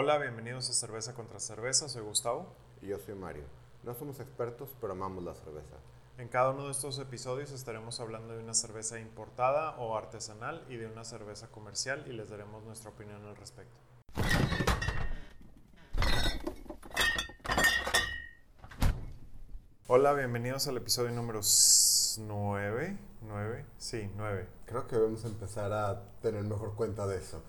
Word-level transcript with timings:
Hola, 0.00 0.16
bienvenidos 0.18 0.70
a 0.70 0.74
Cerveza 0.74 1.12
contra 1.12 1.40
Cerveza, 1.40 1.88
soy 1.88 2.02
Gustavo. 2.02 2.54
Y 2.80 2.86
yo 2.86 3.00
soy 3.00 3.16
Mario. 3.16 3.42
No 3.82 3.96
somos 3.96 4.20
expertos, 4.20 4.68
pero 4.80 4.92
amamos 4.92 5.24
la 5.24 5.34
cerveza. 5.34 5.74
En 6.18 6.28
cada 6.28 6.50
uno 6.50 6.66
de 6.66 6.70
estos 6.70 7.00
episodios 7.00 7.50
estaremos 7.50 7.98
hablando 7.98 8.36
de 8.36 8.40
una 8.40 8.54
cerveza 8.54 9.00
importada 9.00 9.76
o 9.78 9.96
artesanal 9.96 10.64
y 10.68 10.76
de 10.76 10.86
una 10.86 11.04
cerveza 11.04 11.48
comercial 11.48 12.04
y 12.06 12.12
les 12.12 12.30
daremos 12.30 12.62
nuestra 12.62 12.90
opinión 12.90 13.24
al 13.24 13.34
respecto. 13.34 13.76
Hola, 19.88 20.12
bienvenidos 20.12 20.68
al 20.68 20.76
episodio 20.76 21.10
número 21.10 21.40
9. 22.18 22.98
9, 23.22 23.64
sí, 23.78 24.08
9. 24.16 24.46
Creo 24.64 24.86
que 24.86 24.94
debemos 24.94 25.24
empezar 25.24 25.72
a 25.72 26.04
tener 26.22 26.44
mejor 26.44 26.76
cuenta 26.76 27.04
de 27.08 27.18
eso. 27.18 27.42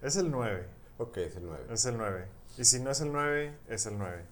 Es 0.00 0.14
el 0.14 0.30
9. 0.30 0.83
Ok, 0.98 1.16
es 1.18 1.36
el 1.36 1.46
9. 1.46 1.66
Es 1.70 1.84
el 1.86 1.98
9. 1.98 2.26
Y 2.58 2.64
si 2.64 2.80
no 2.80 2.90
es 2.90 3.00
el 3.00 3.12
9, 3.12 3.56
es 3.68 3.86
el 3.86 3.98
9. 3.98 4.24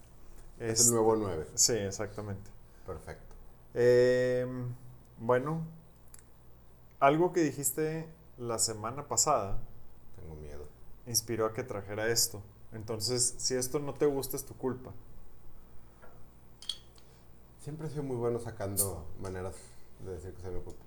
Es, 0.59 0.87
el 0.87 0.93
nuevo 0.93 1.15
9. 1.15 1.47
Sí, 1.55 1.73
exactamente. 1.73 2.49
Perfecto. 2.85 3.35
Eh, 3.73 4.47
bueno, 5.19 5.65
algo 6.99 7.33
que 7.33 7.41
dijiste 7.41 8.07
la 8.37 8.59
semana 8.59 9.07
pasada 9.07 9.57
Tengo 10.15 10.35
miedo. 10.35 10.65
inspiró 11.05 11.45
a 11.45 11.53
que 11.53 11.63
trajera 11.63 12.07
esto. 12.07 12.41
Entonces, 12.71 13.35
si 13.37 13.55
esto 13.55 13.79
no 13.79 13.93
te 13.93 14.05
gusta, 14.05 14.37
es 14.37 14.45
tu 14.45 14.55
culpa. 14.55 14.91
Siempre 17.61 17.87
he 17.87 17.89
sido 17.89 18.03
muy 18.03 18.15
bueno 18.15 18.39
sacando 18.39 19.05
maneras 19.21 19.55
de 20.03 20.11
decir 20.11 20.33
que 20.33 20.41
se 20.41 20.49
me 20.49 20.57
ocupa. 20.57 20.83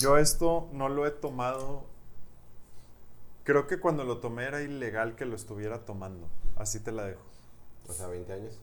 Yo 0.00 0.16
esto 0.18 0.68
no 0.72 0.88
lo 0.88 1.06
he 1.06 1.10
tomado. 1.10 1.84
Creo 3.48 3.66
que 3.66 3.80
cuando 3.80 4.04
lo 4.04 4.18
tomé 4.18 4.44
era 4.44 4.60
ilegal 4.60 5.16
que 5.16 5.24
lo 5.24 5.34
estuviera 5.34 5.86
tomando. 5.86 6.28
Así 6.56 6.80
te 6.80 6.92
la 6.92 7.04
dejo. 7.04 7.22
O 7.88 7.94
sea, 7.94 8.06
20 8.06 8.30
años. 8.30 8.60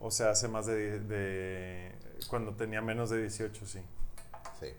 O 0.00 0.10
sea, 0.10 0.30
hace 0.30 0.48
más 0.48 0.66
de, 0.66 0.98
de- 0.98 1.94
Cuando 2.28 2.52
tenía 2.56 2.82
menos 2.82 3.08
de 3.08 3.20
18, 3.22 3.64
sí. 3.66 3.80
Sí. 4.58 4.74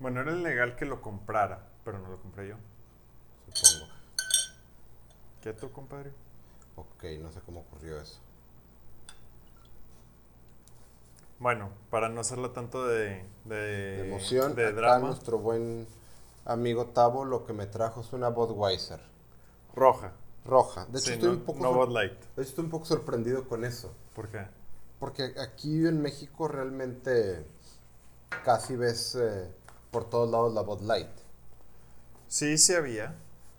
Bueno, 0.00 0.22
era 0.22 0.32
ilegal 0.32 0.76
que 0.76 0.86
lo 0.86 1.02
comprara, 1.02 1.68
pero 1.84 1.98
no 1.98 2.08
lo 2.08 2.18
compré 2.22 2.48
yo. 2.48 2.56
Supongo. 3.52 3.92
¿Quieto, 5.42 5.70
compadre? 5.74 6.12
Ok, 6.76 7.04
no 7.20 7.30
sé 7.32 7.40
cómo 7.44 7.60
ocurrió 7.60 8.00
eso. 8.00 8.18
Bueno, 11.38 11.68
para 11.90 12.08
no 12.08 12.22
hacerlo 12.22 12.52
tanto 12.52 12.86
de... 12.86 13.26
De, 13.44 13.56
De 13.56 14.08
emoción, 14.08 14.54
De 14.54 14.68
acá 14.68 14.74
drama. 14.76 15.08
nuestro 15.08 15.38
buen 15.38 15.86
amigo 16.46 16.86
Tavo 16.86 17.24
lo 17.24 17.44
que 17.44 17.52
me 17.52 17.66
trajo 17.66 18.00
es 18.00 18.12
una 18.12 18.28
Budweiser. 18.30 19.00
Roja. 19.74 20.12
Roja. 20.44 20.86
De 20.86 20.98
hecho, 21.00 21.10
Sí, 21.10 21.12
estoy, 21.14 21.28
no, 21.28 21.32
un 21.32 21.40
poco 21.44 21.60
no 21.60 21.86
Light. 21.86 22.12
de 22.36 22.42
hecho, 22.42 22.50
estoy 22.50 22.64
un 22.64 22.70
poco 22.70 22.84
sorprendido 22.86 23.48
con 23.48 23.64
eso. 23.64 23.92
¿Por 24.14 24.28
qué? 24.28 24.46
Porque 24.98 25.34
aquí 25.38 25.86
en 25.86 26.00
México 26.02 26.48
realmente 26.48 27.46
casi 28.44 28.76
ves 28.76 29.14
eh, 29.16 29.50
por 29.90 30.08
todos 30.08 30.30
lados 30.30 30.54
la 30.54 30.62
Bud 30.62 30.82
Light. 30.82 31.08
Sí, 32.28 32.58
sí 32.58 32.74
había. 32.74 33.14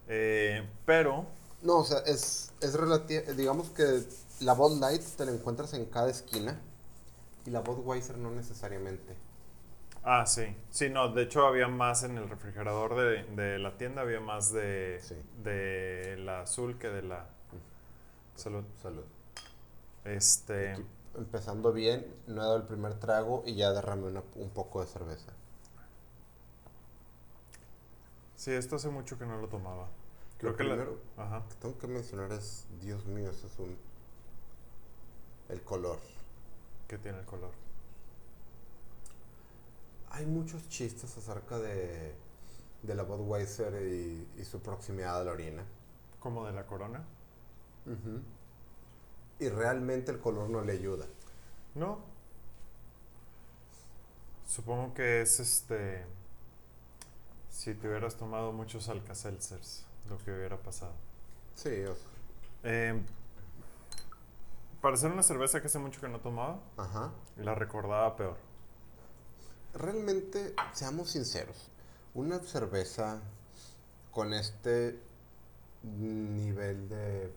eh, 0.08 0.68
pero... 0.86 1.26
No, 1.62 1.80
o 1.80 1.84
sea, 1.86 2.00
es, 2.00 2.54
es 2.62 2.74
relativo. 2.76 3.22
Digamos 3.34 3.70
que 3.72 4.04
la 4.42 4.54
Bud 4.54 4.80
Light 4.80 5.02
te 5.18 5.26
la 5.26 5.32
encuentras 5.32 5.74
en 5.74 5.86
cada 5.86 6.10
esquina 6.10 6.62
y 7.46 7.50
la 7.52 7.62
Budweiser 7.62 8.18
no 8.18 8.32
necesariamente. 8.32 9.16
Ah, 10.10 10.26
sí. 10.26 10.56
Sí, 10.70 10.90
no, 10.90 11.10
de 11.10 11.24
hecho 11.24 11.46
había 11.46 11.68
más 11.68 12.04
en 12.04 12.18
el 12.18 12.30
refrigerador 12.30 12.96
de, 12.96 13.24
de 13.36 13.60
la 13.60 13.78
tienda, 13.78 14.04
había 14.04 14.22
más 14.22 14.54
de, 14.54 15.00
Sí. 15.02 15.16
de 15.44 16.16
la 16.20 16.42
azul 16.44 16.78
que 16.78 16.88
de 16.88 17.02
la 17.02 17.28
salud. 18.36 18.64
Salud. 18.82 19.04
Este, 20.06 20.72
Aquí, 20.74 20.86
empezando 21.18 21.74
bien, 21.74 22.08
no 22.28 22.36
he 22.42 22.46
dado 22.46 22.56
el 22.56 22.64
primer 22.64 22.94
trago 22.96 23.44
y 23.46 23.56
ya 23.56 23.74
derramé 23.74 24.08
una- 24.08 24.24
un 24.36 24.50
poco 24.52 24.80
de 24.82 24.88
cerveza. 24.88 25.34
sí, 28.38 28.52
esto 28.54 28.76
hace 28.78 28.90
mucho 28.90 29.18
que 29.18 29.26
no 29.26 29.38
lo 29.42 29.50
tomaba. 29.50 29.88
Creo 30.38 30.52
Lo 30.52 30.58
que 30.58 30.64
la- 30.64 30.76
primero 30.76 31.00
ajá. 31.18 31.44
que 31.50 31.56
tengo 31.56 31.78
que 31.80 31.88
mencionar 31.88 32.32
es, 32.32 32.66
Dios 32.80 33.06
mío, 33.08 33.30
eso 33.32 33.48
es 33.48 33.60
un... 33.60 33.76
El 35.50 35.62
color. 35.64 36.00
que 36.88 36.98
tiene 36.98 37.20
el 37.20 37.26
color. 37.26 37.52
Hay 40.18 40.26
muchos 40.26 40.68
chistes 40.70 41.16
acerca 41.18 41.60
de, 41.60 42.16
de 42.82 42.96
la 42.96 43.04
Budweiser 43.04 43.72
y, 43.84 44.28
y 44.42 44.44
su 44.46 44.60
proximidad 44.62 45.22
a 45.22 45.24
la 45.24 45.32
orina. 45.32 45.64
Como 46.20 46.46
de 46.46 46.54
la 46.54 46.66
corona. 46.66 47.04
Y 49.40 49.50
realmente 49.50 50.12
el 50.12 50.20
color 50.20 50.50
no 50.50 50.62
le 50.62 50.74
ayuda. 50.74 51.06
No. 51.76 52.00
Supongo 54.48 54.94
que 54.94 55.22
es 55.22 55.40
este. 55.40 56.06
Si 57.52 57.74
te 57.76 57.88
hubieras 57.88 58.16
tomado 58.16 58.52
muchos 58.52 58.90
Alka-Seltzers, 58.90 59.86
lo 60.10 60.18
que 60.18 60.32
hubiera 60.32 60.58
pasado. 60.58 60.94
Sí, 61.56 61.84
o 61.84 61.96
sea, 61.96 62.10
Eh, 62.64 63.02
para 64.82 64.98
ser 64.98 65.12
una 65.12 65.24
cerveza 65.24 65.60
que 65.62 65.68
hace 65.68 65.80
mucho 65.80 66.02
que 66.02 66.10
no 66.10 66.20
tomaba, 66.20 66.60
ajá. 66.78 67.12
la 67.38 67.56
recordaba 67.56 68.16
peor. 68.16 68.38
Realmente, 69.78 70.56
seamos 70.74 71.12
sinceros, 71.12 71.70
una 72.16 72.40
cerveza 72.40 73.22
con 74.12 74.34
este 74.34 75.00
nivel 75.84 76.90
de... 76.90 77.32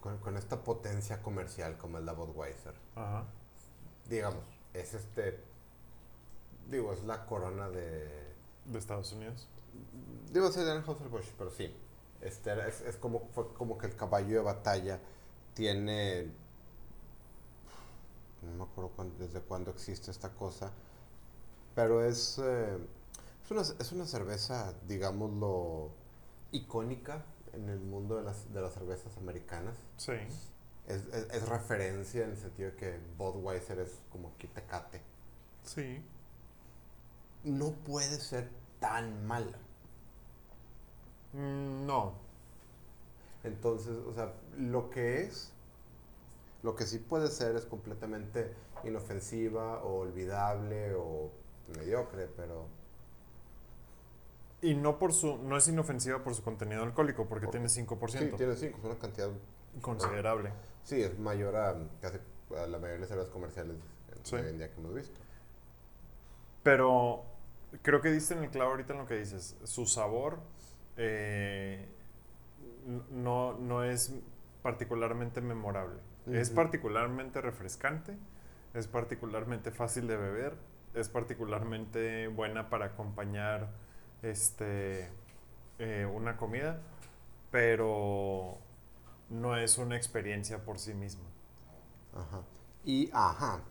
Con, 0.00 0.16
con 0.18 0.36
esta 0.36 0.64
potencia 0.64 1.22
comercial 1.22 1.76
como 1.76 1.98
es 1.98 2.04
la 2.04 2.12
Budweiser, 2.12 2.74
Ajá. 2.96 3.24
digamos, 4.08 4.42
es 4.72 4.94
este... 4.94 5.38
Digo, 6.70 6.94
es 6.94 7.04
la 7.04 7.26
corona 7.26 7.68
de... 7.68 8.32
De 8.64 8.78
Estados 8.78 9.12
Unidos. 9.12 9.46
Digo, 10.32 10.48
es 10.48 10.54
de 10.54 10.72
Anheuser-Busch, 10.72 11.32
pero 11.36 11.50
sí. 11.50 11.74
Este, 12.22 12.68
es, 12.68 12.80
es 12.80 12.96
como, 12.96 13.28
fue 13.34 13.52
como 13.52 13.76
que 13.76 13.86
el 13.86 13.96
caballo 13.96 14.36
de 14.36 14.42
batalla 14.42 14.98
tiene... 15.54 16.30
No 18.40 18.64
me 18.64 18.70
acuerdo 18.70 18.90
desde 19.18 19.40
cuándo 19.40 19.70
existe 19.72 20.10
esta 20.10 20.30
cosa. 20.30 20.72
Pero 21.74 22.04
es, 22.04 22.38
eh, 22.42 22.78
es, 23.44 23.50
una, 23.50 23.62
es 23.62 23.92
una 23.92 24.06
cerveza, 24.06 24.74
digámoslo, 24.86 25.90
icónica 26.52 27.24
en 27.54 27.68
el 27.68 27.80
mundo 27.80 28.16
de 28.16 28.22
las, 28.24 28.52
de 28.52 28.60
las 28.60 28.72
cervezas 28.74 29.16
americanas. 29.16 29.76
Sí. 29.96 30.12
Es, 30.86 31.06
es- 31.12 31.30
es 31.30 31.48
referencia 31.48 32.24
en 32.24 32.30
el 32.30 32.36
sentido 32.36 32.70
de 32.72 32.76
que 32.76 33.00
Budweiser 33.18 33.78
es 33.78 34.00
como 34.10 34.28
aquí 34.34 34.48
Tecate. 34.48 35.00
Sí. 35.62 36.02
No 37.44 37.70
puede 37.72 38.18
ser 38.20 38.50
tan 38.80 39.26
mala. 39.26 39.58
Mm, 41.32 41.86
no. 41.86 42.12
Entonces, 43.44 43.96
o 44.06 44.14
sea, 44.14 44.34
lo 44.56 44.90
que 44.90 45.22
es, 45.22 45.52
lo 46.62 46.76
que 46.76 46.86
sí 46.86 46.98
puede 46.98 47.28
ser 47.28 47.56
es 47.56 47.64
completamente 47.64 48.54
inofensiva 48.84 49.82
o 49.82 50.00
olvidable 50.00 50.94
o 50.94 51.30
mediocre, 51.76 52.28
pero 52.36 52.66
Y 54.60 54.74
no 54.74 54.98
por 54.98 55.12
su. 55.12 55.38
No 55.38 55.56
es 55.56 55.66
inofensiva 55.68 56.22
por 56.22 56.34
su 56.34 56.42
contenido 56.44 56.82
alcohólico, 56.84 57.26
porque 57.26 57.46
Por- 57.46 57.52
tiene 57.52 57.68
5%. 57.68 58.30
sí, 58.30 58.36
tiene 58.36 58.56
cinco, 58.56 58.78
es 58.78 58.84
una 58.84 58.98
cantidad, 58.98 59.28
Considerable. 59.80 60.52
sí, 60.84 61.02
es 61.02 61.18
mayor 61.18 61.56
a 61.56 61.76
casi 62.00 62.18
a 62.56 62.66
la 62.66 62.78
mayoría 62.78 63.00
de 63.00 63.06
cervezas 63.06 63.30
comerciales 63.32 63.76
Sí. 64.22 64.36
hoy 64.36 64.42
en 64.48 64.58
día 64.58 64.70
que 64.70 64.78
hemos 64.80 64.94
visto. 64.94 65.18
Pero 66.62 67.24
creo 67.82 68.00
que 68.00 68.10
diste 68.12 68.34
en 68.34 68.44
el 68.44 68.50
clavo 68.50 68.70
ahorita 68.72 68.92
en 68.92 69.00
lo 69.00 69.06
que 69.06 69.16
dices. 69.18 69.56
Su 69.64 69.86
sabor 69.86 70.38
eh, 70.96 71.88
no, 73.10 73.54
no 73.58 73.82
es 73.82 74.14
particularmente 74.62 75.40
memorable. 75.40 75.98
Es 76.30 76.50
particularmente 76.50 77.40
refrescante, 77.40 78.16
es 78.74 78.86
particularmente 78.86 79.72
fácil 79.72 80.06
de 80.06 80.16
beber, 80.16 80.54
es 80.94 81.08
particularmente 81.08 82.28
buena 82.28 82.68
para 82.70 82.86
acompañar 82.86 83.70
este, 84.22 85.08
eh, 85.78 86.06
una 86.12 86.36
comida, 86.36 86.80
pero 87.50 88.58
no 89.30 89.56
es 89.56 89.78
una 89.78 89.96
experiencia 89.96 90.64
por 90.64 90.78
sí 90.78 90.94
misma. 90.94 91.24
Ajá. 92.14 92.42
Y, 92.84 93.10
ajá, 93.12 93.62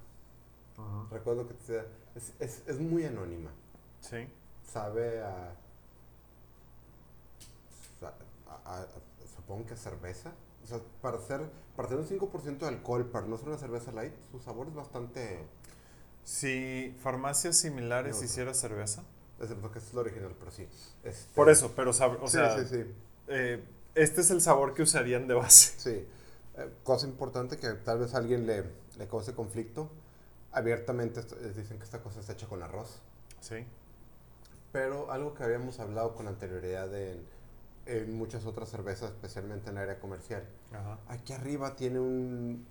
recuerdo 1.11 1.47
que 1.47 1.53
te 1.53 1.73
decía, 1.73 1.85
es, 2.15 2.33
es, 2.39 2.63
es 2.67 2.79
muy 2.79 3.05
anónima. 3.05 3.51
Sí. 3.99 4.27
Sabe 4.63 5.21
a, 5.21 5.53
sa- 7.99 8.13
a- 8.47 8.61
a- 8.73 8.81
a- 8.81 8.87
supongo 9.35 9.65
que 9.65 9.73
a 9.73 9.77
cerveza. 9.77 10.31
O 10.63 10.67
sea, 10.67 10.79
para 11.01 11.17
ser, 11.19 11.49
para 11.75 11.87
tener 11.87 12.01
un 12.03 12.07
5% 12.09 12.65
de 12.65 12.67
alcohol, 12.75 13.05
para 13.09 13.25
no 13.27 13.37
ser 13.37 13.49
una 13.49 13.57
cerveza 13.57 13.91
light, 13.91 14.13
su 14.31 14.39
sabor 14.39 14.67
es 14.67 14.75
bastante... 14.75 15.45
Si 16.23 16.95
farmacias 17.01 17.57
similares 17.57 18.15
No, 18.15 18.19
no. 18.19 18.25
hiciera 18.25 18.53
cerveza. 18.53 19.03
Excepto 19.39 19.71
que 19.71 19.79
es 19.79 19.91
el 19.91 19.99
original, 19.99 20.35
pero 20.39 20.51
sí. 20.51 20.67
Este, 21.03 21.33
Por 21.33 21.49
eso, 21.49 21.73
pero 21.75 21.91
o 21.91 22.27
sí, 22.27 22.27
sea, 22.27 22.57
sí, 22.57 22.65
sí. 22.69 22.85
eh, 23.27 23.63
este 23.95 24.21
es 24.21 24.31
el 24.31 24.41
sabor 24.41 24.73
que 24.73 24.83
usarían 24.83 25.27
de 25.27 25.33
base. 25.33 25.73
Sí. 25.77 26.07
Eh, 26.57 26.69
cosa 26.83 27.07
importante 27.07 27.57
que 27.57 27.69
tal 27.73 27.99
vez 27.99 28.13
a 28.13 28.17
alguien 28.17 28.45
le, 28.45 28.63
le 28.97 29.07
cause 29.07 29.33
conflicto. 29.33 29.89
Abiertamente 30.51 31.21
eh, 31.21 31.53
dicen 31.55 31.77
que 31.77 31.83
esta 31.85 32.01
cosa 32.03 32.19
está 32.19 32.33
hecha 32.33 32.47
con 32.47 32.61
arroz. 32.61 33.01
Sí. 33.41 33.65
Pero 34.71 35.11
algo 35.11 35.33
que 35.33 35.43
habíamos 35.43 35.79
hablado 35.79 36.15
con 36.15 36.27
anterioridad 36.27 36.93
en, 36.95 37.25
en 37.85 38.13
muchas 38.13 38.45
otras 38.45 38.69
cervezas, 38.69 39.11
especialmente 39.11 39.69
en 39.69 39.77
el 39.77 39.83
área 39.83 39.99
comercial. 39.99 40.43
Ajá. 40.71 40.99
Aquí 41.07 41.33
arriba 41.33 41.75
tiene 41.75 41.99
un, 41.99 42.65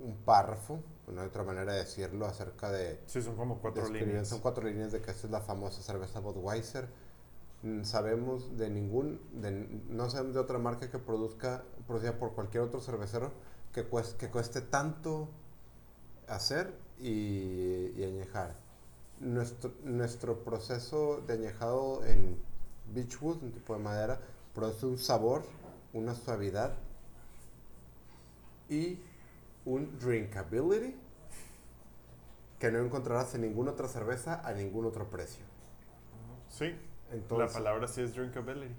un 0.00 0.16
párrafo, 0.24 0.80
no 1.06 1.20
hay 1.20 1.28
otra 1.28 1.42
manera 1.42 1.72
de 1.72 1.80
decirlo, 1.80 2.26
acerca 2.26 2.70
de... 2.70 3.00
Sí, 3.06 3.22
son 3.22 3.36
como 3.36 3.58
cuatro 3.58 3.88
líneas. 3.88 4.28
Son 4.28 4.40
cuatro 4.40 4.64
líneas 4.64 4.92
de 4.92 5.00
que 5.00 5.10
esta 5.10 5.26
es 5.26 5.30
la 5.30 5.40
famosa 5.40 5.82
cerveza 5.82 6.20
Budweiser. 6.20 6.88
Mm, 7.62 7.82
Sabemos 7.84 8.56
de 8.56 8.70
ningún, 8.70 9.20
de, 9.40 9.50
no 9.88 10.10
sabemos 10.10 10.34
de 10.34 10.40
otra 10.40 10.58
marca 10.58 10.90
que 10.90 10.98
produzca, 10.98 11.64
producida 11.86 12.18
por 12.18 12.34
cualquier 12.34 12.62
otro 12.62 12.80
cervecero 12.80 13.32
que 13.72 13.84
cueste, 13.84 14.16
que 14.16 14.30
cueste 14.30 14.60
tanto 14.60 15.28
hacer 16.28 16.72
y, 16.98 17.92
y 17.96 18.04
añejar. 18.04 18.54
Nuestro, 19.20 19.72
nuestro 19.82 20.44
proceso 20.44 21.22
de 21.26 21.34
añejado 21.34 22.04
en 22.04 22.38
Beechwood, 22.94 23.42
un 23.42 23.52
tipo 23.52 23.74
de 23.74 23.80
madera, 23.80 24.20
produce 24.54 24.86
un 24.86 24.98
sabor, 24.98 25.42
una 25.92 26.14
suavidad 26.14 26.74
y 28.68 28.98
un 29.68 29.98
drinkability 29.98 30.96
que 32.58 32.72
no 32.72 32.78
encontrarás 32.78 33.34
en 33.34 33.42
ninguna 33.42 33.72
otra 33.72 33.86
cerveza 33.86 34.40
a 34.46 34.52
ningún 34.52 34.86
otro 34.86 35.10
precio. 35.10 35.44
Sí. 36.48 36.74
Entonces, 37.12 37.54
la 37.54 37.58
palabra 37.58 37.86
sí 37.86 38.00
es 38.00 38.14
drinkability. 38.14 38.74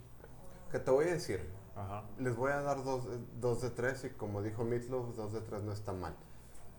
¿qué 0.71 0.79
te 0.79 0.91
voy 0.91 1.05
a 1.05 1.11
decir? 1.11 1.47
Ajá. 1.75 2.03
Les 2.17 2.35
voy 2.35 2.51
a 2.51 2.61
dar 2.61 2.83
dos, 2.83 3.05
dos 3.39 3.61
de 3.61 3.69
tres 3.69 4.03
y 4.03 4.09
como 4.09 4.41
dijo 4.41 4.63
Meatloaf, 4.63 5.15
dos 5.15 5.33
de 5.33 5.41
tres 5.41 5.61
no 5.61 5.71
está 5.71 5.93
mal. 5.93 6.15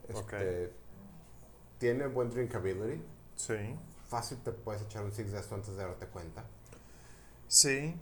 Este, 0.08 0.72
Tiene 1.78 2.06
buen 2.08 2.30
drinkability. 2.30 3.02
Sí. 3.36 3.78
Fácil 4.08 4.38
te 4.38 4.50
puedes 4.50 4.82
echar 4.82 5.04
un 5.04 5.12
six 5.12 5.30
de 5.30 5.38
esto 5.38 5.54
antes 5.54 5.76
de 5.76 5.84
darte 5.84 6.06
cuenta. 6.06 6.44
Sí. 7.46 7.94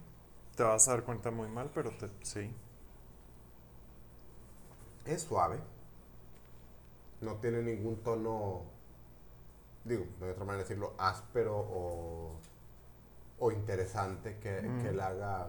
Te 0.57 0.63
vas 0.63 0.89
a 0.89 0.93
dar 0.93 1.05
cuenta 1.05 1.31
muy 1.31 1.49
mal, 1.49 1.71
pero 1.73 1.91
te, 1.91 2.09
sí. 2.23 2.51
Es 5.05 5.23
suave. 5.23 5.59
No 7.21 7.35
tiene 7.37 7.63
ningún 7.63 8.03
tono, 8.03 8.63
digo, 9.85 10.07
hay 10.23 10.29
otra 10.31 10.45
manera 10.45 10.59
de 10.59 10.69
decirlo, 10.69 10.95
áspero 10.99 11.57
o, 11.59 12.37
o 13.41 13.53
interesante 13.53 14.39
que, 14.39 14.63
Mm. 14.63 14.83
que 14.83 14.93
la 14.93 15.07
haga 15.09 15.49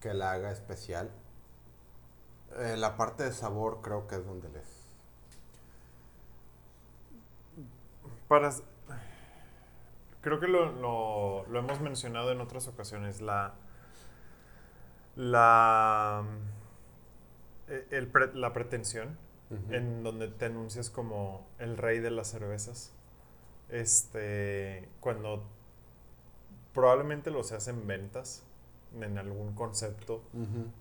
que 0.00 0.14
la 0.14 0.32
haga 0.32 0.50
especial. 0.50 1.10
Eh, 2.56 2.76
la 2.78 2.96
parte 2.96 3.22
de 3.24 3.32
sabor 3.32 3.80
creo 3.82 4.06
que 4.06 4.16
es 4.16 4.24
donde 4.26 4.48
les... 4.48 4.64
Para. 8.28 8.50
Creo 10.22 10.38
que 10.40 10.46
lo, 10.48 10.70
lo- 10.72 11.46
lo 11.46 11.58
hemos 11.58 11.80
mencionado 11.80 12.32
en 12.32 12.40
otras 12.40 12.66
ocasiones. 12.68 13.20
La. 13.20 13.54
La. 15.16 16.22
eh, 17.68 17.86
el 17.90 18.06
pre- 18.08 18.34
la 18.34 18.52
pretensión. 18.52 19.18
En 19.70 20.02
donde 20.02 20.28
te 20.28 20.46
anuncias 20.46 20.90
como 20.90 21.46
el 21.58 21.76
rey 21.76 21.98
de 22.00 22.10
las 22.10 22.28
cervezas. 22.28 22.92
Este, 23.68 24.88
cuando 25.00 25.44
probablemente 26.72 27.30
lo 27.30 27.42
seas 27.42 27.68
en 27.68 27.86
ventas, 27.86 28.44
en 29.00 29.18
algún 29.18 29.54
concepto, 29.54 30.22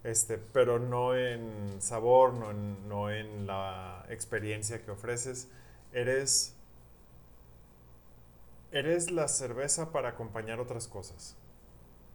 este, 0.04 0.38
pero 0.38 0.80
no 0.80 1.16
en 1.16 1.82
sabor, 1.82 2.34
no 2.34 2.52
en, 2.52 2.88
no 2.88 3.12
en 3.12 3.46
la 3.48 4.06
experiencia 4.10 4.84
que 4.84 4.92
ofreces. 4.92 5.50
Eres, 5.92 6.56
eres 8.72 9.12
la 9.12 9.28
cerveza 9.28 9.92
para 9.92 10.10
acompañar 10.10 10.60
otras 10.60 10.88
cosas, 10.88 11.36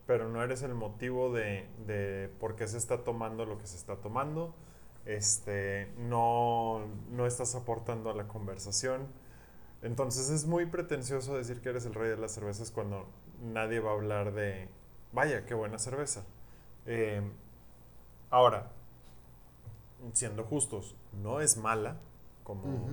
pero 0.07 0.29
no 0.29 0.43
eres 0.43 0.63
el 0.63 0.75
motivo 0.75 1.33
de, 1.33 1.67
de 1.87 2.29
por 2.41 2.57
qué 2.57 2.67
se 2.67 2.79
está 2.79 3.05
tomando 3.05 3.47
lo 3.47 3.59
que 3.59 3.67
se 3.67 3.77
está 3.77 3.97
tomando. 3.97 4.55
Este, 5.07 5.93
no, 5.99 6.87
no 7.11 7.27
estás 7.27 7.55
aportando 7.55 8.11
a 8.11 8.15
la 8.15 8.27
conversación. 8.29 9.07
Entonces 9.83 10.31
es 10.31 10.47
muy 10.47 10.67
pretencioso 10.67 11.37
decir 11.37 11.61
que 11.61 11.69
eres 11.69 11.85
el 11.85 11.95
rey 11.95 12.09
de 12.09 12.17
las 12.17 12.33
cervezas 12.33 12.71
cuando 12.71 13.07
nadie 13.43 13.81
va 13.81 13.91
a 13.91 13.95
hablar 13.95 14.33
de, 14.33 14.69
vaya, 15.13 15.45
qué 15.45 15.55
buena 15.55 15.79
cerveza. 15.79 16.25
Eh, 16.87 17.23
ahora, 18.31 18.71
siendo 20.13 20.45
justos, 20.45 20.97
no 21.13 21.41
es 21.41 21.57
mala, 21.57 21.99
como 22.45 22.91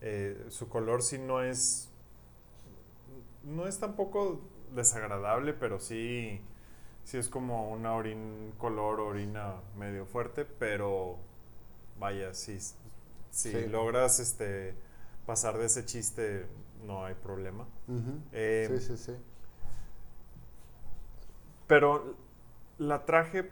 eh, 0.00 0.46
su 0.48 0.68
color 0.68 1.02
sí 1.02 1.18
no 1.18 1.42
es, 1.42 1.90
no 3.44 3.66
es 3.66 3.78
tampoco 3.78 4.40
desagradable, 4.74 5.52
pero 5.52 5.78
sí, 5.78 6.40
sí 7.04 7.18
es 7.18 7.28
como 7.28 7.70
una 7.70 7.94
orin, 7.94 8.52
color 8.58 9.00
orina 9.00 9.54
medio 9.76 10.06
fuerte, 10.06 10.44
pero 10.44 11.16
vaya, 11.98 12.34
si, 12.34 12.58
Sí. 13.30 13.66
logras 13.68 14.18
este, 14.18 14.74
pasar 15.26 15.58
de 15.58 15.66
ese 15.66 15.84
chiste, 15.84 16.46
no 16.84 17.04
hay 17.04 17.14
problema. 17.14 17.66
Eh, 18.32 18.66
sí, 18.68 18.80
sí, 18.80 18.96
sí. 18.96 19.16
Pero 21.66 22.16
la 22.78 23.04
traje 23.04 23.50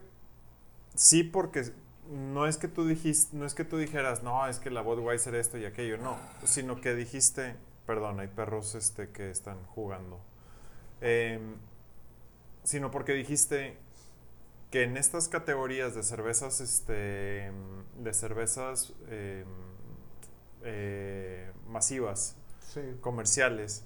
sí 0.94 1.22
porque 1.22 1.70
no 2.10 2.46
es 2.46 2.56
que 2.56 2.68
tú 2.68 2.86
dijiste, 2.86 3.36
no 3.36 3.44
es 3.44 3.54
que 3.54 3.64
tú 3.64 3.76
dijeras, 3.76 4.22
no, 4.22 4.46
es 4.48 4.58
que 4.58 4.70
la 4.70 4.80
Budweiser 4.80 5.34
esto 5.34 5.58
y 5.58 5.66
aquello, 5.66 5.98
no, 5.98 6.16
sino 6.44 6.80
que 6.80 6.94
dijiste, 6.94 7.54
perdón, 7.86 8.18
hay 8.20 8.28
perros 8.28 8.74
este 8.74 9.10
que 9.10 9.30
están 9.30 9.62
jugando. 9.66 10.18
Em, 11.00 11.54
sino 12.68 12.90
porque 12.90 13.14
dijiste 13.14 13.78
que 14.70 14.82
en 14.82 14.98
estas 14.98 15.28
categorías 15.28 15.94
de 15.94 16.02
cervezas 16.02 16.60
este 16.60 17.50
de 17.96 18.12
cervezas 18.12 18.92
em, 19.08 19.46
eh, 20.62 21.50
masivas 21.66 22.36
Sí. 22.60 22.82
comerciales, 23.00 23.84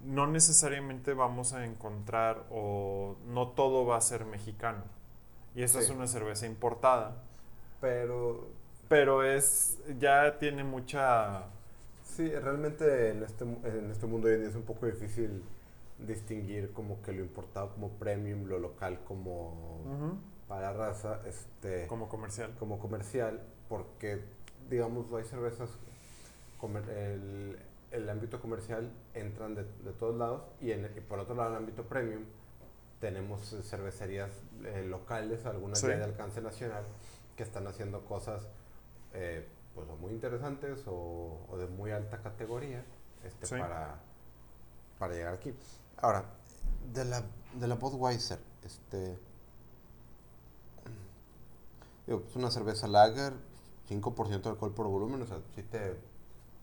no 0.00 0.26
necesariamente 0.26 1.14
vamos 1.14 1.52
a 1.52 1.64
encontrar 1.64 2.44
o 2.50 3.16
no 3.28 3.50
todo 3.50 3.86
va 3.86 3.96
a 3.96 4.00
ser 4.00 4.24
mexicano. 4.24 4.82
Y 5.54 5.62
esta 5.62 5.78
es 5.78 5.86
Sí. 5.86 5.92
una 5.92 6.08
cerveza 6.08 6.46
importada, 6.46 7.22
Pero 7.80 8.48
pero 8.88 9.22
es 9.24 9.78
ya 10.00 10.38
tiene 10.38 10.64
mucha 10.64 11.44
sí, 12.04 12.28
realmente 12.30 13.10
en 13.10 13.22
este, 13.22 13.44
en 13.44 13.90
este 13.90 14.06
mundo 14.06 14.28
hoy 14.28 14.34
en 14.34 14.40
día 14.40 14.48
es 14.50 14.56
un 14.56 14.62
poco 14.62 14.86
difícil 14.86 15.42
distinguir 15.98 16.72
como 16.72 17.00
que 17.02 17.12
lo 17.12 17.20
importado 17.22 17.72
como 17.72 17.90
premium, 17.92 18.44
lo 18.46 18.58
local 18.58 19.00
como 19.04 20.18
para 20.48 20.72
raza, 20.72 21.20
este, 21.26 21.86
como 21.86 22.08
comercial. 22.08 22.54
como 22.58 22.78
comercial, 22.78 23.40
porque 23.68 24.22
digamos 24.70 25.12
hay 25.12 25.24
cervezas, 25.24 25.70
comer- 26.58 26.88
el, 26.90 27.58
el 27.90 28.08
ámbito 28.10 28.40
comercial 28.40 28.90
entran 29.14 29.54
de, 29.54 29.64
de 29.64 29.92
todos 29.98 30.16
lados 30.16 30.42
y, 30.60 30.72
en 30.72 30.84
el- 30.84 30.96
y 30.96 31.00
por 31.00 31.18
otro 31.18 31.34
lado 31.34 31.48
en 31.50 31.56
el 31.56 31.62
ámbito 31.62 31.84
premium 31.84 32.24
tenemos 33.00 33.52
eh, 33.52 33.62
cervecerías 33.62 34.30
eh, 34.64 34.84
locales, 34.86 35.44
algunas 35.46 35.78
Sí. 35.80 35.88
ya 35.88 35.96
de 35.98 36.04
alcance 36.04 36.40
nacional, 36.40 36.84
que 37.36 37.42
están 37.42 37.66
haciendo 37.66 38.04
cosas 38.04 38.46
eh, 39.14 39.46
pues 39.74 39.86
muy 40.00 40.12
interesantes 40.12 40.84
o, 40.86 41.38
o 41.50 41.56
de 41.58 41.66
muy 41.66 41.90
alta 41.90 42.18
categoría 42.22 42.84
este, 43.24 43.46
Sí. 43.46 43.56
para, 43.58 43.96
para 44.98 45.12
llegar 45.14 45.34
aquí. 45.34 45.52
Ahora, 45.98 46.24
de 46.92 47.04
la, 47.04 47.24
de 47.54 47.66
la 47.68 47.74
Budweiser, 47.76 48.38
este, 48.64 49.18
digo, 52.06 52.22
es 52.28 52.36
una 52.36 52.50
cerveza 52.50 52.86
lager, 52.88 53.34
5% 53.88 54.42
de 54.42 54.50
alcohol 54.50 54.74
por 54.74 54.86
volumen, 54.88 55.22
o 55.22 55.26
sea, 55.26 55.38
sí 55.54 55.62
te, 55.62 55.96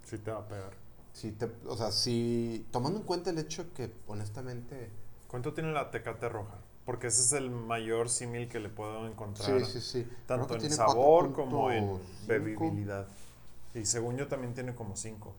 Sí 0.03 0.17
te 0.19 0.31
va 0.31 0.39
a 0.39 0.47
pegar. 0.47 0.73
sí 1.13 1.31
te, 1.31 1.49
o 1.67 1.75
sea, 1.77 1.91
sí, 1.91 2.67
tomando 2.71 2.99
en 2.99 3.05
cuenta 3.05 3.29
el 3.29 3.37
hecho 3.39 3.73
que 3.73 3.93
honestamente, 4.07 4.89
¿Cuánto 5.27 5.53
tiene 5.53 5.71
la 5.71 5.89
tecate 5.89 6.29
roja? 6.29 6.59
Porque 6.85 7.07
ese 7.07 7.21
es 7.21 7.31
el 7.33 7.49
mayor 7.49 8.09
símil 8.09 8.47
que 8.49 8.59
le 8.59 8.69
puedo 8.69 9.07
encontrar. 9.07 9.65
sí, 9.65 9.65
sí, 9.65 9.81
sí, 9.81 10.07
Tanto 10.27 10.55
en 10.55 10.69
sabor 10.71 11.33
como 11.33 11.71
en 11.71 11.85
4.5. 11.85 11.99
bebibilidad. 12.27 13.07
Y 13.73 13.85
según 13.85 14.17
yo 14.17 14.27
también 14.27 14.53
tiene 14.53 14.75
como 14.75 14.95
5. 14.95 15.33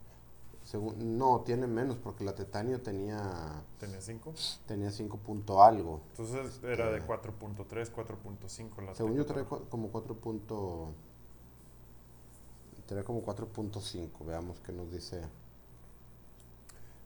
Según, 0.75 1.17
no, 1.19 1.43
tiene 1.43 1.69
menos 1.69 1.99
porque 1.99 2.25
la 2.25 2.35
Tetanio 2.35 2.81
tenía, 2.83 3.63
¿Tenía 3.79 4.01
5? 4.01 4.35
tenía 4.67 4.91
5 4.91 5.19
punto 5.19 5.63
algo. 5.63 6.01
Entonces 6.11 6.59
era 6.65 6.91
de 6.91 6.99
Eh. 6.99 7.03
4.3, 7.07 7.91
4.5 7.93 8.83
la 8.83 8.93
Según 8.93 9.15
yo 9.15 9.25
cua- 9.25 9.69
como 9.69 9.91
4 9.93 10.17
punto, 10.17 10.89
trae 12.87 13.05
como 13.05 13.23
4.5, 13.23 14.25
veamos 14.25 14.59
qué 14.67 14.73
nos 14.73 14.91
dice. 14.91 15.23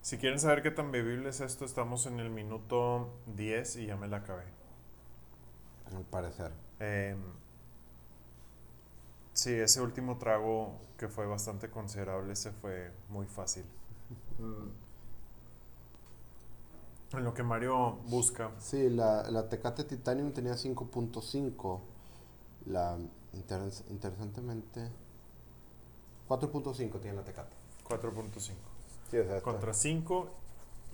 Si 0.00 0.16
quieren 0.16 0.38
saber 0.40 0.62
qué 0.62 0.70
tan 0.70 0.90
bebible 0.90 1.28
es 1.28 1.42
esto, 1.42 1.66
estamos 1.66 2.06
en 2.06 2.20
el 2.20 2.30
minuto 2.30 3.10
10 3.36 3.76
y 3.76 3.84
ya 3.84 3.96
me 3.96 4.08
la 4.08 4.18
acabé. 4.18 4.44
Al 5.94 6.04
parecer. 6.04 6.52
Em, 6.80 7.18
sí, 9.38 9.52
ese 9.54 9.80
último 9.80 10.18
trago 10.18 10.72
que 10.98 11.08
fue 11.08 11.26
bastante 11.26 11.70
considerable, 11.70 12.34
se 12.36 12.50
fue 12.52 12.90
muy 13.08 13.26
fácil. 13.26 13.64
En 17.12 17.24
lo 17.24 17.32
que 17.32 17.42
Mario 17.42 17.96
busca. 18.08 18.50
Sí, 18.58 18.90
la, 18.90 19.30
la 19.30 19.48
Tecate 19.48 19.84
Titanium 19.84 20.32
tenía 20.32 20.56
5.5. 20.56 21.80
La 22.66 22.98
interes- 23.32 23.84
interesantemente 23.90 24.88
4.5 26.28 27.00
tiene 27.00 27.16
la 27.16 27.24
Tecate. 27.24 27.54
4.5. 27.84 28.54
Sí, 29.10 29.18
Contra 29.42 29.72
5. 29.72 30.28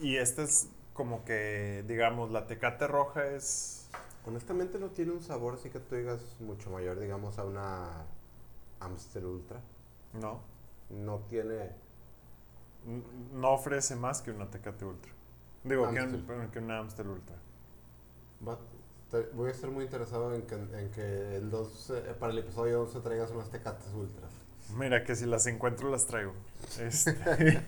Y 0.01 0.17
este 0.17 0.45
es 0.45 0.69
como 0.93 1.25
que, 1.25 1.85
digamos, 1.89 2.31
la 2.31 2.47
tecate 2.47 2.87
roja 2.87 3.27
es. 3.27 3.89
honestamente 4.27 4.79
no 4.79 4.89
tiene 4.91 5.13
un 5.13 5.23
sabor 5.23 5.55
así 5.55 5.71
que 5.71 5.81
tú 5.81 5.97
digas 5.97 6.21
mucho 6.41 6.71
mayor, 6.71 6.99
digamos, 7.01 7.39
a 7.39 7.45
una 7.45 8.07
Amstel 8.85 9.25
Ultra. 9.27 9.61
No. 10.15 10.41
No 10.91 11.19
tiene 11.29 11.73
No 13.33 13.51
ofrece 13.53 13.97
más 13.97 14.21
que 14.23 14.31
una 14.31 14.51
tecate 14.51 14.85
ultra. 14.85 15.11
Digo, 15.65 15.85
que, 15.91 16.01
un- 16.01 16.15
Amstel. 16.15 16.51
que 16.51 16.59
una 16.59 16.79
Amstel 16.79 17.09
ultra. 17.09 17.37
Va- 18.47 18.59
te- 19.11 19.31
voy 19.35 19.49
a 19.49 19.53
estar 19.53 19.71
muy 19.71 19.85
interesado 19.85 20.35
en 20.35 20.43
que, 20.43 20.55
en 20.55 20.91
que 20.91 21.37
el 21.37 21.51
12, 21.51 21.99
eh, 21.99 22.15
para 22.19 22.33
el 22.33 22.39
episodio 22.41 22.83
11 22.83 23.01
traigas 23.01 23.31
unas 23.31 23.51
tecates 23.51 23.93
ultras. 23.95 24.31
Mira, 24.77 25.05
que 25.05 25.15
si 25.17 25.25
las 25.27 25.47
encuentro 25.47 25.91
las 25.91 26.07
traigo. 26.07 26.33
Este, 26.79 27.13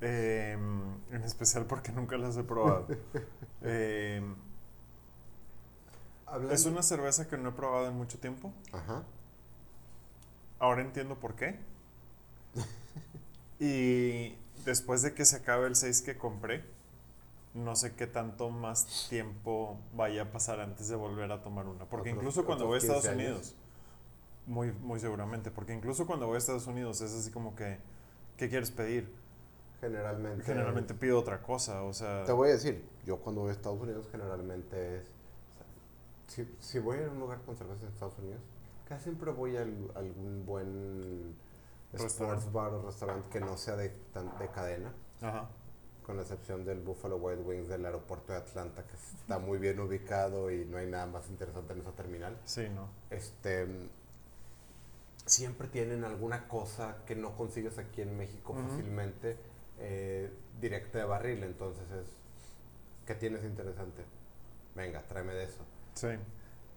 em, 0.00 0.94
en 1.10 1.22
especial 1.22 1.66
porque 1.66 1.92
nunca 1.92 2.16
las 2.16 2.36
he 2.36 2.44
probado. 2.44 2.86
Em, 3.62 4.34
es 6.50 6.66
una 6.66 6.82
cerveza 6.82 7.28
que 7.28 7.36
no 7.38 7.50
he 7.50 7.52
probado 7.52 7.86
en 7.88 7.94
mucho 7.96 8.18
tiempo. 8.18 8.52
Ajá. 8.72 9.04
Ahora 10.58 10.82
entiendo 10.82 11.16
por 11.16 11.34
qué. 11.34 11.58
Y 13.58 14.36
después 14.66 15.00
de 15.00 15.14
que 15.14 15.24
se 15.24 15.36
acabe 15.36 15.66
el 15.66 15.76
6 15.76 16.02
que 16.02 16.18
compré, 16.18 16.62
no 17.54 17.74
sé 17.74 17.94
qué 17.94 18.06
tanto 18.06 18.50
más 18.50 19.06
tiempo 19.08 19.78
vaya 19.94 20.22
a 20.22 20.32
pasar 20.32 20.60
antes 20.60 20.88
de 20.88 20.96
volver 20.96 21.32
a 21.32 21.42
tomar 21.42 21.66
una. 21.66 21.86
Porque 21.86 22.10
incluso 22.10 22.44
cuando 22.44 22.66
voy 22.66 22.74
a 22.74 22.78
Estados 22.78 23.04
15 23.04 23.14
años. 23.14 23.30
Unidos, 23.30 23.54
muy, 24.46 24.72
muy 24.72 25.00
seguramente, 25.00 25.50
porque 25.50 25.72
incluso 25.72 26.06
cuando 26.06 26.26
voy 26.26 26.34
a 26.34 26.38
Estados 26.38 26.66
Unidos 26.66 27.00
es 27.00 27.14
así 27.14 27.30
como 27.30 27.56
que, 27.56 27.78
¿qué 28.36 28.48
quieres 28.50 28.70
pedir? 28.70 29.10
Generalmente. 29.80 30.44
Generalmente 30.44 30.94
pido 30.94 31.18
otra 31.18 31.42
cosa, 31.42 31.82
o 31.82 31.92
sea... 31.92 32.24
Te 32.24 32.32
voy 32.32 32.50
a 32.50 32.52
decir, 32.52 32.84
yo 33.04 33.18
cuando 33.18 33.42
voy 33.42 33.50
a 33.50 33.52
Estados 33.52 33.80
Unidos 33.80 34.06
generalmente 34.10 34.98
es... 34.98 35.02
o 35.04 35.54
sea, 35.54 35.66
si, 36.28 36.56
si 36.60 36.78
voy 36.78 36.98
a 36.98 37.10
un 37.10 37.18
lugar 37.18 37.40
con 37.42 37.56
cerveza 37.56 37.82
en 37.86 37.92
Estados 37.92 38.18
Unidos, 38.18 38.40
casi 38.88 39.04
siempre 39.04 39.30
voy 39.32 39.56
a 39.56 39.62
al- 39.62 39.90
algún 39.94 40.44
buen 40.46 41.34
sports 41.92 42.52
bar 42.52 42.72
o 42.74 42.82
restaurante 42.82 43.28
que 43.30 43.40
no 43.40 43.56
sea 43.56 43.76
de, 43.76 43.88
tan- 44.12 44.36
de 44.38 44.48
cadena, 44.48 44.92
Ajá. 45.22 45.48
con 46.04 46.16
la 46.16 46.22
excepción 46.22 46.64
del 46.64 46.80
Buffalo 46.80 47.16
Wild 47.16 47.46
Wings 47.46 47.68
del 47.68 47.84
aeropuerto 47.86 48.32
de 48.32 48.38
Atlanta, 48.38 48.84
que 48.86 48.94
está 48.96 49.38
muy 49.38 49.58
bien 49.58 49.80
ubicado 49.80 50.50
y 50.50 50.64
no 50.66 50.76
hay 50.78 50.86
nada 50.88 51.06
más 51.06 51.28
interesante 51.30 51.72
en 51.72 51.80
esa 51.80 51.92
terminal. 51.92 52.36
Sí, 52.44 52.68
¿no? 52.68 52.88
Este... 53.10 53.66
Siempre 55.24 55.66
tienen 55.66 56.04
alguna 56.04 56.46
cosa 56.46 56.98
que 57.04 57.16
no 57.16 57.36
consigues 57.36 57.78
aquí 57.78 58.00
en 58.02 58.16
México 58.16 58.54
fácilmente 58.54 59.36
eh, 59.80 60.30
directa 60.60 60.98
de 60.98 61.04
barril, 61.04 61.42
entonces 61.42 61.82
es... 61.90 62.06
¿Qué 63.06 63.14
tienes 63.16 63.42
interesante? 63.44 64.04
Venga, 64.76 65.02
tráeme 65.08 65.32
de 65.34 65.44
eso. 65.44 65.64
Sí. 65.94 66.08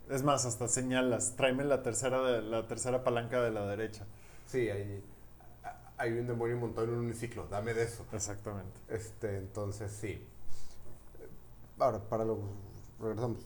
Es 0.09 0.23
más, 0.23 0.43
hasta 0.45 0.67
señalas, 0.67 1.35
tráeme 1.35 1.63
la 1.63 1.83
tercera, 1.83 2.21
de, 2.23 2.41
la 2.41 2.67
tercera 2.67 3.03
palanca 3.03 3.41
de 3.41 3.51
la 3.51 3.67
derecha. 3.67 4.07
Sí, 4.47 4.67
hay, 4.67 5.03
hay 5.97 6.13
un 6.13 6.25
demonio 6.25 6.57
montado 6.57 6.87
en 6.87 6.93
un 6.93 7.05
uniciclo, 7.05 7.45
dame 7.47 7.75
de 7.75 7.83
eso. 7.83 8.07
Exactamente. 8.11 8.79
Este, 8.87 9.37
entonces 9.37 9.91
sí. 9.91 10.25
Ahora, 11.77 11.99
para 11.99 12.25
lo 12.25 12.39
regresamos. 12.99 13.45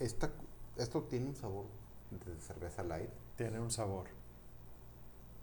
Esta, 0.00 0.30
esto 0.76 1.02
tiene 1.04 1.28
un 1.28 1.36
sabor 1.36 1.66
de 2.10 2.40
cerveza 2.40 2.82
light. 2.82 3.10
Tiene 3.36 3.60
un 3.60 3.70
sabor. 3.70 4.06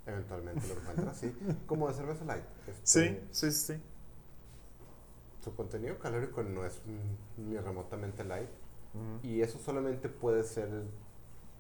Eventualmente 0.06 0.68
lo 0.68 0.74
encuentras, 0.82 1.18
sí. 1.18 1.34
Como 1.66 1.88
de 1.88 1.94
cerveza 1.94 2.26
light. 2.26 2.44
Este, 2.68 2.82
Sí, 2.84 3.20
sí, 3.32 3.52
sí. 3.52 3.82
Su 5.42 5.56
contenido 5.56 5.98
calórico 5.98 6.44
no 6.44 6.66
es 6.66 6.82
ni 7.38 7.58
remotamente 7.58 8.26
light. 8.26 8.50
Y 9.24 9.42
eso 9.42 9.60
solamente 9.60 10.10
puede 10.10 10.44
ser 10.44 10.70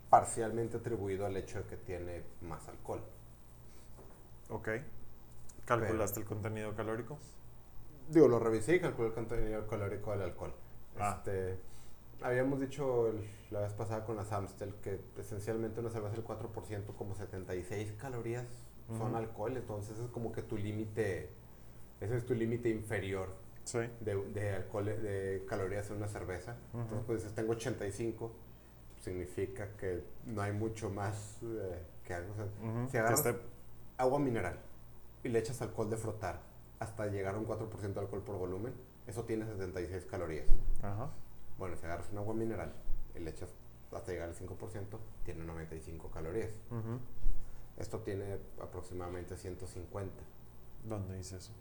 parcialmente 0.09 0.77
atribuido 0.77 1.25
al 1.25 1.35
hecho 1.37 1.59
de 1.59 1.65
que 1.65 1.77
tiene 1.77 2.23
más 2.41 2.67
alcohol. 2.67 3.01
Ok. 4.49 4.69
¿Calculaste 5.65 6.21
el 6.21 6.25
contenido 6.25 6.73
calórico? 6.75 7.17
Digo, 8.09 8.27
lo 8.29 8.39
revisé 8.39 8.75
y 8.75 8.79
calculé 8.79 9.09
el 9.09 9.13
contenido 9.13 9.67
calórico 9.67 10.11
del 10.11 10.21
alcohol. 10.21 10.53
Ah. 10.97 11.15
Este, 11.17 11.59
habíamos 12.21 12.61
dicho 12.61 13.09
el- 13.09 13.29
la 13.51 13.59
vez 13.61 13.73
pasada 13.73 14.05
con 14.05 14.15
las 14.15 14.31
Amstel 14.31 14.73
que 14.75 15.01
esencialmente 15.17 15.81
una 15.81 15.89
cerveza 15.89 16.15
del 16.15 16.23
4%, 16.23 16.93
como 16.95 17.15
76 17.15 17.91
calorías 17.93 18.45
son 18.97 19.17
alcohol, 19.17 19.57
entonces 19.57 19.99
es 19.99 20.07
como 20.11 20.31
que 20.31 20.41
tu 20.41 20.55
límite, 20.55 21.29
ese 21.99 22.15
es 22.15 22.25
tu 22.25 22.33
límite 22.33 22.69
inferior 22.69 23.35
Sí. 23.67 23.79
de, 23.99 24.15
de 24.33 24.55
alcohol, 24.55 24.85
de 24.85 25.45
calorías 25.47 25.89
en 25.91 25.97
una 25.97 26.07
cerveza. 26.07 26.55
Ujú. 26.73 26.81
Entonces, 26.83 27.03
pues 27.05 27.19
dices, 27.21 27.35
tengo 27.35 27.51
85, 27.53 28.31
significa 29.01 29.69
que 29.77 30.03
no 30.25 30.41
hay 30.41 30.53
mucho 30.53 30.89
más 30.89 31.39
eh, 31.43 31.83
que 32.03 32.13
algo. 32.13 32.31
O 32.31 32.35
sea, 32.35 32.45
Ujú. 32.45 32.85
si 32.85 32.91
Que 32.93 32.97
agarras 32.99 33.25
esté- 33.25 33.39
agua 33.97 34.19
mineral 34.19 34.59
y 35.23 35.29
le 35.29 35.39
echas 35.39 35.61
alcohol 35.61 35.89
de 35.89 35.97
frotar 35.97 36.41
hasta 36.79 37.07
llegar 37.07 37.35
a 37.35 37.37
un 37.37 37.45
4% 37.45 37.93
de 37.93 37.99
alcohol 37.99 38.23
por 38.23 38.37
volumen, 38.37 38.73
eso 39.07 39.23
tiene 39.25 39.45
76 39.45 40.05
calorías. 40.05 40.47
Ajá. 40.81 41.09
Bueno, 41.57 41.75
si 41.75 41.85
agarras 41.85 42.09
un 42.11 42.19
agua 42.19 42.33
mineral 42.35 42.71
y 43.15 43.19
le 43.19 43.31
echas 43.31 43.49
hasta 43.91 44.11
llegar 44.11 44.29
al 44.29 44.35
5%, 44.35 44.99
tiene 45.25 45.43
95 45.43 46.09
calorías. 46.11 46.49
Esto 47.77 47.99
tiene 47.99 48.37
aproximadamente 48.61 49.35
150. 49.37 50.13
¿Dónde 50.85 51.15
dice 51.17 51.37
eso? 51.37 51.51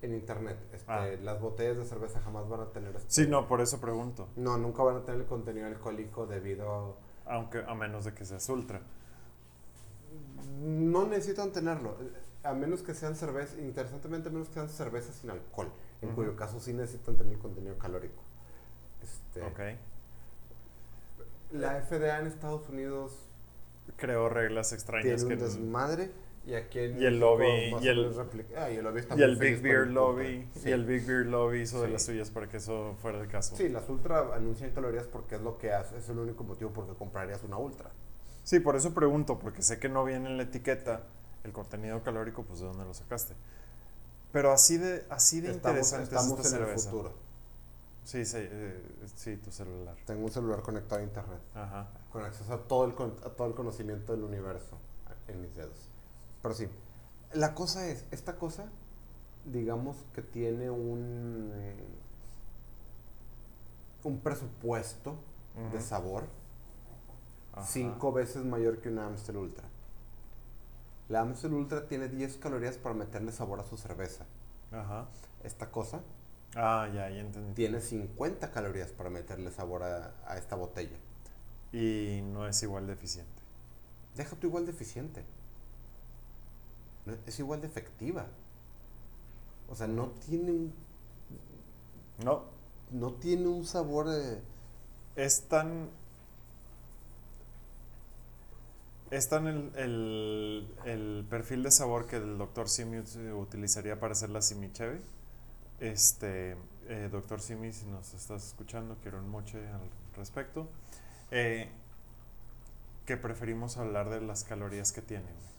En 0.00 0.14
internet, 0.14 0.56
este, 0.72 0.90
Ah. 0.92 1.08
las 1.22 1.40
botellas 1.40 1.76
de 1.76 1.84
cerveza 1.84 2.20
jamás 2.20 2.48
van 2.48 2.60
a 2.60 2.66
tener... 2.70 2.94
este- 2.94 3.10
Sí, 3.10 3.26
no, 3.28 3.48
por 3.48 3.60
eso 3.60 3.80
pregunto. 3.80 4.28
No, 4.36 4.56
nunca 4.56 4.82
van 4.84 4.96
a 4.98 5.04
tener 5.04 5.20
el 5.22 5.26
contenido 5.26 5.66
alcohólico 5.66 6.26
debido 6.26 6.96
a... 7.26 7.34
Aunque 7.34 7.64
a 7.66 7.74
menos 7.74 8.04
de 8.04 8.14
que 8.14 8.24
seas 8.24 8.48
ultra. 8.48 8.80
No 10.60 11.06
necesitan 11.06 11.52
tenerlo, 11.52 11.96
a 12.42 12.52
menos 12.54 12.82
que 12.82 12.94
sean 12.94 13.16
cervezas, 13.16 13.58
interesantemente, 13.58 14.28
a 14.28 14.32
menos 14.32 14.48
que 14.48 14.54
sean 14.54 14.68
cervezas 14.68 15.16
sin 15.16 15.30
alcohol, 15.30 15.70
en 16.00 16.14
cuyo 16.14 16.36
caso 16.36 16.60
sí 16.60 16.72
necesitan 16.72 17.16
tener 17.16 17.36
contenido 17.38 17.76
calórico. 17.76 18.22
Este, 19.02 19.42
Ok. 19.42 19.60
La 21.52 21.80
FDA 21.80 22.20
en 22.20 22.26
Estados 22.26 22.68
Unidos 22.68 23.26
Creo 23.96 24.28
reglas 24.28 24.72
extrañas 24.74 25.04
tiene 25.24 25.28
que... 25.28 25.34
un 25.34 25.40
desmadre 25.40 26.10
y 26.48 26.54
aquí 26.54 26.78
en 26.78 27.00
Y 27.00 27.04
el 27.04 27.20
lobby, 27.20 27.44
y 27.46 27.88
el- 27.88 28.14
ah, 28.56 28.70
y 28.70 28.76
el 28.76 28.84
lobby 28.84 29.00
está 29.00 29.14
Y 29.16 29.22
el 29.22 29.36
Big 29.36 29.60
Beer 29.60 29.82
el 29.82 29.92
Lobby, 29.94 30.38
punto. 30.44 30.58
y 30.58 30.62
Sí. 30.62 30.70
el 30.72 30.84
Big 30.86 31.04
Beer 31.06 31.26
Lobby 31.26 31.60
hizo 31.60 31.80
de 31.82 31.88
Sí. 31.88 31.92
las 31.92 32.02
suyas 32.04 32.30
para 32.30 32.48
que 32.48 32.56
eso 32.56 32.96
fuera 33.02 33.20
el 33.20 33.28
caso. 33.28 33.54
Sí, 33.56 33.68
las 33.68 33.88
ultra 33.88 34.34
anuncian 34.34 34.70
calorías 34.70 35.06
porque 35.06 35.34
es 35.34 35.42
lo 35.42 35.58
que 35.58 35.72
hace, 35.72 35.98
es 35.98 36.08
el 36.08 36.18
único 36.18 36.44
motivo 36.44 36.70
por 36.70 36.86
que 36.86 36.94
comprarías 36.94 37.42
una 37.42 37.58
ultra. 37.58 37.90
Sí, 38.44 38.60
por 38.60 38.76
eso 38.76 38.94
pregunto, 38.94 39.38
porque 39.38 39.60
sé 39.62 39.78
que 39.78 39.88
no 39.90 40.04
viene 40.04 40.26
en 40.30 40.36
la 40.38 40.44
etiqueta 40.44 41.02
el 41.44 41.52
contenido 41.52 42.02
calórico, 42.02 42.42
pues 42.44 42.60
de 42.60 42.66
dónde 42.66 42.84
lo 42.86 42.94
sacaste. 42.94 43.34
Pero 44.32 44.50
así 44.52 44.78
de, 44.78 45.04
así 45.10 45.40
de 45.40 45.50
Estamos, 45.50 45.76
interesante 45.76 46.04
estamos 46.04 46.38
es 46.40 46.46
esta 46.46 46.56
en 46.56 46.62
el 46.62 46.68
cerveza. 46.68 46.90
futuro. 46.90 47.12
Sí, 48.04 48.24
sí, 48.24 48.38
eh, 48.40 48.82
sí, 49.16 49.36
tu 49.36 49.50
celular. 49.50 49.94
Tengo 50.06 50.24
un 50.24 50.30
celular 50.30 50.62
conectado 50.62 51.00
a 51.02 51.04
internet. 51.04 51.40
Ajá. 51.54 51.88
con 52.10 52.24
acceso 52.24 52.54
a 52.54 52.58
todo 52.66 52.86
el, 52.86 52.92
a 52.92 53.28
todo 53.36 53.48
el 53.48 53.54
conocimiento 53.54 54.14
del 54.14 54.24
universo 54.24 54.78
en 55.28 55.42
mis 55.42 55.54
dedos. 55.54 55.90
Pero 56.42 56.54
sí, 56.54 56.68
la 57.32 57.54
cosa 57.54 57.86
es, 57.88 58.04
esta 58.10 58.36
cosa, 58.36 58.66
digamos 59.44 59.96
que 60.14 60.22
tiene 60.22 60.70
un, 60.70 61.52
un 64.04 64.18
presupuesto 64.20 65.16
de 65.72 65.80
sabor 65.80 66.24
Ajá. 67.52 67.66
cinco 67.66 68.12
veces 68.12 68.44
mayor 68.44 68.80
que 68.80 68.88
una 68.90 69.06
Amstel 69.06 69.36
Ultra. 69.36 69.64
La 71.08 71.20
Amstel 71.22 71.54
Ultra 71.54 71.88
tiene 71.88 72.08
10 72.08 72.36
calorías 72.36 72.76
para 72.76 72.94
meterle 72.94 73.32
sabor 73.32 73.60
a 73.60 73.64
su 73.64 73.76
cerveza. 73.76 74.26
Ajá. 74.70 75.08
Esta 75.42 75.70
cosa 75.70 76.00
Ah, 76.54 76.88
ya, 76.94 77.10
ya 77.10 77.20
entendí. 77.20 77.54
tiene 77.54 77.80
50 77.80 78.50
calorías 78.52 78.90
para 78.92 79.10
meterle 79.10 79.50
sabor 79.50 79.82
a, 79.82 80.14
a 80.26 80.38
esta 80.38 80.54
botella. 80.56 80.96
Y 81.72 82.20
no 82.24 82.46
es 82.46 82.62
igual 82.62 82.86
de 82.86 82.92
eficiente. 82.94 83.42
Deja 84.14 84.36
tú 84.36 84.46
igual 84.46 84.64
de 84.66 84.72
eficiente. 84.72 85.24
Es 87.26 87.38
igual 87.38 87.60
de 87.60 87.66
efectiva. 87.66 88.26
O 89.68 89.74
sea, 89.74 89.86
no 89.86 90.08
tiene 90.26 90.50
un... 90.52 90.72
No, 92.24 92.44
no 92.92 93.12
tiene 93.14 93.46
un 93.48 93.64
sabor... 93.64 94.08
de 94.08 94.40
Es 95.16 95.42
tan... 95.48 95.88
Es 99.10 99.28
tan 99.30 99.46
el, 99.46 99.72
el, 99.76 100.68
el 100.84 101.26
perfil 101.30 101.62
de 101.62 101.70
sabor 101.70 102.06
que 102.06 102.16
el 102.16 102.36
Dr. 102.36 102.68
Simi 102.68 102.98
ut- 102.98 103.34
utilizaría 103.40 103.98
para 103.98 104.12
hacer 104.12 104.28
la 104.28 104.42
Simicheve. 104.42 105.00
Este, 105.80 106.56
eh, 106.88 107.08
Dr. 107.10 107.40
Simi, 107.40 107.72
si 107.72 107.86
nos 107.86 108.12
estás 108.12 108.46
escuchando, 108.48 108.96
quiero 109.02 109.18
un 109.18 109.30
moche 109.30 109.66
al 109.68 109.80
respecto. 110.14 110.68
Eh, 111.30 111.68
que 113.06 113.16
preferimos 113.16 113.78
hablar 113.78 114.10
de 114.10 114.20
las 114.20 114.44
calorías 114.44 114.92
que 114.92 115.00
tiene. 115.00 115.24
güey. 115.24 115.57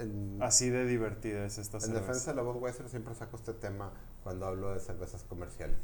En, 0.00 0.38
Así 0.42 0.70
de 0.70 0.86
divertida 0.86 1.44
es 1.44 1.58
esta 1.58 1.76
en 1.76 1.82
cerveza. 1.82 2.00
defensa 2.00 2.30
de 2.32 2.36
la 2.36 2.42
Budweiser 2.42 2.88
siempre 2.88 3.14
saco 3.14 3.36
este 3.36 3.52
tema 3.54 3.92
cuando 4.22 4.46
hablo 4.46 4.72
de 4.72 4.80
cervezas 4.80 5.22
comerciales. 5.24 5.76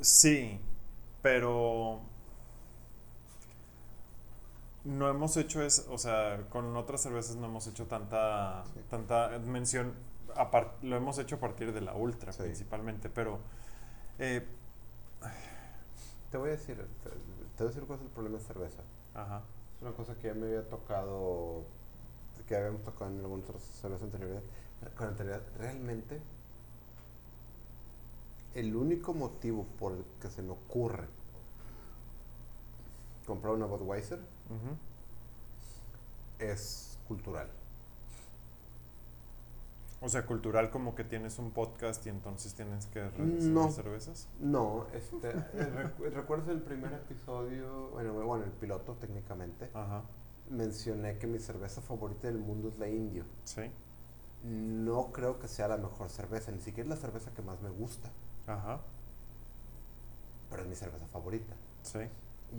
Sí, 0.00 0.60
pero 1.22 2.00
no 4.84 5.08
hemos 5.08 5.36
hecho 5.36 5.62
es, 5.62 5.86
o 5.90 5.98
sea, 5.98 6.44
con 6.50 6.76
otras 6.76 7.00
cervezas 7.02 7.36
no 7.36 7.46
hemos 7.46 7.66
hecho 7.66 7.86
tanta 7.86 8.64
Sí. 8.74 8.80
tanta 8.90 9.38
mención, 9.38 9.94
lo 10.82 10.96
hemos 10.96 11.18
hecho 11.18 11.36
a 11.36 11.40
partir 11.40 11.72
de 11.72 11.80
la 11.80 11.94
ultra 11.94 12.32
Sí. 12.32 12.42
principalmente, 12.42 13.08
pero 13.08 13.38
eh, 14.18 14.44
Te 16.30 16.36
voy 16.38 16.48
a 16.50 16.52
decir, 16.52 16.76
te, 16.76 17.10
te 17.10 17.64
voy 17.64 17.66
a 17.66 17.68
decir 17.68 17.84
cuál 17.84 17.98
es 18.00 18.04
el 18.04 18.10
problema 18.10 18.38
de 18.38 18.44
cerveza. 18.44 18.82
ajá, 19.14 19.42
Es 19.76 19.82
una 19.82 19.92
cosa 19.92 20.14
que 20.18 20.28
ya 20.28 20.34
me 20.34 20.46
había 20.46 20.68
tocado, 20.68 21.64
que 22.46 22.56
habíamos 22.56 22.82
tocado 22.82 23.10
en 23.10 23.20
algunas 23.20 23.48
otras 23.48 23.62
cervezas 23.62 24.04
anteriores. 24.04 24.42
Con 24.96 25.08
anterioridad, 25.08 25.42
realmente, 25.58 26.20
el 28.54 28.76
único 28.76 29.14
motivo 29.14 29.64
por 29.78 29.92
el 29.92 30.04
que 30.20 30.28
se 30.30 30.42
me 30.42 30.50
ocurre 30.52 31.06
comprar 33.26 33.54
una 33.54 33.66
Budweiser 33.66 34.18
ujú, 34.18 34.76
es 36.38 36.98
cultural. 37.08 37.48
o 40.02 40.08
sea, 40.10 40.26
cultural 40.26 40.70
como 40.70 40.94
que 40.94 41.02
tienes 41.02 41.38
un 41.38 41.50
podcast 41.50 42.04
y 42.06 42.10
entonces 42.10 42.52
tienes 42.54 42.86
que 42.88 43.10
No. 43.16 43.70
cervezas. 43.70 44.28
No, 44.38 44.86
este, 44.92 45.30
eh, 45.30 45.72
recu- 45.96 46.10
¿recuerdas 46.12 46.48
el 46.48 46.60
primer 46.60 46.92
episodio? 46.92 47.88
Bueno, 47.92 48.12
bueno, 48.12 48.44
el 48.44 48.50
piloto 48.52 48.92
técnicamente. 49.00 49.70
Ajá, 49.72 50.02
Mencioné 50.48 51.18
que 51.18 51.26
mi 51.26 51.38
cerveza 51.38 51.82
favorita 51.82 52.28
del 52.28 52.38
mundo 52.38 52.68
es 52.70 52.78
la 52.78 52.88
Indio. 52.88 53.26
sí, 53.44 53.70
No 54.44 55.10
creo 55.10 55.40
que 55.40 55.48
sea 55.48 55.66
la 55.66 55.76
mejor 55.76 56.08
cerveza, 56.08 56.52
ni 56.52 56.60
siquiera 56.60 56.84
es 56.84 56.90
la 56.90 56.96
cerveza 56.96 57.32
que 57.34 57.42
más 57.42 57.60
me 57.62 57.70
gusta, 57.70 58.12
ajá, 58.46 58.80
pero 60.50 60.62
es 60.62 60.68
mi 60.68 60.74
cerveza 60.76 61.06
favorita. 61.08 61.54
sí, 61.82 62.08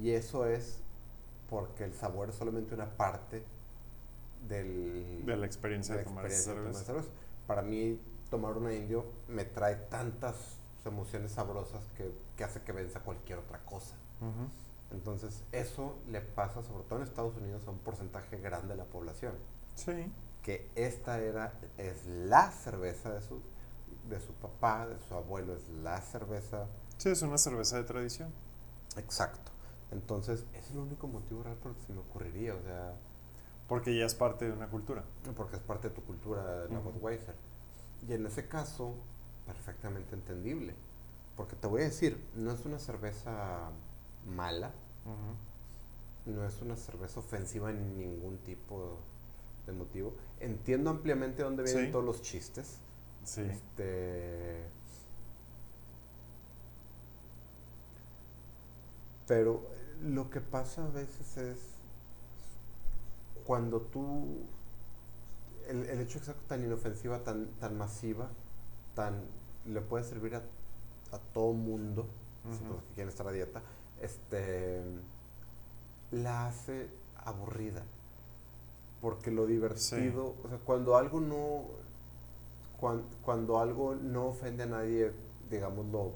Y 0.01 0.11
eso 0.11 0.45
es 0.45 0.79
porque 1.49 1.83
el 1.85 1.93
sabor 1.93 2.29
es 2.29 2.35
solamente 2.35 2.75
una 2.75 2.97
parte 2.97 3.45
del, 4.47 5.25
de 5.25 5.35
la 5.37 5.45
experiencia 5.45 5.95
de 5.95 5.97
la 5.97 6.03
tomar 6.03 6.25
experiencia 6.25 6.53
de 6.53 6.59
cerveza. 6.59 6.83
tomar 6.85 6.85
cerveza. 6.85 7.09
Para 7.47 7.61
mí, 7.61 7.99
tomar 8.29 8.57
una 8.57 8.73
indio 8.73 9.05
me 9.27 9.45
trae 9.45 9.75
tantas 9.75 10.57
emociones 10.85 11.31
sabrosas 11.31 11.83
que, 11.97 12.11
que 12.35 12.43
hace 12.43 12.61
que 12.63 12.71
venza 12.71 12.99
cualquier 13.01 13.39
otra 13.39 13.59
cosa. 13.65 13.95
Ujú, 14.21 14.49
Entonces, 14.91 15.43
eso 15.51 15.95
le 16.07 16.21
pasa, 16.21 16.63
sobre 16.63 16.83
todo 16.83 16.99
en 16.99 17.03
Estados 17.05 17.35
Unidos, 17.35 17.67
a 17.67 17.71
un 17.71 17.79
porcentaje 17.79 18.37
grande 18.37 18.69
de 18.69 18.75
la 18.77 18.85
población. 18.85 19.33
Sí, 19.75 20.11
Que 20.41 20.69
esta 20.75 21.19
era, 21.19 21.53
es 21.77 22.05
la 22.05 22.51
cerveza 22.51 23.13
de 23.13 23.21
su, 23.21 23.41
de 24.09 24.19
su 24.19 24.33
papá, 24.33 24.87
de 24.87 24.99
su 24.99 25.13
abuelo, 25.15 25.55
es 25.55 25.67
la 25.83 25.99
cerveza 26.01 26.67
sí, 26.97 27.09
es 27.09 27.21
una 27.23 27.37
cerveza 27.37 27.77
de 27.77 27.83
tradición. 27.83 28.31
Exacto. 28.97 29.51
Entonces, 29.91 30.45
es 30.53 30.71
el 30.71 30.77
único 30.77 31.07
motivo 31.07 31.43
real 31.43 31.57
por 31.57 31.71
el 31.71 31.77
que 31.77 31.83
se 31.83 31.93
me 31.93 32.00
ocurriría, 32.00 32.53
o 32.55 32.61
sea, 32.61 32.93
Porque 33.67 33.98
ya 33.98 34.05
es 34.05 34.15
parte 34.15 34.45
de 34.45 34.51
una 34.51 34.67
cultura. 34.69 35.03
porque 35.35 35.55
es 35.57 35.61
parte 35.61 35.89
de 35.89 35.95
tu 35.95 36.03
cultura, 36.03 36.65
la. 36.69 36.79
Budweiser. 36.79 37.35
Y 38.07 38.13
en 38.13 38.25
ese 38.27 38.48
caso, 38.48 38.93
perfectamente 39.45 40.13
entendible. 40.15 40.75
Porque 41.35 41.55
te 41.55 41.67
voy 41.67 41.81
a 41.81 41.85
decir, 41.85 42.24
no 42.35 42.51
es 42.51 42.63
una 42.65 42.79
cerveza 42.79 43.71
mala, 44.25 44.74
no 46.25 46.46
es 46.46 46.61
una 46.61 46.75
cerveza 46.75 47.20
ofensiva 47.20 47.70
en 47.70 47.98
ningún 47.98 48.38
tipo 48.40 48.98
de 49.66 49.74
motivo. 49.74 50.16
Entiendo 50.40 50.90
ampliamente 50.90 51.44
dónde 51.44 51.64
vienen 51.64 51.85
Sí. 51.85 51.92
todos 51.92 52.05
los 52.05 52.22
chistes. 52.22 52.79
Sí. 53.24 53.42
Este. 53.42 54.68
Pero 59.27 59.64
lo 60.01 60.29
que 60.29 60.42
pasa 60.42 60.85
a 60.85 60.90
veces 60.90 61.38
es 61.38 61.59
cuando 63.46 63.81
tú. 63.81 64.46
El, 65.68 65.83
el 65.90 66.00
hecho 66.00 66.20
exacto 66.20 66.44
tan 66.48 66.64
inofensiva, 66.64 67.24
tan, 67.24 67.48
tan 67.59 67.75
masiva, 67.77 68.29
tan. 68.94 69.24
le 69.66 69.81
puede 69.81 70.03
servir 70.03 70.35
a, 70.35 70.44
a 71.11 71.18
todo 71.33 71.53
mundo, 71.53 72.07
los 72.70 72.83
que 72.83 72.94
quieren 72.94 73.09
estar 73.09 73.27
a 73.27 73.31
dieta, 73.31 73.64
este. 74.01 74.81
la 76.12 76.48
hace 76.48 76.90
aburrida. 77.18 77.84
Porque 79.01 79.29
lo 79.31 79.46
divertido, 79.46 80.36
o 80.44 80.48
sea, 80.50 80.58
cuando 80.60 80.96
algo 80.98 81.20
no 81.20 81.64
cuan- 82.79 83.03
cuando, 83.24 83.60
algo 83.60 83.96
no 83.96 84.27
ofende 84.27 84.64
a 84.64 84.68
nadie, 84.68 85.12
digámoslo, 85.50 86.14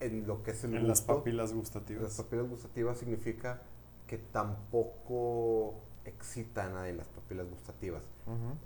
en 0.00 0.26
lo 0.26 0.42
que 0.42 0.52
es 0.52 0.64
el 0.64 0.74
En 0.74 0.88
las 0.88 1.00
gusto, 1.00 1.16
papilas 1.16 1.50
las 1.50 1.54
gustativas. 1.56 2.14
papilas 2.16 2.48
gustativas 2.48 2.98
significa 2.98 3.60
que 4.06 4.18
tampoco 4.18 5.74
excita 6.04 6.66
a 6.66 6.70
nadie 6.70 6.92
las 6.94 7.08
papilas 7.08 7.48
gustativas. 7.50 8.02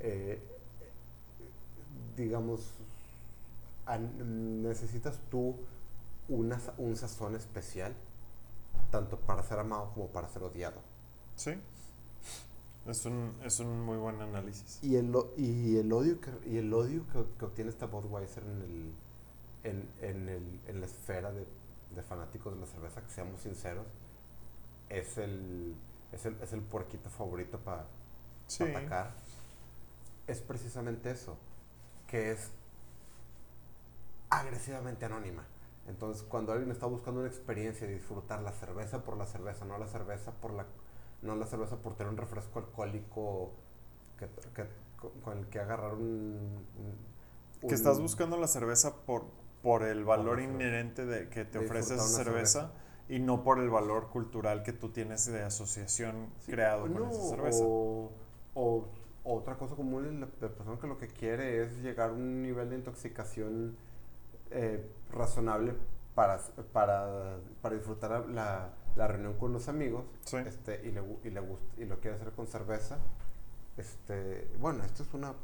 Eh, 0.00 0.40
digamos, 2.16 2.72
an- 3.86 4.62
necesitas 4.62 5.18
tú 5.30 5.56
una 6.28 6.60
un 6.78 6.96
sazón 6.96 7.34
especial, 7.36 7.94
tanto 8.90 9.18
para 9.20 9.42
ser 9.42 9.58
amado 9.58 9.92
como 9.94 10.08
para 10.08 10.28
ser 10.28 10.42
odiado. 10.42 10.80
Sí. 11.36 11.52
Es 12.86 13.04
un, 13.04 13.34
es 13.44 13.60
un 13.60 13.82
muy 13.82 13.96
buen 13.98 14.20
análisis. 14.22 14.78
Y 14.82 14.96
el, 14.96 15.14
y 15.36 15.76
el 15.76 15.92
odio 15.92 16.20
que, 16.20 16.30
y 16.46 16.56
el 16.58 16.72
odio 16.72 17.06
que, 17.08 17.24
que 17.38 17.44
obtiene 17.44 17.70
esta 17.70 17.86
Budweiser 17.86 18.42
en, 18.44 18.62
el, 18.62 18.94
en, 19.64 19.88
en, 20.00 20.28
el, 20.28 20.60
en 20.66 20.80
la 20.80 20.86
esfera 20.86 21.30
de, 21.32 21.46
de 21.94 22.02
fanáticos 22.02 22.54
de 22.54 22.60
la 22.60 22.66
cerveza, 22.66 23.02
que 23.02 23.10
seamos 23.10 23.42
sinceros, 23.42 23.86
es 24.88 25.18
el, 25.18 25.74
es 26.12 26.24
el, 26.24 26.40
es 26.40 26.52
el 26.52 26.62
puerquito 26.62 27.10
favorito 27.10 27.58
para 27.58 27.86
Sí. 28.46 28.62
atacar. 28.64 29.12
Es 30.26 30.40
precisamente 30.40 31.10
eso, 31.10 31.36
que 32.06 32.32
es 32.32 32.50
agresivamente 34.30 35.04
anónima. 35.04 35.44
Entonces, 35.88 36.22
cuando 36.22 36.52
alguien 36.52 36.70
está 36.70 36.86
buscando 36.86 37.20
una 37.20 37.28
experiencia 37.28 37.86
de 37.86 37.94
disfrutar 37.94 38.42
la 38.42 38.52
cerveza 38.52 39.02
por 39.02 39.16
la 39.16 39.26
cerveza, 39.26 39.64
no 39.64 39.78
la 39.78 39.86
cerveza 39.88 40.32
por 40.32 40.52
la 40.52 40.66
no 41.22 41.34
la 41.34 41.46
cerveza 41.46 41.76
por 41.76 41.96
tener 41.96 42.12
un 42.12 42.16
refresco 42.18 42.60
alcohólico 42.60 43.50
que, 44.18 44.26
que- 44.54 44.68
con- 45.24 45.38
el 45.38 45.46
que 45.48 45.58
agarrar 45.58 45.94
un, 45.94 46.64
un- 47.62 47.68
Que 47.68 47.74
estás 47.74 48.00
buscando 48.00 48.36
la 48.36 48.46
cerveza 48.46 48.94
por, 49.04 49.24
por 49.62 49.82
el 49.82 50.04
valor 50.04 50.40
inherente 50.40 51.04
de, 51.06 51.28
que 51.28 51.44
te 51.44 51.58
ofrece 51.58 51.94
esa 51.96 52.06
cerveza, 52.06 52.70
y 53.08 53.18
no 53.18 53.42
por 53.42 53.58
el 53.58 53.68
valor 53.70 54.10
cultural 54.10 54.62
que 54.62 54.72
tú 54.72 54.90
tienes 54.90 55.26
de 55.26 55.42
asociación 55.42 56.28
Sí, 56.40 56.52
creado 56.52 56.86
no, 56.88 57.00
con 57.00 57.10
esa 57.10 57.22
cerveza. 57.30 57.64
O, 57.64 58.12
o 58.54 58.84
otra 59.24 59.56
cosa 59.56 59.74
común 59.74 60.06
es 60.06 60.12
la 60.40 60.48
persona 60.48 60.78
que 60.78 60.86
lo 60.86 60.98
que 60.98 61.08
quiere 61.08 61.62
es 61.64 61.78
llegar 61.82 62.10
a 62.10 62.12
un 62.12 62.42
nivel 62.42 62.70
de 62.70 62.76
intoxicación 62.76 63.76
eh, 64.50 64.90
razonable 65.10 65.74
para, 66.14 66.38
para, 66.72 67.36
para 67.62 67.74
disfrutar 67.76 68.28
la, 68.28 68.70
la 68.96 69.06
reunión 69.06 69.34
con 69.38 69.52
los 69.52 69.68
amigos 69.68 70.04
Sí. 70.24 70.36
este, 70.38 70.86
y, 70.86 70.90
le, 70.92 71.02
y, 71.24 71.30
le 71.30 71.40
gust- 71.40 71.78
y 71.78 71.84
lo 71.84 72.00
quiere 72.00 72.16
hacer 72.16 72.32
con 72.32 72.46
cerveza. 72.46 72.98
Este, 73.76 74.50
bueno, 74.58 74.84
esto, 74.84 75.02
es 75.04 75.14
una, 75.14 75.34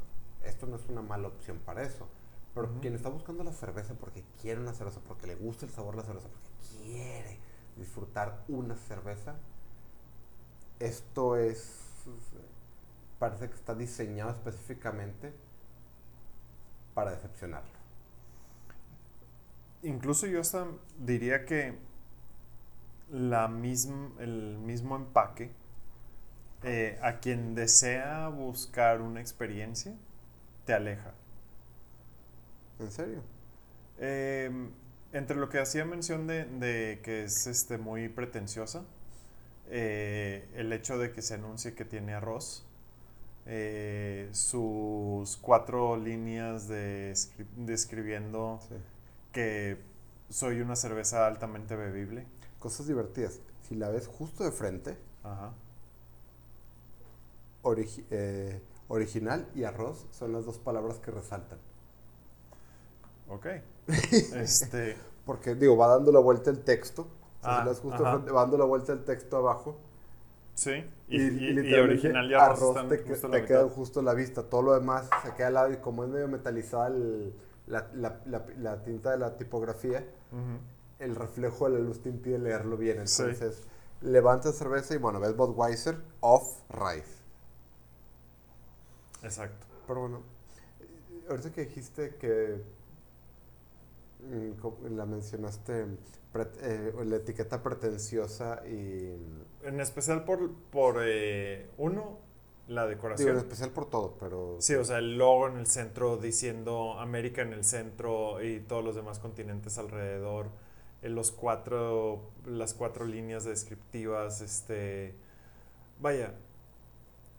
esto 0.43 0.67
no 0.67 0.75
es 0.75 0.85
una 0.89 1.01
mala 1.01 1.27
opción 1.29 1.59
para 1.59 1.83
eso. 1.83 2.07
Pero 2.53 2.69
quien 2.81 2.95
está 2.95 3.09
buscando 3.09 3.43
la 3.43 3.51
cerveza 3.51 3.95
porque 3.95 4.23
quiere 4.41 4.61
una 4.61 4.73
cerveza, 4.73 5.01
porque 5.07 5.27
le 5.27 5.35
gusta 5.35 5.65
el 5.65 5.71
sabor 5.71 5.95
de 5.95 6.01
la 6.01 6.07
cerveza, 6.07 6.27
porque 6.29 6.83
quiere 6.83 7.37
disfrutar 7.77 8.43
una 8.47 8.75
cerveza, 8.77 9.35
esto 10.79 11.37
es. 11.37 11.81
Parece 13.19 13.49
que 13.49 13.55
está 13.55 13.73
diseñado 13.75 14.31
específicamente 14.31 15.33
para 16.93 17.11
decepcionarlo. 17.11 17.74
Incluso 19.85 20.27
yo 20.27 20.41
hasta 20.41 20.67
diría 20.99 21.45
que 21.45 21.75
la 23.11 23.47
el 24.19 24.57
mismo 24.57 24.95
empaque, 24.95 25.51
eh, 26.63 26.97
a 27.01 27.19
quien 27.19 27.53
desea 27.55 28.27
buscar 28.29 29.01
una 29.01 29.21
experiencia, 29.21 29.93
te 30.65 30.73
aleja. 30.73 31.13
¿En 32.79 32.91
serio? 32.91 33.21
Eh, 33.99 34.51
entre 35.13 35.37
lo 35.37 35.49
que 35.49 35.59
hacía 35.59 35.85
mención 35.85 36.27
de, 36.27 36.45
de 36.45 36.99
que 37.03 37.23
es 37.23 37.47
este, 37.47 37.77
muy 37.77 38.09
pretenciosa, 38.09 38.83
eh, 39.69 40.47
el 40.55 40.73
hecho 40.73 40.97
de 40.97 41.11
que 41.13 41.21
se 41.21 41.35
anuncie 41.35 41.75
que 41.75 41.85
tiene 41.85 42.13
arroz, 42.13 42.65
eh, 43.45 44.29
sus 44.33 45.37
cuatro 45.37 45.97
líneas 45.97 46.67
de 46.67 47.11
escri- 47.13 47.47
describiendo 47.57 48.59
Sí. 48.67 48.75
Que 49.35 49.77
soy 50.29 50.61
una 50.61 50.77
cerveza 50.77 51.27
altamente 51.27 51.75
bebible. 51.75 52.25
Cosas 52.57 52.87
divertidas. 52.87 53.41
Si 53.67 53.75
la 53.75 53.89
ves 53.89 54.07
justo 54.07 54.45
de 54.45 54.51
frente, 54.51 54.97
Ajá. 55.23 55.51
origi- 57.63 58.05
eh, 58.11 58.61
original 58.87 59.45
y 59.53 59.63
arroz 59.65 60.07
son 60.11 60.31
las 60.31 60.45
dos 60.45 60.57
palabras 60.57 60.99
que 60.99 61.11
resaltan. 61.11 61.59
Ok. 63.27 63.47
este. 64.35 64.95
Porque, 65.25 65.55
digo, 65.55 65.75
va 65.75 65.87
dando 65.87 66.11
la 66.11 66.19
vuelta 66.19 66.49
el 66.49 66.59
texto. 66.63 67.03
Si 67.41 67.47
Ah, 67.49 67.65
justo 67.65 67.91
de 68.03 68.09
frente, 68.11 68.31
va 68.31 68.41
dando 68.41 68.57
la 68.57 68.65
vuelta 68.65 68.93
el 68.93 69.03
texto 69.03 69.37
abajo. 69.37 69.77
Sí. 70.53 70.71
Y, 71.09 71.21
y- 71.21 71.73
original 71.75 72.31
y 72.31 72.33
arroz, 72.35 72.61
están 72.69 72.87
te, 72.89 73.03
que- 73.03 73.09
justo 73.09 73.27
a 73.27 73.31
te 73.31 73.39
la 73.41 73.45
quedan 73.45 73.63
mitad. 73.65 73.75
justo 73.75 73.99
a 73.99 74.03
la 74.03 74.13
vista. 74.13 74.43
Todo 74.43 74.61
lo 74.61 74.73
demás 74.73 75.09
se 75.23 75.33
queda 75.33 75.47
al 75.47 75.53
lado 75.55 75.73
y 75.73 75.77
como 75.77 76.03
es 76.05 76.09
medio 76.09 76.27
metalizada 76.27 76.87
el- 76.87 77.33
la, 77.67 77.89
la- 77.93 78.21
la- 78.25 78.45
la 78.57 78.83
tinta 78.83 79.11
de 79.11 79.17
la 79.17 79.37
tipografía, 79.37 80.05
el 80.99 81.15
reflejo 81.15 81.69
de 81.69 81.77
la 81.77 81.79
luz 81.85 82.01
te 82.01 82.09
impide 82.09 82.39
leerlo 82.39 82.77
bien. 82.77 83.07
Sí. 83.07 83.23
Entonces, 83.23 83.63
levantas 84.01 84.55
cerveza 84.55 84.93
y 84.95 84.97
bueno, 84.97 85.19
ves 85.19 85.35
Budweiser 85.35 85.97
off 86.21 86.61
Rice. 86.69 87.23
Exacto. 89.23 89.65
Pero 89.87 90.01
bueno, 90.01 90.21
eh, 90.79 91.25
ahorita 91.29 91.51
que 91.51 91.65
dijiste 91.65 92.15
que 92.15 92.61
mm, 94.19 94.95
la 94.95 95.05
mencionaste, 95.05 95.85
pre- 96.31 96.51
eh, 96.61 96.93
la 97.05 97.15
etiqueta 97.17 97.61
pretenciosa 97.63 98.61
y... 98.67 99.15
En 99.63 99.79
especial 99.79 100.23
por, 100.25 100.51
por 100.71 100.97
eh, 101.01 101.69
uno, 101.77 102.19
la 102.67 102.87
Digo, 102.87 102.91
en 102.91 102.97
decoración. 102.97 103.37
especial 103.37 103.71
por 103.71 103.89
todo, 103.89 104.15
pero... 104.19 104.57
Sí, 104.59 104.73
o 104.75 104.83
sea, 104.83 104.97
el 104.97 105.17
logo 105.17 105.47
en 105.47 105.57
el 105.57 105.67
centro 105.67 106.17
diciendo 106.17 106.99
América 106.99 107.41
en 107.41 107.53
el 107.53 107.63
centro 107.63 108.43
y 108.43 108.59
todos 108.59 108.83
los 108.83 108.95
demás 108.95 109.19
continentes 109.19 109.77
alrededor. 109.77 110.49
En 111.01 111.13
los 111.13 111.31
cuatro, 111.31 112.31
las 112.45 112.73
cuatro 112.73 113.05
líneas 113.05 113.43
descriptivas, 113.43 114.41
este... 114.41 115.15
Vaya, 115.99 116.33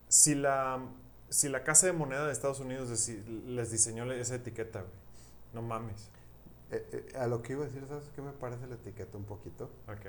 si 0.09 0.35
la, 0.35 0.81
si 1.29 1.49
la 1.49 1.65
Casa 1.65 1.87
de 1.87 1.93
Moneda 1.93 2.27
de 2.27 2.33
Estados 2.33 2.61
Unidos 2.61 2.89
les 3.47 3.71
diseñó 3.71 4.11
esa 4.13 4.37
etiqueta, 4.37 4.81
güey, 4.81 4.93
no 5.53 5.63
mames. 5.63 6.11
Eh, 6.71 6.85
eh, 6.93 7.19
a 7.19 7.27
lo 7.27 7.43
que 7.43 7.53
iba 7.53 7.65
a 7.65 7.67
decir, 7.67 7.85
¿sabes 7.89 8.11
qué 8.15 8.23
me 8.23 8.33
parece 8.33 8.67
la 8.67 8.77
etiqueta 8.77 9.17
un 9.17 9.25
poquito? 9.25 9.71
Ok. 9.89 10.07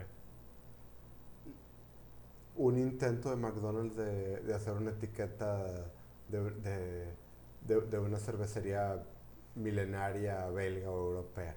Un 2.57 2.77
intento 2.77 3.29
de 3.29 3.35
McDonald's 3.37 3.95
de, 3.95 4.41
de 4.41 4.53
hacer 4.53 4.73
una 4.73 4.91
etiqueta 4.91 5.63
de, 6.27 6.51
de, 6.51 7.13
de- 7.67 7.81
de 7.81 7.99
una 7.99 8.17
cervecería 8.19 9.03
milenaria 9.55 10.47
belga 10.49 10.89
o 10.89 10.97
europea. 11.09 11.55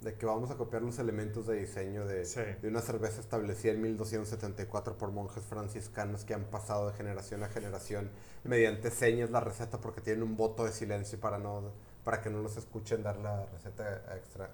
De 0.00 0.14
que 0.16 0.26
vamos 0.26 0.48
a 0.52 0.56
copiar 0.56 0.82
los 0.82 1.00
elementos 1.00 1.48
de 1.48 1.56
diseño 1.56 2.06
de, 2.06 2.24
Sí. 2.24 2.40
de 2.62 2.68
una 2.68 2.80
cerveza 2.80 3.20
establecida 3.20 3.72
en 3.72 3.82
1274 3.82 4.96
por 4.96 5.10
monjes 5.10 5.42
franciscanos 5.44 6.24
que 6.24 6.34
han 6.34 6.44
pasado 6.44 6.86
de 6.88 6.94
generación 6.96 7.42
a 7.42 7.48
generación 7.48 8.08
mediante 8.44 8.92
señas 8.92 9.30
la 9.30 9.40
receta 9.40 9.80
porque 9.80 10.00
tienen 10.00 10.22
un 10.22 10.36
voto 10.36 10.64
de 10.64 10.70
silencio 10.70 11.18
para, 11.18 11.38
no, 11.38 11.72
para 12.04 12.22
que 12.22 12.30
no 12.30 12.40
nos 12.42 12.56
escuchen 12.56 13.02
dar 13.02 13.16
la 13.16 13.44
receta 13.46 14.02
a, 14.08 14.16
extra, 14.16 14.50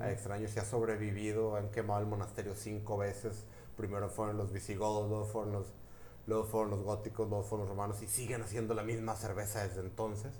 a 0.00 0.12
extraños 0.12 0.54
y 0.54 0.60
ha 0.60 0.64
sobrevivido, 0.64 1.56
han 1.56 1.68
quemado 1.72 2.00
el 2.00 2.06
monasterio 2.06 2.54
cinco 2.54 2.96
veces. 2.96 3.44
Primero 3.76 4.08
fueron 4.08 4.36
los 4.38 4.52
visigodos, 4.52 5.08
luego 5.08 5.24
fueron 5.26 5.52
los, 5.52 5.66
luego 6.26 6.44
fueron 6.44 6.70
los 6.70 6.82
góticos, 6.82 7.28
luego 7.28 7.44
fueron 7.44 7.66
los 7.66 7.76
romanos 7.76 8.02
y 8.02 8.08
siguen 8.08 8.42
haciendo 8.42 8.74
la 8.74 8.82
misma 8.82 9.14
cerveza 9.16 9.66
desde 9.66 9.80
entonces. 9.80 10.32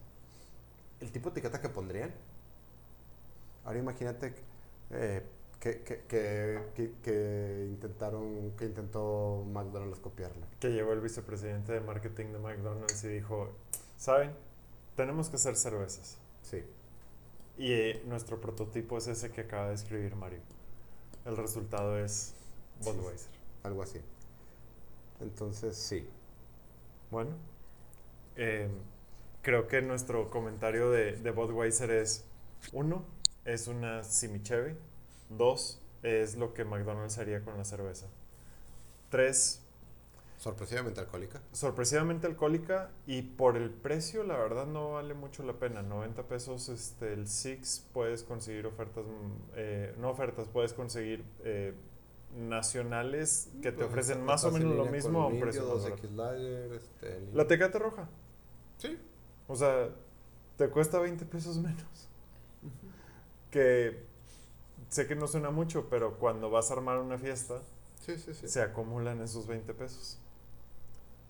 El 1.01 1.13
tipo 1.13 1.29
de 1.31 1.41
etiqueta 1.41 1.61
que 1.61 1.69
pondrían. 1.69 2.15
Ahora 3.65 3.79
imagínate 3.79 4.35
eh, 4.91 5.23
que, 5.61 5.83
que, 5.83 6.03
que, 6.07 6.93
que- 7.03 7.67
intentaron, 7.69 8.53
que 8.57 8.65
intentó 8.67 9.45
McDonald's 9.53 9.99
copiarla. 9.99 10.47
que 10.61 10.71
llegó 10.71 10.93
el 10.93 11.01
vicepresidente 11.01 11.73
de 11.73 11.81
marketing 11.81 12.33
de 12.33 12.39
McDonald's 12.39 13.03
y 13.05 13.09
dijo, 13.09 13.51
¿saben? 13.97 14.33
Tenemos 14.95 15.29
que 15.29 15.37
hacer 15.37 15.57
cervezas. 15.57 16.17
Sí. 16.43 16.65
Y 17.59 17.73
eh, 17.73 18.03
nuestro 18.07 18.41
prototipo 18.41 18.99
es 18.99 19.09
ese 19.09 19.31
que 19.31 19.43
acaba 19.43 19.69
de 19.69 19.75
escribir 19.75 20.15
Mario. 20.15 20.41
El 21.25 21.37
resultado 21.37 21.99
es. 21.99 22.35
Budweiser. 22.85 23.31
Algo 23.63 23.83
así. 23.83 24.01
Entonces, 25.21 25.77
sí. 25.77 26.09
Bueno, 27.11 27.37
eh, 28.37 28.69
creo 29.43 29.67
que 29.69 29.83
nuestro 29.83 30.31
comentario 30.31 30.91
de, 30.91 31.13
de 31.17 31.31
Budweiser 31.31 31.91
es, 31.91 32.25
uno, 32.73 33.05
es 33.45 33.69
una 33.69 34.05
simicheve. 34.05 34.77
Dos, 35.29 35.81
es 36.03 36.37
lo 36.37 36.55
que 36.55 36.65
McDonald's 36.65 37.19
haría 37.19 37.43
con 37.45 37.57
la 37.57 37.65
cerveza. 37.65 38.07
Tres, 39.11 39.63
Sorpresivamente 40.39 41.01
alcohólica. 41.01 41.41
sorpresivamente 41.53 42.27
alcohólica 42.27 42.91
y 43.07 43.23
por 43.23 43.57
el 43.57 43.71
precio 43.71 44.23
la 44.23 44.37
verdad 44.37 44.67
no 44.67 44.93
vale 44.93 45.15
mucho 45.15 45.43
la 45.43 45.55
pena 45.55 45.83
90 45.83 46.25
pesos 46.25 46.69
este 46.69 47.15
el 47.15 47.27
Six 47.27 47.87
puedes 47.95 48.23
conseguir 48.23 48.67
ofertas 48.67 49.05
mm, 49.07 49.33
eh, 49.57 49.95
no 49.99 50.11
ofertas 50.11 50.47
puedes 50.49 50.75
conseguir 50.75 51.25
eh, 51.43 51.75
nacionales 52.35 53.49
que 53.63 53.71
te 53.73 53.79
Pues, 53.79 53.89
ofrecen 53.89 54.25
más 54.25 54.45
o 54.45 54.49
en 54.49 54.55
menos 54.55 54.75
lo 54.77 54.87
mismo 54.87 55.23
a 55.23 55.27
un 55.29 55.41
precio 55.41 55.63
Indio, 55.63 55.75
más 55.77 55.85
2X 55.87 56.17
barato. 56.17 56.35
Lager, 56.37 56.73
este, 56.75 57.29
la. 57.33 57.47
Tecate 57.47 57.79
Roja 57.79 58.09
Sí. 58.79 58.99
o 59.49 59.57
sea 59.57 59.89
te 60.59 60.69
cuesta 60.69 60.99
20 60.99 61.25
pesos 61.27 61.57
menos 61.59 62.09
que 63.51 64.05
sé 64.89 65.07
que 65.07 65.15
no 65.17 65.27
suena 65.27 65.51
mucho 65.51 65.89
pero 65.89 66.19
cuando 66.19 66.51
vas 66.51 66.71
a 66.71 66.75
armar 66.75 66.99
una 66.99 67.19
fiesta 67.19 67.63
Sí, 68.05 68.17
sí, 68.19 68.35
sí. 68.35 68.47
se 68.49 68.61
acumulan 68.63 69.21
esos 69.23 69.47
20 69.47 69.73
pesos 69.75 70.19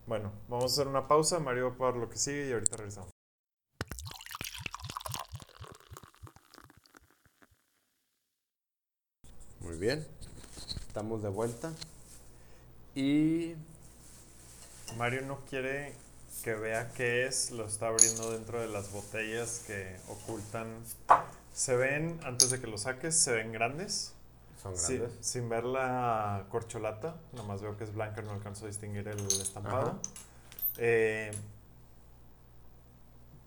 bueno 0.06 0.32
vamos 0.48 0.64
a 0.64 0.66
hacer 0.74 0.88
una 0.88 1.06
pausa 1.06 1.38
Mario 1.38 1.70
va 1.70 1.76
por 1.76 1.96
lo 1.96 2.08
que 2.10 2.18
sigue 2.18 2.48
y 2.48 2.52
ahorita 2.52 2.76
regresamos 2.76 3.10
Muy 9.60 9.76
bien. 9.78 10.06
Estamos 10.96 11.22
de 11.22 11.28
vuelta. 11.28 11.72
Y 12.94 13.54
Mario 14.96 15.26
no 15.26 15.40
quiere 15.44 15.92
que 16.42 16.54
vea 16.54 16.90
qué 16.94 17.26
es, 17.26 17.50
lo 17.50 17.66
está 17.66 17.88
abriendo 17.88 18.32
dentro 18.32 18.62
de 18.62 18.68
las 18.68 18.90
botellas 18.92 19.62
que 19.66 19.98
ocultan. 20.08 20.68
Se 21.52 21.76
ven, 21.76 22.18
antes 22.24 22.48
de 22.48 22.62
que 22.62 22.66
lo 22.66 22.78
saques, 22.78 23.14
se 23.14 23.34
ven 23.34 23.52
grandes. 23.52 24.14
son 24.62 24.72
grandes. 24.74 25.12
sin 25.20 25.50
ver 25.50 25.64
la 25.64 26.46
corcholata, 26.48 27.16
nomás 27.34 27.60
veo 27.60 27.76
que 27.76 27.84
es 27.84 27.92
blanca, 27.92 28.22
no 28.22 28.30
alcanzo 28.30 28.64
a 28.64 28.68
distinguir 28.68 29.06
el 29.06 29.20
estampado. 29.26 30.00
Eh, 30.78 31.30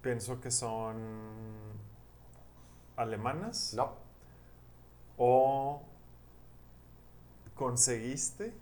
pienso 0.03 0.39
que 0.39 0.51
son 0.51 0.99
alemanas 2.95 3.73
No. 3.73 3.95
o 5.17 5.88
conseguiste. 7.59 8.53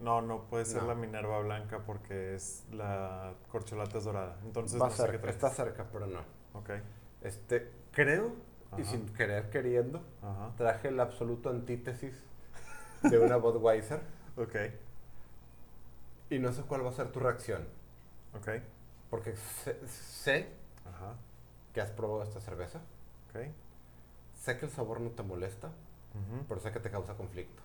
No, 0.00 0.20
no 0.22 0.44
puede 0.48 0.64
ser 0.64 0.82
No. 0.82 0.88
la 0.88 0.94
Minerva 0.94 1.38
blanca 1.40 1.80
porque 1.86 2.34
es 2.34 2.64
la 2.72 3.34
corcholata 3.50 3.98
es 3.98 4.04
dorada. 4.04 4.36
Entonces 4.44 4.80
Va 4.80 4.86
no 4.88 4.90
sé 4.92 5.04
qué 5.04 5.10
cerca, 5.12 5.30
está 5.30 5.50
cerca, 5.50 5.86
pero 5.92 6.06
no. 6.06 6.20
Ok. 6.54 6.70
Este, 7.22 7.70
creo, 7.92 8.32
y 8.78 8.84
sin 8.84 9.06
querer 9.14 9.48
queriendo, 9.50 10.02
Ajá. 10.22 10.52
traje 10.56 10.90
la 10.90 11.04
absoluta 11.04 11.50
antítesis 11.50 12.14
de 13.02 13.18
una 13.18 13.36
Budweiser. 13.44 14.00
Ok. 14.36 14.54
Y 16.30 16.38
no 16.38 16.52
sé 16.52 16.62
cuál 16.62 16.84
va 16.84 16.90
a 16.90 16.92
ser 16.92 17.12
tu 17.12 17.20
reacción. 17.20 17.66
Ok. 18.34 18.48
Porque 19.10 19.34
sé, 19.36 19.80
sé 19.88 20.48
Ajá. 20.84 21.14
que 21.72 21.80
has 21.80 21.90
probado 21.90 22.22
esta 22.22 22.40
cerveza. 22.40 22.80
Ok. 23.30 23.46
Sé 24.34 24.58
que 24.58 24.66
el 24.66 24.72
sabor 24.72 25.00
no 25.00 25.10
te 25.10 25.22
molesta, 25.22 25.70
pero 26.48 26.60
sé 26.60 26.70
que 26.72 26.80
te 26.80 26.90
causa 26.90 27.14
conflicto. 27.14 27.62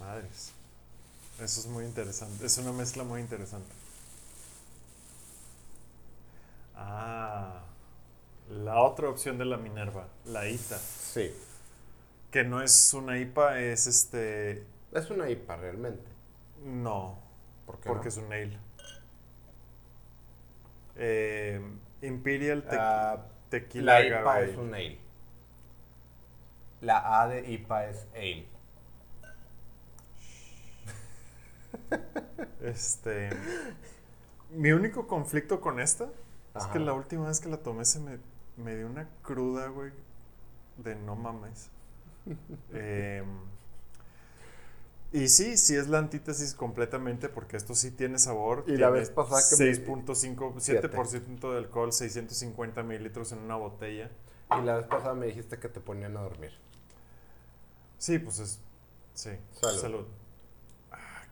Madres. 0.00 0.52
Eso 1.40 1.60
es 1.60 1.66
muy 1.66 1.84
interesante. 1.84 2.44
Es 2.44 2.58
una 2.58 2.72
mezcla 2.72 3.04
muy 3.04 3.20
interesante. 3.20 3.70
Ah. 6.76 7.60
La 8.50 8.80
otra 8.82 9.08
opción 9.08 9.38
de 9.38 9.44
la 9.44 9.56
Minerva, 9.56 10.08
la 10.26 10.48
ITA. 10.48 10.78
Sí. 10.78 11.32
Que 12.32 12.42
no 12.44 12.60
es 12.62 12.92
una 12.94 13.18
IPA, 13.18 13.60
es 13.60 13.86
este. 13.86 14.66
Es 14.92 15.08
una 15.10 15.30
IPA 15.30 15.56
realmente. 15.56 16.10
No, 16.64 17.18
¿Por 17.66 17.78
qué 17.80 17.88
porque 17.88 18.04
no? 18.04 18.08
es 18.08 18.16
un 18.16 18.32
ale. 18.32 18.58
Eh, 20.96 21.60
Imperial 22.02 22.64
Te- 22.68 22.76
Ah, 22.78 23.24
Tequila 23.50 24.00
la 24.00 24.06
IPA 24.06 24.40
es 24.42 24.56
un 24.56 24.74
ale. 24.74 24.98
La 26.80 27.22
A 27.22 27.28
de 27.28 27.50
IPA 27.52 27.86
es 27.88 28.06
ale. 28.14 28.46
Este. 32.62 33.30
Mi 34.50 34.72
único 34.72 35.06
conflicto 35.06 35.60
con 35.60 35.80
esta 35.80 36.08
es 36.56 36.66
que 36.66 36.78
la 36.78 36.92
última 36.92 37.28
vez 37.28 37.40
que 37.40 37.48
la 37.48 37.58
tomé 37.58 37.84
se 37.84 38.00
me, 38.00 38.18
me 38.56 38.76
dio 38.76 38.86
una 38.86 39.08
cruda, 39.22 39.68
güey. 39.68 39.92
De 40.76 40.94
no 40.94 41.16
mames. 41.16 41.70
Em, 42.72 43.26
y 45.12 45.28
sí, 45.28 45.56
sí 45.56 45.74
es 45.74 45.88
la 45.88 45.98
antítesis 45.98 46.54
completamente 46.54 47.28
porque 47.28 47.56
esto 47.56 47.74
sí 47.74 47.90
tiene 47.90 48.18
sabor. 48.18 48.64
Y 48.68 48.76
la 48.76 48.90
vez 48.90 49.10
pasada 49.10 49.40
que 49.48 49.64
me- 49.64 49.70
6.5, 49.72 50.54
Siete. 50.58 50.88
7% 50.88 51.50
de 51.52 51.58
alcohol, 51.58 51.92
650 51.92 52.82
mililitros 52.84 53.32
en 53.32 53.38
una 53.40 53.56
botella. 53.56 54.10
Y 54.56 54.62
la 54.64 54.76
vez 54.76 54.86
pasada 54.86 55.14
me 55.14 55.26
dijiste 55.26 55.58
que 55.58 55.68
te 55.68 55.80
ponían 55.80 56.16
a 56.16 56.20
dormir. 56.20 56.52
Sí, 57.98 58.18
pues 58.18 58.38
es. 58.38 58.60
Sí. 59.14 59.30
Salud. 59.80 60.06
Ah, 60.06 60.19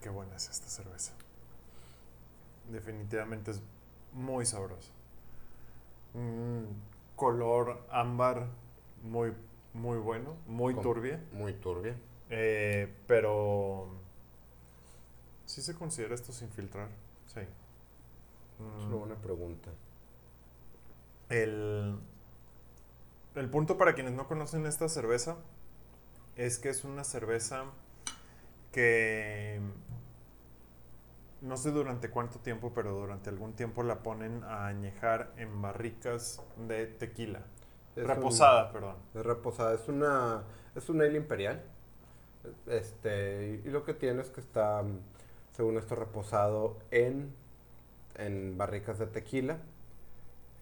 qué 0.01 0.09
buena 0.11 0.37
es 0.37 0.49
esta 0.49 0.69
cerveza. 0.69 1.13
Definitivamente 2.71 3.51
es 3.53 3.61
muy 4.13 4.45
sabrosa. 4.47 4.91
Color 7.17 7.85
ámbar 7.91 8.47
muy, 9.03 9.33
muy 9.75 9.99
bueno, 9.99 10.37
muy 10.47 10.75
Con- 10.75 10.83
turbia. 10.83 11.23
Muy 11.33 11.55
turbia. 11.55 11.97
eh, 12.31 12.95
pero. 13.07 13.89
¿Sí 15.47 15.63
se 15.63 15.75
considera 15.75 16.15
esto 16.15 16.33
sin 16.33 16.51
filtrar? 16.51 16.89
Sí. 17.27 17.41
Es 17.41 18.85
una 18.85 18.97
buena 18.97 19.15
pregunta. 19.17 19.71
El, 21.31 21.99
el 23.35 23.51
punto 23.51 23.79
para 23.79 23.95
quienes 23.95 24.13
no 24.13 24.27
conocen 24.29 24.67
esta 24.67 24.89
cerveza 24.89 25.37
es 26.37 26.59
que 26.59 26.69
es 26.69 26.85
una 26.85 27.05
cerveza 27.05 27.65
que 28.73 29.61
no 31.41 31.57
sé 31.57 31.71
durante 31.71 32.11
cuánto 32.11 32.39
tiempo, 32.41 32.73
pero 32.75 32.93
durante 32.93 33.31
algún 33.31 33.53
tiempo 33.55 33.83
la 33.83 34.03
ponen 34.03 34.43
a 34.45 34.67
añejar 34.67 35.33
en 35.37 35.61
barricas 35.63 36.43
de 36.67 36.87
tequila. 36.87 37.43
Es 37.95 38.07
Reposada, 38.07 38.73
perdón. 38.73 38.97
es 39.15 39.25
reposada. 39.25 39.75
Es 39.75 39.89
una. 39.89 40.43
Es 40.75 40.89
un 40.89 41.01
ale 41.01 41.17
imperial. 41.17 41.63
Este. 42.67 43.61
Y 43.65 43.69
lo 43.71 43.85
que 43.85 43.95
tiene 43.95 44.23
es 44.23 44.31
que 44.31 44.41
está. 44.41 44.83
mm, 44.83 44.99
Según 45.53 45.79
esto, 45.79 45.95
reposado 45.97 46.79
en. 46.91 47.33
En 48.17 48.57
barricas 48.59 48.99
de 48.99 49.07
tequila. 49.07 49.59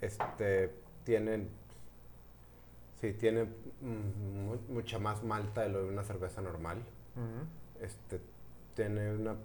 Este. 0.00 0.72
Tienen. 1.04 1.48
Sí, 3.00 3.12
tiene 3.12 3.44
mm, 3.44 4.46
mu- 4.46 4.74
mucha 4.74 4.98
más 4.98 5.22
malta 5.22 5.62
de 5.62 5.68
lo 5.68 5.82
de 5.82 5.88
una 5.90 6.02
cerveza 6.04 6.40
normal. 6.40 6.78
Este, 7.80 8.20
tiene 8.74 9.12
una, 9.14 9.36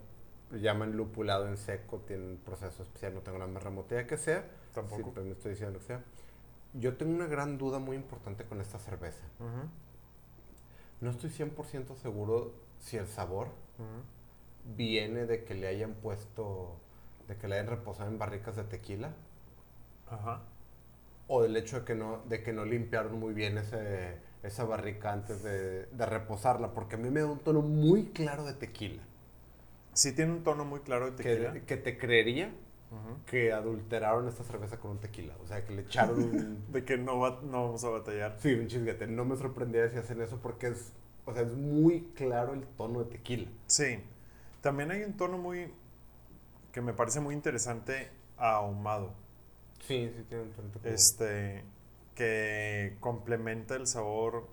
llaman 0.52 0.96
lupulado 0.96 1.48
en 1.48 1.58
seco, 1.58 2.00
tiene 2.00 2.26
un 2.26 2.38
proceso 2.38 2.84
especial, 2.84 3.14
no 3.14 3.22
tengo 3.22 3.38
la 3.38 3.48
más 3.48 3.64
remota 3.64 3.96
idea 3.96 4.08
que 4.08 4.18
sea. 4.18 4.46
Tampoco. 4.74 5.12
Pero 5.14 5.26
me 5.26 5.34
estoy 5.34 5.52
diciendo 5.52 5.80
que 5.80 5.86
sea. 5.86 6.04
Yo 6.74 6.96
tengo 6.96 7.14
una 7.14 7.28
gran 7.28 7.58
duda 7.58 7.80
muy 7.80 7.96
importante 7.96 8.46
con 8.46 8.62
esta 8.62 8.80
cerveza. 8.80 9.24
Ujú. 9.40 9.68
No 11.02 11.10
estoy 11.10 11.30
100% 11.30 11.96
seguro 11.96 12.54
si 12.80 12.98
el 12.98 13.08
sabor 13.08 13.48
Ujú. 13.48 14.76
viene 14.76 15.26
de 15.26 15.44
que 15.44 15.56
le 15.56 15.68
hayan 15.68 15.94
puesto, 15.96 16.76
de 17.28 17.36
que 17.38 17.48
le 17.48 17.56
hayan 17.56 17.68
reposado 17.68 18.10
en 18.10 18.18
barricas 18.20 18.56
de 18.56 18.64
tequila 18.64 19.14
Ajá. 20.10 20.42
O 21.28 21.42
del 21.44 21.56
hecho 21.58 21.80
de 21.80 21.86
que 21.86 21.96
no, 21.96 22.24
de 22.28 22.44
que 22.44 22.54
no 22.54 22.66
limpiaron 22.66 23.20
muy 23.20 23.34
bien 23.34 23.58
ese, 23.58 24.18
esa 24.44 24.66
barrica 24.66 25.14
antes 25.14 25.44
de, 25.44 25.86
de 25.88 26.06
reposarla, 26.06 26.74
porque 26.74 26.96
a 26.96 26.98
mí 27.00 27.10
me 27.10 27.22
da 27.22 27.28
un 27.28 27.40
tono 27.40 27.62
muy 27.62 28.06
claro 28.08 28.46
de 28.46 28.54
tequila. 28.54 29.04
Sí 29.94 30.14
tiene 30.14 30.34
un 30.34 30.44
tono 30.44 30.66
muy 30.66 30.80
claro 30.82 31.12
de 31.12 31.16
Que, 31.20 31.24
tequila. 31.24 31.54
que 31.66 31.78
te 31.78 31.98
creería 31.98 32.52
que 33.26 33.54
adulteraron 33.54 34.28
esta 34.28 34.44
cerveza 34.44 34.78
con 34.80 34.92
un 34.92 35.00
tequila. 35.00 35.36
O 35.44 35.48
sea, 35.48 35.64
que 35.66 35.74
le 35.74 35.84
echaron 35.84 36.22
un... 36.24 36.66
De 36.72 36.84
que 36.84 36.98
no, 36.98 37.20
va- 37.20 37.40
no 37.44 37.66
vamos 37.66 37.84
a 37.86 37.90
batallar. 37.90 38.38
sí, 38.40 38.54
un 38.54 38.68
chisguete. 38.68 39.08
No 39.08 39.26
me 39.26 39.38
sorprendería 39.38 39.90
si 39.90 39.98
hacen 39.98 40.22
eso 40.22 40.40
porque 40.42 40.68
es... 40.68 40.94
O 41.26 41.34
sea, 41.34 41.44
es 41.44 41.54
muy 41.54 42.02
claro 42.16 42.54
el 42.54 42.66
tono 42.66 43.04
de 43.04 43.12
tequila. 43.12 43.48
Sí. 43.68 44.00
También 44.62 44.92
hay 44.92 45.04
un 45.04 45.14
tono 45.18 45.38
muy. 45.38 45.72
que 46.72 46.82
me 46.82 46.94
parece 46.94 47.20
muy 47.20 47.36
interesante 47.36 48.10
ahumado. 48.38 49.14
Sí, 49.88 50.12
sí 50.16 50.24
tiene 50.30 50.44
un 50.44 50.52
tono 50.52 50.70
como- 50.72 50.86
Este. 50.86 51.64
que 52.16 52.98
complementa 53.00 53.76
el 53.76 53.88
sabor 53.88 54.48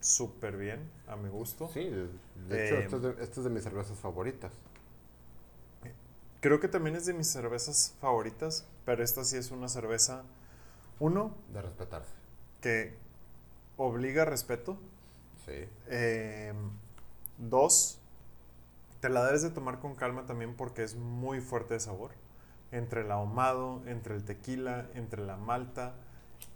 súper 0.00 0.56
bien, 0.56 0.90
a 1.06 1.16
mi 1.16 1.28
gusto. 1.28 1.68
Sí, 1.68 1.84
de, 1.84 2.08
de 2.48 2.66
hecho, 2.66 2.74
Eh, 2.76 2.84
esta 2.84 2.96
es 2.96 3.02
de, 3.02 3.10
esta 3.22 3.40
es 3.40 3.44
de 3.44 3.50
mis 3.50 3.62
cervezas 3.62 3.98
favoritas. 3.98 4.52
Creo 6.40 6.58
que 6.58 6.68
también 6.68 6.96
es 6.96 7.04
de 7.04 7.12
mis 7.12 7.26
cervezas 7.30 7.94
favoritas, 8.00 8.66
pero 8.86 9.04
esta 9.04 9.24
sí 9.24 9.36
es 9.36 9.50
una 9.50 9.68
cerveza. 9.68 10.22
Uno, 10.98 11.34
De 11.52 11.60
respetarse. 11.60 12.12
que 12.62 12.94
obliga 13.76 14.22
a 14.22 14.24
respeto. 14.24 14.78
Sí. 15.44 15.66
Eh, 15.88 16.54
dos, 17.36 17.98
te 19.00 19.10
la 19.10 19.24
debes 19.26 19.42
de 19.42 19.50
tomar 19.50 19.80
con 19.80 19.94
calma 19.96 20.24
también 20.26 20.54
porque 20.56 20.82
es 20.82 20.94
muy 20.96 21.40
fuerte 21.42 21.74
de 21.74 21.80
sabor. 21.80 22.12
Entre 22.72 23.02
el 23.02 23.10
ahumado, 23.10 23.82
entre 23.86 24.14
el 24.14 24.24
tequila, 24.24 24.86
entre 24.94 25.24
la 25.26 25.36
malta. 25.36 25.94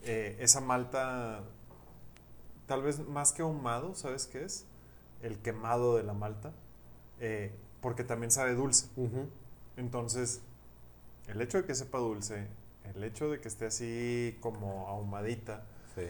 Eh, 0.04 0.36
esa 0.40 0.60
malta, 0.60 1.42
tal 2.66 2.82
vez 2.82 3.00
más 3.08 3.32
que 3.32 3.42
ahumado, 3.42 3.94
¿sabes 3.94 4.26
qué 4.26 4.44
es? 4.44 4.66
El 5.22 5.38
quemado 5.38 5.96
de 5.96 6.02
la 6.04 6.12
malta. 6.14 6.52
eh, 7.20 7.52
porque 7.80 8.02
también 8.04 8.30
sabe 8.30 8.54
dulce. 8.54 8.88
Entonces, 9.76 10.40
el 11.28 11.40
hecho 11.42 11.58
de 11.58 11.64
que 11.66 11.74
sepa 11.74 11.98
dulce, 11.98 12.46
el 12.94 13.04
hecho 13.04 13.28
de 13.30 13.40
que 13.40 13.48
esté 13.48 13.66
así 13.66 14.36
como 14.40 14.88
ahumadita, 14.88 15.64
Sí. 15.94 16.06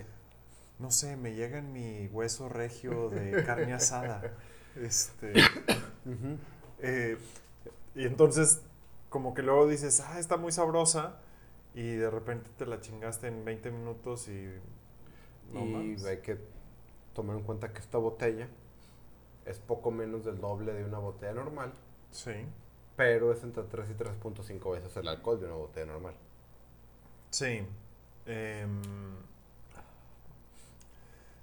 no 0.78 0.90
sé, 0.92 1.16
me 1.16 1.34
llega 1.34 1.58
en 1.58 1.72
mi 1.72 2.06
hueso 2.12 2.48
regio 2.48 3.10
de 3.10 3.44
carne 3.44 3.72
asada. 3.74 4.22
Este, 4.76 5.32
eh, 6.80 7.16
y 7.94 8.04
entonces, 8.04 8.60
como 9.14 9.32
que 9.32 9.42
luego 9.42 9.68
dices, 9.68 10.00
ah, 10.00 10.18
está 10.18 10.36
muy 10.36 10.50
sabrosa, 10.50 11.20
y 11.72 11.92
de 11.94 12.10
repente 12.10 12.50
te 12.58 12.66
la 12.66 12.80
chingaste 12.80 13.28
en 13.28 13.44
20 13.44 13.70
minutos 13.70 14.26
y. 14.26 14.50
No 15.52 15.60
y 15.84 15.96
hay 16.04 16.18
que 16.18 16.36
tomar 17.14 17.36
en 17.36 17.44
cuenta 17.44 17.72
que 17.72 17.78
esta 17.78 17.96
botella 17.98 18.48
es 19.46 19.60
poco 19.60 19.92
menos 19.92 20.24
del 20.24 20.40
doble 20.40 20.72
de 20.72 20.84
una 20.84 20.98
botella 20.98 21.32
normal, 21.32 21.72
Sí. 22.10 22.32
pero 22.96 23.30
es 23.30 23.44
entre 23.44 23.62
3 23.62 23.90
y 23.90 23.94
3.5 23.94 24.72
veces 24.72 24.96
el 24.96 25.06
alcohol 25.06 25.38
de 25.38 25.46
una 25.46 25.54
botella 25.54 25.86
normal. 25.86 26.14
Sí. 27.30 27.64
Em, 28.26 28.82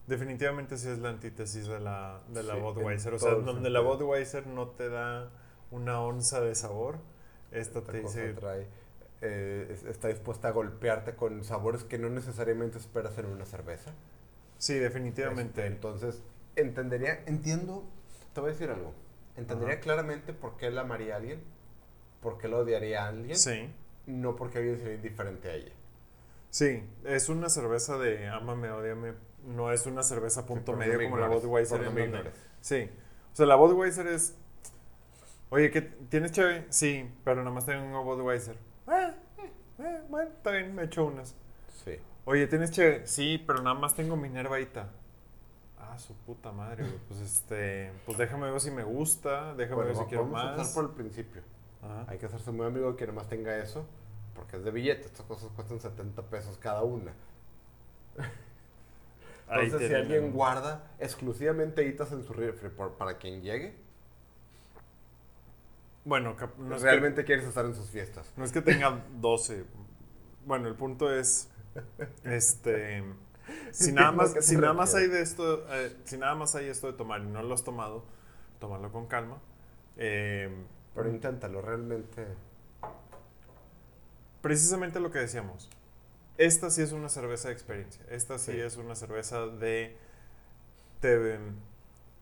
definitivamente 0.08 0.78
sí 0.78 0.90
es 0.90 1.00
la 1.00 1.08
antítesis 1.10 1.68
de 1.68 1.80
la, 1.80 2.20
de 2.28 2.44
la 2.44 2.56
Sí, 2.56 2.60
Budweiser. 2.60 3.14
O 3.14 3.20
sea, 3.20 3.36
donde 3.36 3.70
la 3.70 3.80
sentido. 3.80 3.98
Budweiser 3.98 4.46
no 4.48 4.68
te 4.72 4.90
da 4.90 5.30
una 5.72 6.02
onza 6.02 6.42
de 6.42 6.54
sabor, 6.54 6.98
esta 7.52 7.82
te 7.84 8.00
dice 8.00 8.34
trae, 8.34 8.68
eh, 9.22 9.68
es- 9.72 9.84
está 9.84 10.08
dispuesta 10.08 10.48
a 10.48 10.52
golpearte 10.52 11.16
con 11.16 11.44
sabores 11.44 11.84
que 11.84 11.98
no 11.98 12.10
necesariamente 12.10 12.78
esperas 12.78 13.18
en 13.18 13.28
una 13.28 13.46
cerveza. 13.46 13.92
Sí, 14.58 14.76
definitivamente. 14.80 15.62
Este, 15.62 15.66
entonces, 15.68 16.22
entendería, 16.56 17.24
entiendo, 17.26 17.84
te 18.34 18.42
voy 18.42 18.50
a 18.50 18.54
decir 18.54 18.70
algo. 18.70 18.94
Entendería 19.38 19.76
Ajá. 19.76 19.82
claramente 19.82 20.34
por 20.34 20.58
qué 20.58 20.70
la 20.72 20.82
amaría 20.82 21.14
a 21.16 21.18
alguien, 21.18 21.42
por 22.22 22.38
qué 22.38 22.48
lo 22.48 22.60
odiaría 22.60 23.06
a 23.06 23.08
alguien, 23.08 23.36
Sí. 23.38 23.70
no 24.06 24.36
porque 24.36 24.60
alguien 24.60 24.78
sería 24.78 24.96
indiferente 24.96 25.50
a 25.50 25.54
ella. 25.56 25.72
Sí, 26.50 26.84
es 27.06 27.30
una 27.30 27.50
cerveza 27.50 27.98
de 27.98 28.28
ámame, 28.28 28.70
odiame. 28.72 29.14
No 29.48 29.72
es 29.72 29.86
una 29.88 30.04
cerveza 30.04 30.46
punto 30.46 30.74
no 30.74 30.78
medio 30.80 30.98
me 31.00 31.06
como 31.06 31.18
la 31.18 31.28
Budweiser. 31.28 31.82
en 31.82 32.12
donde-. 32.12 32.32
Sí. 32.60 32.90
O 33.32 33.36
sea, 33.36 33.46
la 33.46 33.56
Budweiser 33.56 34.06
es. 34.08 34.36
Oye, 35.54 35.70
¿qué, 35.70 35.82
¿tienes 35.82 36.32
cheve? 36.32 36.66
Sí, 36.70 37.12
pero 37.26 37.44
nada 37.44 37.52
más 37.54 37.66
tengo 37.66 38.06
Budweiser. 38.06 38.56
Eh, 38.88 39.14
eh, 39.38 39.52
eh, 39.80 40.02
bueno, 40.10 40.32
está 40.32 40.52
bien, 40.52 40.74
me 40.74 40.84
echo 40.84 41.06
unas. 41.06 41.36
Sí. 41.84 42.00
Oye, 42.24 42.48
¿tienes 42.48 42.72
cheve? 42.72 43.06
Sí, 43.06 43.44
pero 43.46 43.62
nada 43.62 43.78
más 43.78 43.94
tengo 43.94 44.16
Minervaita. 44.16 44.90
Ah, 45.78 45.98
su 45.98 46.16
puta 46.16 46.54
madre, 46.54 46.84
güey. 46.84 46.98
Pues 47.10 47.20
este. 47.20 47.92
Pues 48.06 48.18
déjame 48.18 48.50
ver 48.50 48.62
si 48.62 48.72
me 48.72 48.86
gusta. 48.86 49.54
Déjame 49.56 49.76
Bueno, 49.76 49.90
ver 49.90 49.98
si 49.98 50.06
quiero 50.06 50.24
vamos 50.24 50.40
a 50.40 50.44
más. 50.46 50.52
empezar 50.54 50.74
por 50.74 50.84
el 50.86 50.96
principio. 50.96 51.42
Ajá. 51.82 52.06
Hay 52.08 52.18
que 52.18 52.28
hacerse 52.28 52.52
muy 52.52 52.66
amigo 52.66 52.96
que 52.96 53.06
nomás 53.06 53.28
tenga 53.28 53.58
eso, 53.58 53.86
porque 54.34 54.56
es 54.56 54.64
de 54.64 54.72
billete. 54.72 55.06
Estas 55.08 55.26
cosas 55.26 55.50
cuestan 55.54 55.82
70 55.82 56.22
pesos 56.30 56.58
cada 56.60 56.82
una. 56.84 57.12
Entonces, 59.50 59.90
si 59.90 59.94
alguien 59.94 60.32
guarda 60.32 60.94
exclusivamente 60.98 61.84
hitas 61.86 62.14
en 62.14 62.24
su 62.24 62.32
refri 62.32 62.70
para 62.98 63.18
quien 63.18 63.42
llegue, 63.42 63.76
Bueno, 66.06 66.36
cap- 66.36 66.58
no 66.58 66.76
es 66.76 66.82
que- 66.82 66.88
realmente 66.90 67.24
quieres 67.26 67.46
estar 67.46 67.66
en 67.66 67.76
sus 67.76 67.90
fiestas. 67.90 68.32
No 68.38 68.44
es 68.44 68.52
que 68.52 68.62
tenga 68.62 69.04
12. 69.20 69.64
Bueno, 70.46 70.68
el 70.68 70.76
punto 70.76 71.14
es. 71.14 71.50
Este. 72.24 73.04
si 73.72 73.92
nada 73.94 74.12
más, 74.12 74.32
¿A 74.32 74.34
qué 74.36 74.40
te 74.40 74.46
si 74.46 74.58
nada 74.58 74.74
más 74.74 74.94
hay 74.96 75.08
de 75.08 75.22
esto, 75.22 75.66
eh, 75.74 75.96
si 76.06 76.18
nada 76.18 76.36
más 76.36 76.56
hay 76.56 76.68
esto 76.70 76.88
de 76.88 76.94
tomar 76.94 77.22
y 77.22 77.26
no 77.28 77.42
lo 77.44 77.54
has 77.54 77.64
tomado, 77.64 78.04
tómalo 78.60 78.92
con 78.92 79.08
calma. 79.08 79.40
Eh, 79.98 80.50
Pero 80.96 81.10
inténtalo, 81.10 81.62
realmente. 81.62 82.26
precisamente 84.42 85.00
lo 85.00 85.12
que 85.12 85.20
decíamos. 85.20 85.70
Esta 86.38 86.70
sí 86.72 86.82
es 86.82 86.92
una 86.92 87.10
cerveza 87.10 87.50
de 87.50 87.54
experiencia. 87.54 88.04
Esta 88.10 88.38
sí, 88.40 88.54
Sí. 88.54 88.60
es 88.60 88.78
una 88.78 88.96
cerveza 88.96 89.46
de... 89.46 89.96
te- 91.00 91.40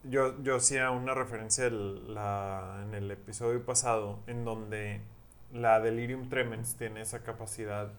yo, 0.04 0.42
yo 0.44 0.56
hacía 0.58 0.92
una 0.92 1.14
referencia 1.14 1.66
el- 1.68 2.14
la- 2.14 2.82
en 2.86 2.94
el 2.94 3.12
episodio 3.12 3.66
pasado 3.66 4.20
en 4.28 4.46
donde 4.46 5.02
la 5.54 5.80
Delirium 5.80 6.30
Tremens 6.30 6.76
tiene 6.76 7.02
esa 7.02 7.24
capacidad 7.24 7.92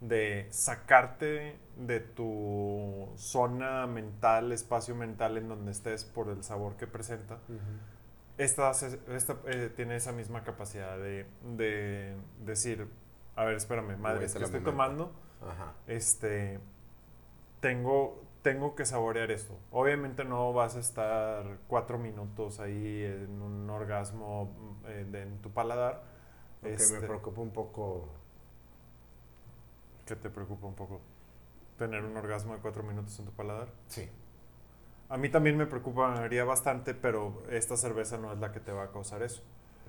de 0.00 0.46
sacarte 0.50 1.56
de 1.76 2.00
tu 2.00 3.08
zona 3.16 3.86
mental, 3.86 4.52
espacio 4.52 4.94
mental 4.94 5.38
en 5.38 5.48
donde 5.48 5.70
estés 5.70 6.04
por 6.04 6.28
el 6.28 6.42
sabor 6.42 6.76
que 6.76 6.86
presenta. 6.86 7.38
Esta, 8.36 8.68
hace- 8.70 8.98
esta 9.08 9.36
eh, 9.46 9.70
tiene 9.74 9.96
esa 9.96 10.12
misma 10.12 10.42
capacidad 10.42 10.98
de, 10.98 11.24
de 11.56 12.16
decir, 12.44 12.88
a 13.36 13.44
ver, 13.44 13.54
espérame, 13.56 13.96
madre, 13.96 14.24
es 14.26 14.34
que 14.34 14.42
estoy 14.42 14.58
un 14.58 14.64
tomando, 14.64 15.12
Ajá. 15.40 15.72
este, 15.86 16.58
tengo, 17.60 18.22
tengo 18.44 18.76
que 18.76 18.84
saborear 18.86 19.32
esto. 19.32 19.58
Obviamente 19.72 20.24
no 20.24 20.52
vas 20.52 20.76
a 20.76 20.80
estar 20.80 21.58
cuatro 21.66 21.98
minutos 21.98 22.60
ahí 22.60 23.02
en 23.02 23.42
un 23.42 23.68
orgasmo 23.70 24.78
eh, 24.86 25.04
de- 25.10 25.22
en 25.22 25.38
tu 25.42 25.50
paladar. 25.50 26.04
Aunque 26.62 26.76
Este, 26.82 27.00
me 27.00 27.06
preocupa 27.06 27.40
un 27.40 27.50
poco. 27.52 28.08
¿Qué 30.06 30.14
te 30.16 30.28
preocupa 30.30 30.66
un 30.66 30.74
poco? 30.74 31.00
¿Tener 31.78 32.04
un 32.04 32.16
orgasmo 32.16 32.54
de 32.54 32.60
cuatro 32.60 32.82
minutos 32.82 33.18
en 33.18 33.24
tu 33.24 33.32
paladar? 33.32 33.68
Sí. 33.88 34.08
A 35.08 35.16
mí 35.16 35.28
también 35.30 35.56
me 35.56 35.66
preocuparía 35.66 36.44
bastante, 36.44 36.94
pero 36.94 37.42
esta 37.50 37.76
cerveza 37.76 38.18
no 38.18 38.32
es 38.32 38.38
la 38.38 38.52
que 38.52 38.60
te 38.60 38.72
va 38.72 38.84
a 38.84 38.90
causar 38.92 39.22
eso. 39.22 39.42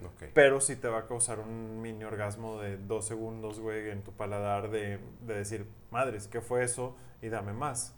Ok. 0.04 0.30
Pero 0.34 0.60
sí 0.62 0.76
te 0.76 0.88
va 0.88 1.00
a 1.00 1.08
causar 1.08 1.40
un 1.40 1.82
mini 1.82 2.04
orgasmo 2.04 2.60
de 2.60 2.78
dos 2.78 3.06
segundos, 3.06 3.60
güey, 3.60 3.90
en 3.90 4.04
tu 4.04 4.12
paladar 4.14 4.70
de, 4.70 5.00
de 5.22 5.34
decir, 5.36 5.68
madres, 5.92 6.28
¿qué 6.28 6.42
fue 6.42 6.64
eso? 6.64 6.96
Y 7.22 7.30
dame 7.30 7.54
más. 7.54 7.94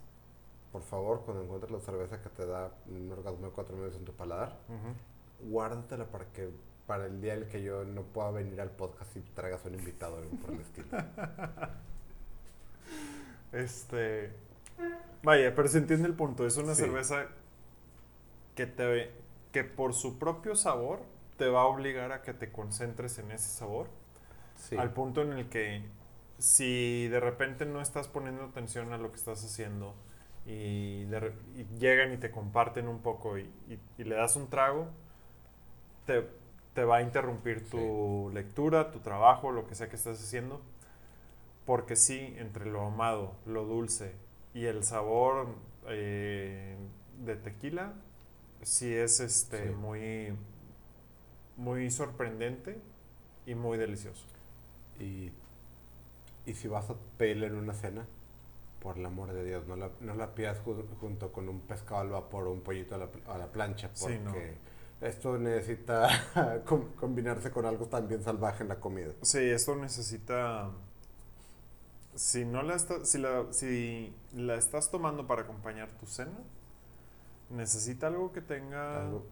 Por 0.72 0.82
favor, 0.82 1.22
cuando 1.24 1.42
encuentres 1.44 1.70
la 1.72 1.80
cerveza 1.80 2.20
que 2.22 2.28
te 2.28 2.44
da 2.46 2.70
un 2.86 3.10
orgasmo 3.10 3.46
de 3.46 3.52
cuatro 3.52 3.74
minutos 3.76 3.96
en 3.98 4.04
tu 4.04 4.12
paladar, 4.12 4.58
Ujú. 4.68 5.48
guárdatela 5.50 6.06
para 6.06 6.26
que 6.26 6.50
para 6.86 7.06
el 7.06 7.20
día 7.20 7.34
en 7.34 7.42
el 7.42 7.48
que 7.48 7.62
yo 7.62 7.84
no 7.84 8.02
pueda 8.02 8.30
venir 8.30 8.60
al 8.60 8.70
podcast 8.70 9.14
y 9.16 9.20
traigas 9.20 9.64
un 9.66 9.74
invitado 9.74 10.14
o 10.16 10.18
algo 10.18 10.36
por 10.36 10.50
el 10.54 10.60
estilo. 10.60 10.88
Este. 13.52 14.30
Vaya, 15.22 15.54
pero 15.54 15.68
se 15.68 15.78
entiende 15.78 16.06
el 16.08 16.14
punto. 16.14 16.46
Es 16.46 16.56
una 16.56 16.74
Sí. 16.74 16.82
cerveza 16.82 17.26
que 18.54 18.66
te 18.66 19.10
que 19.52 19.64
por 19.64 19.94
su 19.94 20.18
propio 20.18 20.54
sabor 20.54 21.00
te 21.38 21.48
va 21.48 21.62
a 21.62 21.64
obligar 21.66 22.12
a 22.12 22.20
que 22.22 22.34
te 22.34 22.52
concentres 22.52 23.18
en 23.18 23.30
ese 23.30 23.48
sabor. 23.48 23.88
Sí. 24.56 24.76
Al 24.76 24.92
punto 24.92 25.22
en 25.22 25.32
el 25.32 25.48
que 25.48 25.82
si 26.38 27.08
de 27.08 27.18
repente 27.20 27.64
no 27.64 27.80
estás 27.80 28.08
poniendo 28.08 28.44
atención 28.44 28.92
a 28.92 28.98
lo 28.98 29.10
que 29.10 29.16
estás 29.16 29.42
haciendo 29.44 29.94
y, 30.48 31.04
de 31.06 31.32
y 31.56 31.66
llegan 31.78 32.12
y 32.14 32.18
te 32.18 32.32
comparten 32.32 32.88
un 32.88 33.00
poco 33.02 33.38
y, 33.38 33.42
y- 33.68 33.80
y 33.98 34.04
le 34.04 34.16
das 34.16 34.36
un 34.36 34.50
trago, 34.50 34.88
te, 36.06 36.28
te 36.74 36.84
va 36.84 36.96
a 36.98 37.02
interrumpir 37.02 37.68
tu 37.68 38.30
lectura, 38.32 38.90
tu 38.90 39.00
trabajo, 39.00 39.52
lo 39.52 39.66
que 39.66 39.74
sea 39.74 39.88
que 39.88 39.96
estés 39.96 40.20
haciendo. 40.22 40.60
Porque 41.64 41.96
sí, 41.96 42.34
entre 42.38 42.66
lo 42.66 42.80
ahumado, 42.80 43.34
lo 43.46 43.64
dulce 43.64 44.14
y 44.54 44.64
el 44.66 44.84
sabor 44.84 45.48
eh, 45.88 46.76
de 47.18 47.36
tequila, 47.36 47.92
sí 48.62 48.92
es 48.94 49.20
este 49.20 49.58
Sí. 49.60 49.68
muy, 49.70 50.32
muy 51.56 51.90
sorprendente 51.90 52.78
y 53.46 53.54
muy 53.54 53.78
delicioso. 53.78 54.26
Y, 55.00 55.32
y 56.46 56.54
si 56.54 56.68
vas 56.68 56.88
a 56.90 56.94
pedirle 57.16 57.46
en 57.46 57.54
una 57.56 57.74
cena, 57.74 58.06
por 58.80 58.96
el 58.98 59.04
amor 59.06 59.32
de 59.32 59.44
Dios, 59.44 59.66
no 59.66 59.76
la, 59.76 59.90
no 60.00 60.14
la 60.14 60.34
pidas 60.34 60.58
ju- 60.64 60.84
junto 61.00 61.32
con 61.32 61.48
un 61.48 61.60
pescado 61.60 62.00
al 62.00 62.10
vapor 62.10 62.46
o 62.46 62.52
un 62.52 62.60
pollito 62.60 62.94
a 62.94 62.98
la, 62.98 63.08
a 63.28 63.38
la 63.38 63.46
plancha, 63.50 63.90
Sí, 63.94 64.18
porque 64.24 64.58
no. 65.00 65.06
esto 65.06 65.38
necesita 65.38 66.62
com- 66.66 66.92
combinarse 66.94 67.50
con 67.50 67.66
algo 67.66 67.86
también 67.86 68.22
salvaje 68.22 68.62
en 68.62 68.68
la 68.68 68.80
comida. 68.80 69.12
Sí, 69.22 69.38
esto 69.38 69.74
necesita. 69.76 70.70
Si 72.14 72.44
no 72.44 72.62
la 72.62 72.74
estás, 72.74 73.08
si 73.08 73.18
la, 73.18 73.46
si 73.52 74.12
la 74.34 74.56
estás 74.56 74.90
tomando 74.90 75.26
para 75.26 75.42
acompañar 75.42 75.88
tu 76.00 76.06
cena, 76.06 76.32
necesita 77.50 78.08
algo 78.08 78.32
que 78.32 78.40
tenga 78.40 79.02
Algo 79.02 79.24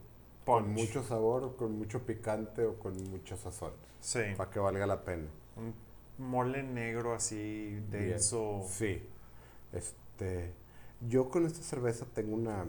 con 0.45 0.73
mucho 0.73 1.03
sabor, 1.03 1.43
o 1.43 1.57
con 1.57 1.77
mucho 1.77 2.07
picante 2.07 2.65
o 2.65 2.79
con 2.79 2.95
mucho 3.11 3.37
sazón, 3.37 3.73
Sí, 4.01 4.21
para 4.37 4.51
que 4.51 4.61
valga 4.61 4.87
la 4.87 5.03
pena. 5.03 5.27
un 5.57 5.75
mole 6.25 6.63
negro 6.63 7.15
así 7.15 7.81
Bien. 7.91 8.11
denso. 8.11 8.63
Sí. 8.69 9.03
Este, 9.77 10.53
yo 11.09 11.29
con 11.31 11.47
esta 11.47 11.63
cerveza 11.63 12.07
tengo 12.15 12.35
una 12.35 12.65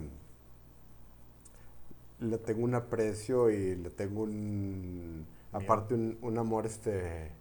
le 2.20 2.38
tengo 2.39 2.63
un 2.63 2.76
aprecio 2.76 3.50
y 3.50 3.76
le 3.76 3.89
tengo 3.91 4.24
un 4.24 5.26
aparte 5.52 5.93
un, 5.93 6.17
un 6.22 6.38
amor 6.38 6.65
este 6.65 7.32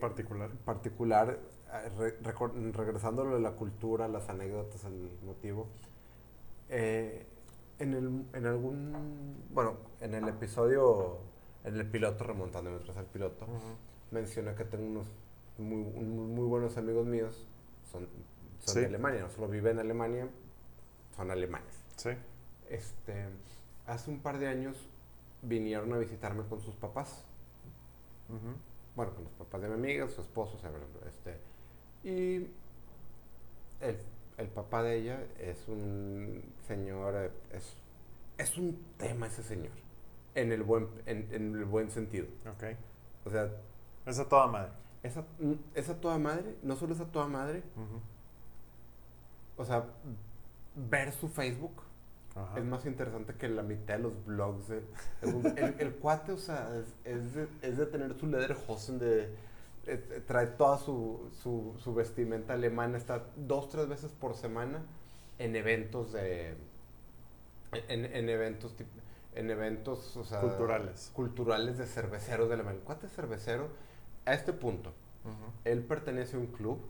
particular. 0.00 0.50
particular 0.64 1.38
eh, 1.72 1.88
re- 1.98 2.72
regresándolo 2.72 3.36
a 3.36 3.38
la 3.40 3.52
cultura, 3.52 4.08
las 4.08 4.28
anécdotas, 4.28 4.84
el 4.84 5.10
motivo. 5.26 5.66
eh, 6.68 7.26
en, 7.78 7.94
el, 7.94 8.24
en 8.34 8.46
algún, 8.46 9.36
bueno, 9.54 9.76
en 10.00 10.14
el 10.14 10.28
episodio, 10.28 11.18
en 11.64 11.76
el 11.76 11.86
piloto, 11.86 12.24
remontándome 12.24 12.76
atrás 12.76 12.96
al 12.98 13.06
piloto, 13.06 13.46
mencioné 14.10 14.54
que 14.54 14.64
tengo 14.64 14.86
unos 14.86 15.06
muy, 15.58 15.78
muy 15.78 16.46
buenos 16.46 16.76
amigos 16.76 17.06
míos, 17.06 17.46
son, 17.90 18.08
son 18.60 18.74
Sí. 18.74 18.80
de 18.80 18.86
Alemania, 18.86 19.22
no 19.22 19.30
solo 19.30 19.48
viven 19.48 19.72
en 19.72 19.78
Alemania, 19.80 20.28
son 21.16 21.30
alemanes. 21.30 21.74
Sí. 21.96 22.10
Este, 22.68 23.26
hace 23.86 24.10
un 24.10 24.20
par 24.20 24.38
de 24.38 24.48
años 24.48 24.88
vinieron 25.42 25.92
a 25.92 25.98
visitarme 25.98 26.44
con 26.44 26.60
sus 26.60 26.74
papás, 26.76 27.24
bueno, 28.94 29.14
con 29.14 29.24
los 29.24 29.32
papás 29.34 29.60
de 29.62 29.68
mi 29.68 29.74
amiga, 29.74 30.08
su 30.08 30.20
esposo, 30.20 30.56
o 30.56 30.60
sea, 30.60 30.70
este, 31.08 31.36
y 32.04 32.46
el, 33.80 33.98
el 34.36 34.48
papá 34.48 34.82
de 34.82 34.96
ella 34.96 35.20
es 35.38 35.66
un 35.68 36.42
señor, 36.66 37.32
es, 37.52 37.76
es 38.38 38.56
un 38.58 38.78
tema 38.98 39.26
ese 39.26 39.42
señor, 39.42 39.72
en 40.34 40.52
el 40.52 40.62
buen, 40.62 40.88
en, 41.06 41.28
en 41.32 41.54
el 41.56 41.64
buen 41.64 41.90
sentido. 41.90 42.26
Ok. 42.54 42.76
O 43.24 43.30
sea, 43.30 43.50
Es 44.06 44.18
a 44.18 44.28
toda 44.28 44.46
madre. 44.46 44.72
Esa, 45.02 45.24
esa 45.74 46.00
toda 46.00 46.18
madre, 46.18 46.56
no 46.62 46.76
solo 46.76 46.94
esa 46.94 47.06
toda 47.06 47.26
madre, 47.26 47.62
Ujú. 47.76 48.00
o 49.56 49.64
sea, 49.64 49.84
ver 50.76 51.12
su 51.12 51.28
Facebook 51.28 51.82
Ajá. 52.34 52.58
es 52.58 52.64
más 52.64 52.86
interesante 52.86 53.34
que 53.34 53.48
la 53.48 53.62
mitad 53.62 53.94
de 53.96 54.00
los 54.04 54.24
blogs. 54.24 54.68
de- 54.68 54.84
el, 55.22 55.58
el- 55.58 55.74
el 55.80 55.94
cuate, 55.96 56.32
o 56.32 56.38
sea, 56.38 56.70
es, 56.76 56.86
es 57.04 57.34
de, 57.34 57.48
es 57.62 57.76
de 57.76 57.86
tener 57.86 58.14
su 58.18 58.26
lederhosen 58.26 58.98
de... 58.98 59.24
eh, 59.24 59.30
eh, 59.86 60.22
trae 60.26 60.46
toda 60.46 60.78
su, 60.78 61.30
su, 61.42 61.74
su 61.82 61.94
vestimenta 61.94 62.52
alemana, 62.54 62.96
está 62.98 63.24
dos, 63.36 63.68
tres 63.68 63.88
veces 63.88 64.12
por 64.12 64.34
semana 64.34 64.82
en 65.38 65.56
eventos 65.56 66.12
de... 66.12 66.54
En, 67.88 68.04
en 68.04 68.28
eventos 68.28 68.74
en 69.34 69.48
eventos, 69.50 70.16
o 70.16 70.24
sea... 70.24 70.40
Culturales. 70.40 71.10
Culturales 71.14 71.78
de 71.78 71.86
cerveceros 71.86 72.48
de 72.48 72.54
Alemania. 72.54 72.80
El 72.80 72.84
cuate 72.84 73.06
es 73.06 73.12
cervecero 73.12 73.68
a 74.26 74.34
este 74.34 74.52
punto. 74.52 74.92
Él 75.64 75.82
pertenece 75.84 76.36
a 76.36 76.38
un 76.38 76.46
club 76.46 76.80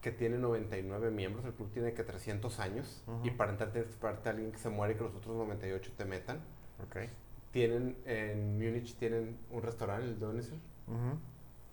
que 0.00 0.10
tiene 0.12 0.36
99 0.36 1.10
miembros, 1.10 1.44
el 1.46 1.52
club 1.54 1.70
tiene 1.70 1.94
que 1.94 2.04
300 2.04 2.60
años, 2.60 3.02
Ujú. 3.06 3.26
y 3.26 3.30
para 3.30 3.52
entrar 3.52 3.70
tienes 3.70 3.88
que 3.88 3.94
esperarte 3.94 4.28
a 4.28 4.32
alguien 4.32 4.52
que 4.52 4.58
se 4.58 4.68
muere 4.68 4.92
y 4.94 4.96
que 4.98 5.04
los 5.04 5.14
otros 5.14 5.34
98 5.36 5.92
te 5.96 6.04
metan. 6.04 6.40
Ok. 6.86 7.08
Tienen, 7.52 7.96
en 8.04 8.58
Múnich 8.58 8.96
tienen 8.96 9.38
un 9.50 9.62
restaurante, 9.62 10.04
el 10.06 10.18
Donisel, 10.18 10.58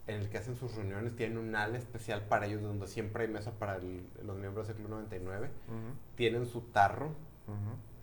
en 0.07 0.15
el 0.21 0.29
que 0.29 0.37
hacen 0.37 0.55
sus 0.55 0.73
reuniones, 0.75 1.15
tienen 1.15 1.37
un 1.37 1.53
ala 1.55 1.77
especial 1.77 2.21
para 2.23 2.45
ellos, 2.45 2.61
donde 2.61 2.87
siempre 2.87 3.23
hay 3.23 3.29
mesa 3.29 3.51
para 3.51 3.75
el- 3.77 4.07
los 4.23 4.37
miembros 4.37 4.67
del 4.67 4.77
club 4.77 4.89
99. 4.89 5.49
Ujú. 5.67 5.77
Tienen 6.15 6.45
su 6.45 6.61
tarro, 6.61 7.09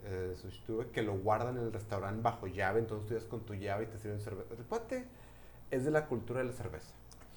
eh, 0.05 0.33
su 0.39 0.51
stube, 0.51 0.89
que 0.91 1.01
lo 1.01 1.17
guardan 1.17 1.57
en 1.57 1.63
el 1.63 1.73
restaurante 1.73 2.21
bajo 2.21 2.45
llave, 2.47 2.79
entonces 2.79 3.07
tú 3.07 3.13
llegas 3.15 3.27
con 3.29 3.39
tu 3.41 3.53
llave 3.55 3.85
y 3.85 3.87
te 3.87 3.97
sirven 3.97 4.19
cerveza. 4.19 4.53
Cuate 4.67 5.05
es 5.71 5.85
de 5.85 5.91
la 5.91 6.05
cultura 6.07 6.39
de 6.39 6.47
la 6.47 6.53
cerveza. 6.53 6.93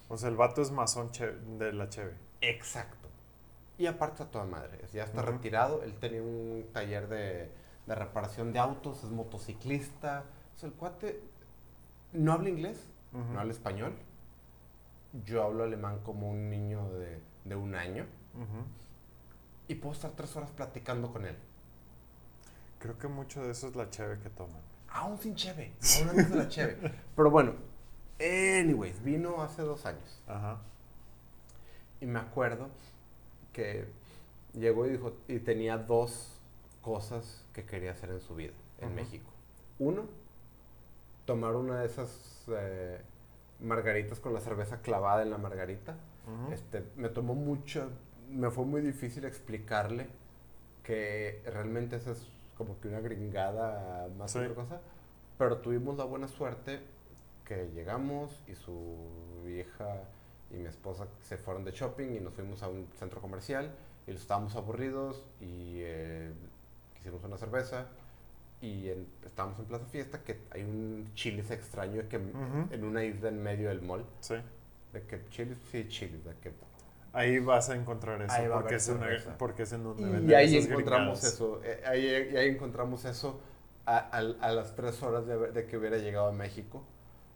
O 0.09 0.17
sea, 0.17 0.29
el 0.29 0.37
vato 0.37 0.63
es 0.63 0.71
masón 0.71 1.11
de 1.59 1.73
la 1.73 1.89
cheve. 1.89 2.15
Exacto. 2.41 3.09
Y 3.79 3.87
aparte 3.87 4.23
a 4.23 4.31
toda 4.31 4.45
madre. 4.45 4.79
Ya 4.93 5.05
está 5.05 5.23
retirado. 5.23 5.83
Él 5.83 5.95
tenía 5.95 6.23
un 6.23 6.67
taller 6.73 7.09
de, 7.09 7.51
de 7.87 7.95
reparación 7.95 8.53
de 8.53 8.59
autos, 8.59 9.03
es 9.05 9.11
motociclista. 9.11 10.25
O 10.55 10.59
sea, 10.59 10.69
el 10.69 10.75
cuate 10.75 11.21
no 12.13 12.33
habla 12.33 12.51
inglés, 12.51 12.87
no 13.13 13.41
habla 13.41 13.53
español. 13.53 13.95
Yo 15.25 15.43
hablo 15.43 15.65
alemán 15.65 16.01
como 16.03 16.31
un 16.31 16.51
niño 16.51 16.91
de 16.93 17.21
de 17.45 17.57
un 17.57 17.75
año 17.75 18.07
y 19.69 19.75
puedo 19.75 19.95
estar 19.95 20.11
tres 20.13 20.35
horas 20.37 20.51
platicando 20.51 21.13
con 21.13 21.25
él. 21.25 21.37
Creo 22.79 22.99
que 22.99 23.09
mucho 23.09 23.43
de 23.43 23.53
eso 23.53 23.69
es 23.69 23.77
la 23.77 23.91
cheve 23.91 24.19
que 24.19 24.31
toman. 24.31 24.61
Aún 24.91 25.19
sin 25.19 25.35
cheve, 25.35 25.73
aún 25.99 26.11
antes 26.11 26.31
de 26.31 26.37
la 26.37 26.49
cheve. 26.49 26.93
Pero 27.17 27.31
bueno, 27.31 27.55
anyways, 28.23 29.03
vino 29.03 29.43
hace 29.43 29.63
dos 29.63 29.85
años. 29.87 30.23
Ajá. 30.27 30.59
Y 32.01 32.07
me 32.07 32.19
acuerdo 32.19 32.69
que 33.53 33.87
llegó 34.55 34.87
y 34.87 34.91
dijo, 34.91 35.13
y 35.29 35.39
tenía 35.39 35.79
dos 35.79 36.41
cosas 36.81 37.45
que 37.53 37.65
quería 37.65 37.93
hacer 37.93 38.11
en 38.11 38.21
su 38.21 38.35
vida 38.35 38.53
en. 38.81 38.95
México. 38.95 39.31
Uno, 39.79 40.07
tomar 41.25 41.55
una 41.55 41.81
de 41.81 41.87
esas 41.87 42.45
eh, 42.49 43.01
margaritas 43.61 44.19
con 44.21 44.35
la 44.35 44.41
cerveza 44.41 44.81
clavada 44.83 45.23
en 45.23 45.31
la 45.31 45.39
margarita. 45.39 45.97
Este, 46.53 46.85
me 46.97 47.09
tomó 47.09 47.35
mucho, 47.35 47.91
me 48.31 48.51
fue 48.51 48.65
muy 48.65 48.81
difícil 48.81 49.25
explicarle 49.25 50.07
que 50.85 51.43
realmente 51.47 51.97
esa 51.97 52.13
es 52.13 52.29
como 52.57 52.79
que 52.81 52.89
una 52.89 53.01
gringada 53.01 54.09
más 54.17 54.31
Sí. 54.33 54.39
otra 54.39 54.55
cosa. 54.55 54.81
Pero 55.39 55.59
tuvimos 55.59 55.97
la 55.97 56.05
buena 56.05 56.29
suerte 56.29 56.81
que 57.45 57.69
llegamos 57.75 58.41
y 58.47 58.55
su 58.55 58.97
hija 59.49 60.05
y 60.51 60.57
mi 60.57 60.67
esposa 60.67 61.07
se 61.21 61.37
fueron 61.37 61.65
de 61.65 61.73
shopping 61.73 62.15
y 62.17 62.21
nos 62.21 62.35
fuimos 62.35 62.63
a 62.63 62.69
un 62.69 62.87
centro 62.99 63.21
comercial 63.21 63.71
y 64.07 64.13
estábamos 64.13 64.55
aburridos 64.57 65.25
y 65.41 65.79
eh, 65.81 66.33
quisimos 66.95 67.23
una 67.25 67.37
cerveza 67.39 67.87
y 68.61 68.89
en- 68.91 69.07
estábamos 69.25 69.59
en 69.59 69.65
Plaza 69.65 69.87
Fiesta 69.87 70.21
que 70.23 70.39
hay 70.51 70.63
un 70.63 71.11
chilis 71.15 71.51
extraño 71.51 72.03
que 72.09 72.19
Ujú. 72.19 72.69
en 72.71 72.85
una 72.85 73.03
isla 73.05 73.29
en 73.29 73.43
medio 73.43 73.69
del 73.71 73.83
mall 73.83 74.05
Sí. 74.21 74.37
de 74.93 75.03
que 75.03 75.25
chilis, 75.31 75.59
sí, 75.71 75.89
chilis, 75.89 76.25
de 76.25 76.35
que 76.37 76.53
Ahí 77.15 77.41
vas 77.41 77.69
a 77.69 77.77
encontrar 77.77 78.23
eso. 78.23 78.33
Ahí 78.33 78.49
porque, 78.51 78.75
es 78.77 78.89
una- 78.89 79.37
porque 79.37 79.63
es 79.65 79.73
en 79.75 79.85
donde 79.85 80.03
Y 80.03 80.07
venden 80.07 80.35
ahí 80.35 80.57
esas 80.57 80.71
encontramos 80.71 81.21
gringadas. 81.21 81.35
eso, 81.35 81.61
eh, 81.63 81.83
ahí, 81.85 82.07
y 82.33 82.37
ahí 82.39 82.49
encontramos 82.49 83.05
eso 83.05 83.39
a, 83.85 83.99
a- 83.99 84.19
a 84.47 84.53
las 84.53 84.75
tres 84.75 85.03
horas 85.03 85.27
de, 85.27 85.37
de 85.53 85.67
que 85.67 85.77
hubiera 85.77 85.99
llegado 85.99 86.29
a 86.29 86.33
México. 86.33 86.83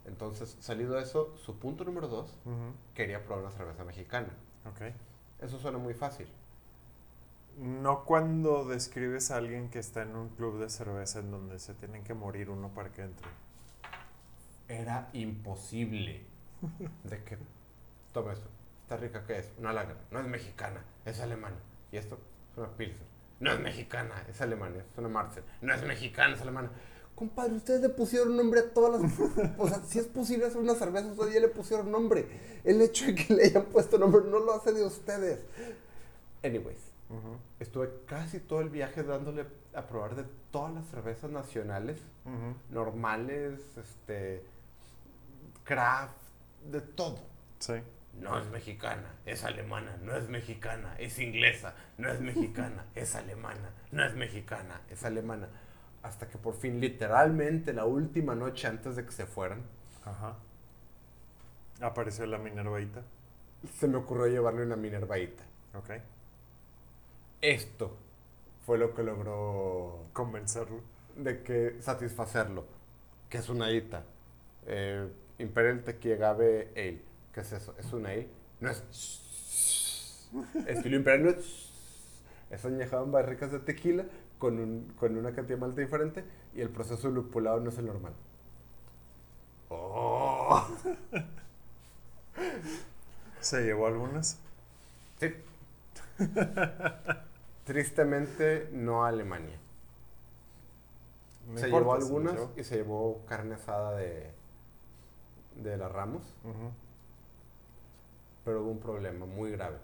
Entonces, 0.07 0.57
salido 0.59 0.97
eso, 0.97 1.35
su 1.37 1.59
punto 1.59 1.83
número 1.83 2.07
dos, 2.07 2.33
quería 2.93 3.23
probar 3.23 3.43
una 3.45 3.51
cerveza 3.51 3.83
mexicana. 3.83 4.29
Ok. 4.65 4.93
Eso 5.41 5.59
suena 5.59 5.77
muy 5.77 5.93
fácil. 5.93 6.27
No 7.57 8.05
cuando 8.05 8.65
describes 8.65 9.31
a 9.31 9.37
alguien 9.37 9.69
que 9.69 9.79
está 9.79 10.03
en 10.03 10.15
un 10.15 10.29
club 10.29 10.59
de 10.59 10.69
cerveza 10.69 11.19
en 11.19 11.31
donde 11.31 11.59
se 11.59 11.73
tienen 11.73 12.03
que 12.03 12.13
morir 12.13 12.49
uno 12.49 12.69
para 12.69 12.91
que 12.91 13.03
entre. 13.03 13.27
Era 14.67 15.09
imposible. 15.13 16.25
De 17.03 17.23
que, 17.23 17.37
toma 18.13 18.33
esto, 18.33 18.47
está 18.81 18.97
rica, 18.97 19.23
¿qué 19.25 19.39
es? 19.39 19.51
Una 19.59 19.73
lager, 19.73 19.95
no 20.11 20.19
es 20.19 20.27
mexicana, 20.27 20.83
es 21.05 21.19
alemana. 21.19 21.57
Y 21.91 21.97
esto 21.97 22.17
es 22.51 22.57
una 22.57 22.69
Pilsen. 22.69 23.05
No 23.39 23.51
es 23.51 23.59
mexicana, 23.59 24.23
es 24.27 24.41
alemana, 24.41 24.77
es 24.77 24.97
una 24.97 25.09
Marcel. 25.09 25.43
No 25.61 25.73
es 25.73 25.83
mexicana, 25.83 26.33
es 26.33 26.41
alemana. 26.41 26.71
Compadre, 27.17 27.55
ustedes 27.55 27.81
le 27.81 27.89
pusieron 27.89 28.37
nombre 28.37 28.59
a 28.59 28.69
todas 28.71 29.01
las... 29.01 29.11
O 29.57 29.67
sea, 29.67 29.81
si 29.87 29.97
es 29.97 30.05
posible 30.05 30.45
hacer 30.45 30.59
una 30.59 30.75
cerveza, 30.75 31.07
ustedes 31.07 31.33
ya 31.33 31.39
le 31.39 31.47
pusieron 31.47 31.91
nombre. 31.91 32.27
El 32.63 32.79
hecho 32.79 33.07
de 33.07 33.15
que 33.15 33.33
le 33.33 33.45
hayan 33.45 33.65
puesto 33.65 33.97
nombre 33.97 34.21
no 34.29 34.37
lo 34.37 34.53
hace 34.53 34.71
de 34.71 34.85
ustedes. 34.85 35.39
Anyways, 36.43 36.77
estuve 37.59 37.89
casi 38.05 38.39
todo 38.39 38.61
el 38.61 38.69
viaje 38.69 39.01
dándole 39.01 39.47
a 39.73 39.87
probar 39.87 40.15
de 40.15 40.25
todas 40.51 40.71
las 40.75 40.85
cervezas 40.89 41.31
nacionales 41.31 41.97
normales, 42.69 43.61
este, 43.77 44.43
craft, 45.63 46.13
de 46.71 46.81
todo. 46.81 47.17
Sí. 47.57 47.73
No 48.21 48.37
es 48.37 48.47
mexicana, 48.51 49.11
es 49.25 49.43
alemana, 49.43 49.97
no 50.03 50.15
es 50.15 50.29
mexicana, 50.29 50.95
es 50.99 51.17
inglesa, 51.17 51.73
no 51.97 52.11
es 52.11 52.21
mexicana, 52.21 52.85
es 52.95 53.15
alemana, 53.15 53.71
no 53.91 54.05
es 54.05 54.13
mexicana, 54.13 54.81
es 54.91 55.03
alemana. 55.03 55.49
Hasta 56.07 56.27
que 56.29 56.37
por 56.37 56.53
fin, 56.55 56.79
literalmente, 56.79 57.73
la 57.73 57.83
última 57.85 58.33
noche 58.33 58.67
antes 58.67 58.95
de 58.95 59.05
que 59.05 59.11
se 59.11 59.25
fueran, 59.25 59.61
Ajá. 60.05 60.35
Apareció 61.81 62.25
la 62.25 62.37
Minervaita. 62.37 63.01
se 63.77 63.87
me 63.87 63.97
ocurrió 63.97 64.27
llevarle 64.27 64.63
una 64.63 64.77
Minervaita. 64.77 65.43
Ok. 65.75 65.89
Esto 67.41 67.97
fue 68.65 68.77
lo 68.77 68.93
que 68.95 69.03
logró 69.03 70.05
Convencerlo. 70.13 70.81
de 71.15 71.43
que 71.43 71.75
satisfacerlo. 71.81 72.65
que 73.29 73.37
es 73.39 73.49
una 73.49 73.69
ITA? 73.71 74.03
Eh, 74.65 75.07
Imperial 75.39 75.83
Tequila 75.83 76.15
Agave 76.15 76.71
Ale. 76.75 77.01
¿Qué 77.33 77.41
es 77.41 77.51
eso? 77.51 77.75
¿Es 77.77 77.91
una 77.91 78.09
ale? 78.09 78.29
No 78.61 78.69
es... 78.71 80.29
Estilo 80.67 80.95
Imperial 80.95 81.23
no 81.25 81.29
es... 81.31 81.63
Es 82.49 82.63
añejado 82.63 83.03
en 83.03 83.11
barricas 83.11 83.51
de 83.51 83.59
tequila 83.59 84.05
con, 84.39 84.59
un- 84.59 84.93
con 84.99 85.17
una 85.17 85.33
cantidad 85.33 85.57
de 85.57 85.61
malta 85.61 85.81
diferente 85.81 86.25
y 86.53 86.61
el 86.61 86.69
proceso 86.69 87.09
lupulado 87.09 87.59
no 87.59 87.69
es 87.69 87.77
el 87.77 87.87
normal. 87.87 88.13
¡Oh! 89.69 90.67
¿Se 93.41 93.63
llevó 93.63 93.87
algunas? 93.87 94.39
Sí. 95.19 95.33
Tristemente, 97.65 98.69
no 98.71 99.03
a 99.05 99.09
Alemania. 99.09 99.59
Se 101.55 101.69
llevó 101.69 101.95
se 101.95 101.99
las 101.99 102.03
algunas 102.03 102.33
llevó. 102.33 102.51
y 102.57 102.63
se 102.63 102.75
llevó 102.77 103.25
carne 103.25 103.55
asada 103.55 103.95
de, 103.97 104.31
de 105.55 105.77
la 105.77 105.89
Ramos, 105.89 106.23
pero 108.43 108.61
hubo 108.63 108.71
un 108.71 108.79
problema 108.79 109.25
muy 109.25 109.51
grave. 109.51 109.77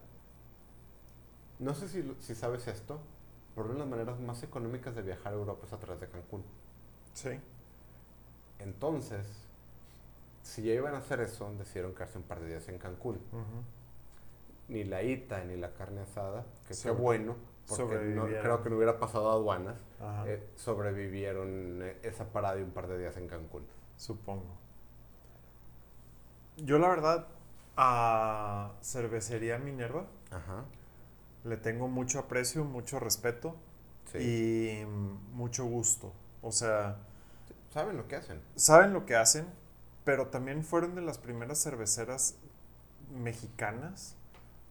No 1.60 1.74
sé 1.74 1.88
si, 1.88 2.04
si 2.20 2.36
sabes 2.36 2.68
esto, 2.68 3.00
pero 3.56 3.66
una 3.68 3.74
de 3.76 3.80
las 3.82 3.88
maneras 3.90 4.20
más 4.20 4.42
económicas 4.44 4.96
de 4.96 5.02
viajar 5.02 5.34
a 5.34 5.36
Europa 5.36 5.66
es 5.68 5.74
a 5.74 5.78
través 5.78 6.00
de 6.02 6.08
Cancún. 6.08 6.44
Sí. 7.14 7.40
Entonces, 8.60 9.28
si 10.42 10.64
ya 10.64 10.74
iban 10.74 10.96
a 10.96 11.00
hacer 11.00 11.20
eso, 11.22 11.52
decidieron 11.58 11.94
quedarse 11.94 12.18
un 12.18 12.24
par 12.24 12.40
de 12.40 12.48
días 12.48 12.68
en 12.70 12.78
Cancún. 12.80 13.20
Ni 14.70 14.84
la 14.86 15.04
ita 15.04 15.44
ni 15.44 15.58
la 15.58 15.74
carne 15.74 16.02
asada, 16.02 16.44
que 16.64 16.70
qué 16.70 16.74
Sobre- 16.76 16.94
bueno, 17.02 17.36
porque 17.68 17.96
no- 18.16 18.26
creo 18.26 18.64
que 18.64 18.70
no 18.70 18.76
hubiera 18.78 18.98
pasado 19.00 19.30
a 19.30 19.34
aduanas, 19.34 19.76
eh, 20.26 20.48
sobrevivieron 20.56 21.82
eh, 21.82 21.98
esa 22.04 22.26
parada 22.26 22.60
y 22.60 22.64
un 22.64 22.72
par 22.72 22.88
de 22.88 22.98
días 22.98 23.16
en 23.18 23.28
Cancún. 23.28 23.66
Supongo. 23.98 24.46
Yo 26.58 26.78
la 26.80 26.88
verdad 26.90 27.28
a 27.78 28.74
Cervecería 28.82 29.58
Minerva 29.58 30.06
Ajá. 30.32 30.66
Le 31.44 31.58
tengo 31.58 31.88
mucho 31.88 32.20
aprecio, 32.20 32.64
mucho 32.66 33.00
respeto 33.00 33.56
Sí. 34.12 34.18
y 34.20 34.86
mucho 35.34 35.66
gusto. 35.66 36.14
O 36.42 36.52
sea, 36.52 36.98
¿Saben 37.72 37.98
lo 37.98 38.08
que 38.08 38.16
hacen? 38.18 38.40
saben 38.56 38.94
lo 38.94 39.06
que 39.06 39.16
hacen, 39.16 39.46
pero 40.06 40.28
también 40.28 40.64
fueron 40.64 40.94
de 40.96 41.02
las 41.02 41.18
primeras 41.18 41.62
cerveceras 41.64 42.36
mexicanas, 43.14 44.16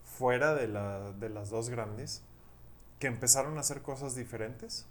fuera 0.04 0.54
de, 0.54 0.68
la- 0.68 1.12
de 1.12 1.28
las 1.30 1.50
dos 1.50 1.68
grandes, 1.70 2.22
que 2.98 3.06
empezaron 3.08 3.56
a 3.56 3.60
hacer 3.60 3.82
cosas 3.82 4.14
diferentes. 4.14 4.86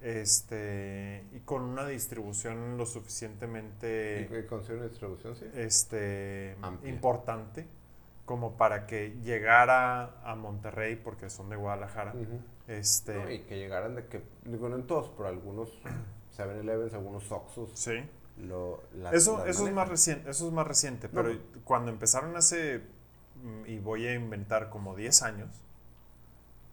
Este, 0.00 1.24
y 1.32 1.40
con 1.40 1.62
una 1.62 1.84
distribución 1.86 2.76
lo 2.78 2.86
suficientemente 2.86 4.28
¿Y, 4.30 4.46
consiguen 4.46 4.78
una 4.78 4.88
distribución, 4.88 5.34
sí? 5.34 5.44
este, 5.54 6.56
Amplia. 6.62 6.92
importante 6.92 7.66
como 8.28 8.58
para 8.58 8.86
que 8.86 9.16
llegara 9.22 10.20
a 10.22 10.34
Monterrey, 10.36 10.96
porque 10.96 11.30
son 11.30 11.48
de 11.48 11.56
Guadalajara. 11.56 12.12
Ujú. 12.12 12.40
Este, 12.68 13.14
No, 13.14 13.30
y 13.30 13.38
que 13.40 13.56
llegaran 13.56 13.94
de 13.94 14.04
que, 14.06 14.22
digo, 14.44 14.68
no 14.68 14.76
en 14.76 14.86
todos, 14.86 15.10
pero 15.16 15.30
algunos 15.30 15.70
7-Elevens, 16.36 16.92
algunos 16.92 17.32
Oxxos, 17.32 17.70
sí. 17.74 18.04
lo, 18.36 18.82
las- 18.94 19.14
Eso, 19.14 19.38
las 19.38 19.48
eso, 19.48 19.66
es 19.66 19.72
más 19.72 19.88
reciente, 19.88 20.28
eso 20.30 20.46
es 20.46 20.52
más 20.52 20.66
reciente, 20.66 21.08
No, 21.10 21.22
pero 21.22 21.40
cuando 21.64 21.90
empezaron 21.90 22.36
hace, 22.36 22.82
mm, 23.42 23.64
y 23.66 23.78
voy 23.78 24.06
a 24.06 24.14
inventar 24.14 24.68
como 24.68 24.94
10 24.94 25.22
años, 25.22 25.48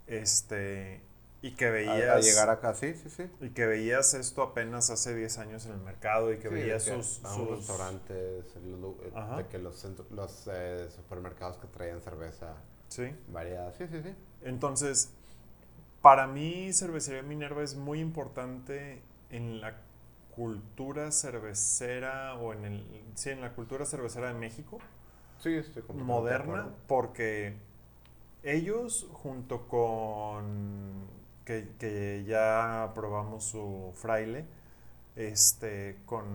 este, 0.07 0.99
y 1.45 1.51
que 1.51 1.69
veías... 1.69 2.09
A, 2.09 2.15
a 2.15 2.19
llegar 2.19 2.49
acá, 2.49 2.73
sí, 2.73 2.95
sí, 2.95 3.09
sí. 3.09 3.29
Y 3.39 3.49
que 3.49 3.67
veías 3.67 4.13
esto 4.15 4.41
apenas 4.41 4.89
hace 4.89 5.13
10 5.15 5.37
años 5.37 5.65
en 5.67 5.73
el 5.73 5.79
mercado 5.79 6.33
y 6.33 6.37
que 6.37 6.49
Sí, 6.49 6.53
veías 6.55 6.85
que 6.85 7.03
sus... 7.03 7.21
restaurantes, 7.51 8.45
el 8.55 9.37
de 9.37 9.47
que 9.47 9.59
los, 9.59 9.85
los 10.11 10.49
eh, 10.51 10.87
supermercados 10.95 11.57
que 11.57 11.67
traían 11.67 12.01
cerveza 12.01 12.55
Sí. 12.87 13.13
variada, 13.31 13.73
sí, 13.73 13.85
sí, 13.87 14.01
sí. 14.03 14.13
Entonces, 14.43 15.11
para 16.01 16.27
mí 16.27 16.71
Cervecería 16.73 17.21
Minerva 17.21 17.63
es 17.63 17.75
muy 17.75 17.99
importante 17.99 19.01
en 19.29 19.61
la 19.61 19.75
cultura 20.35 21.11
cervecera 21.11 22.35
o 22.35 22.53
en 22.53 22.65
el 22.65 22.83
sí, 23.15 23.29
en 23.29 23.41
la 23.41 23.53
cultura 23.53 23.85
cervecera 23.85 24.27
de 24.27 24.33
México 24.33 24.79
Sí, 25.39 25.53
estoy 25.55 25.83
moderna 25.93 26.69
porque 26.87 27.55
ellos 28.43 29.07
junto 29.13 29.67
con 29.67 31.07
que, 31.45 31.69
que 31.79 32.23
ya 32.27 32.91
probamos 32.95 33.43
su 33.43 33.91
fraile 33.95 34.45
este 35.15 35.97
con 36.05 36.25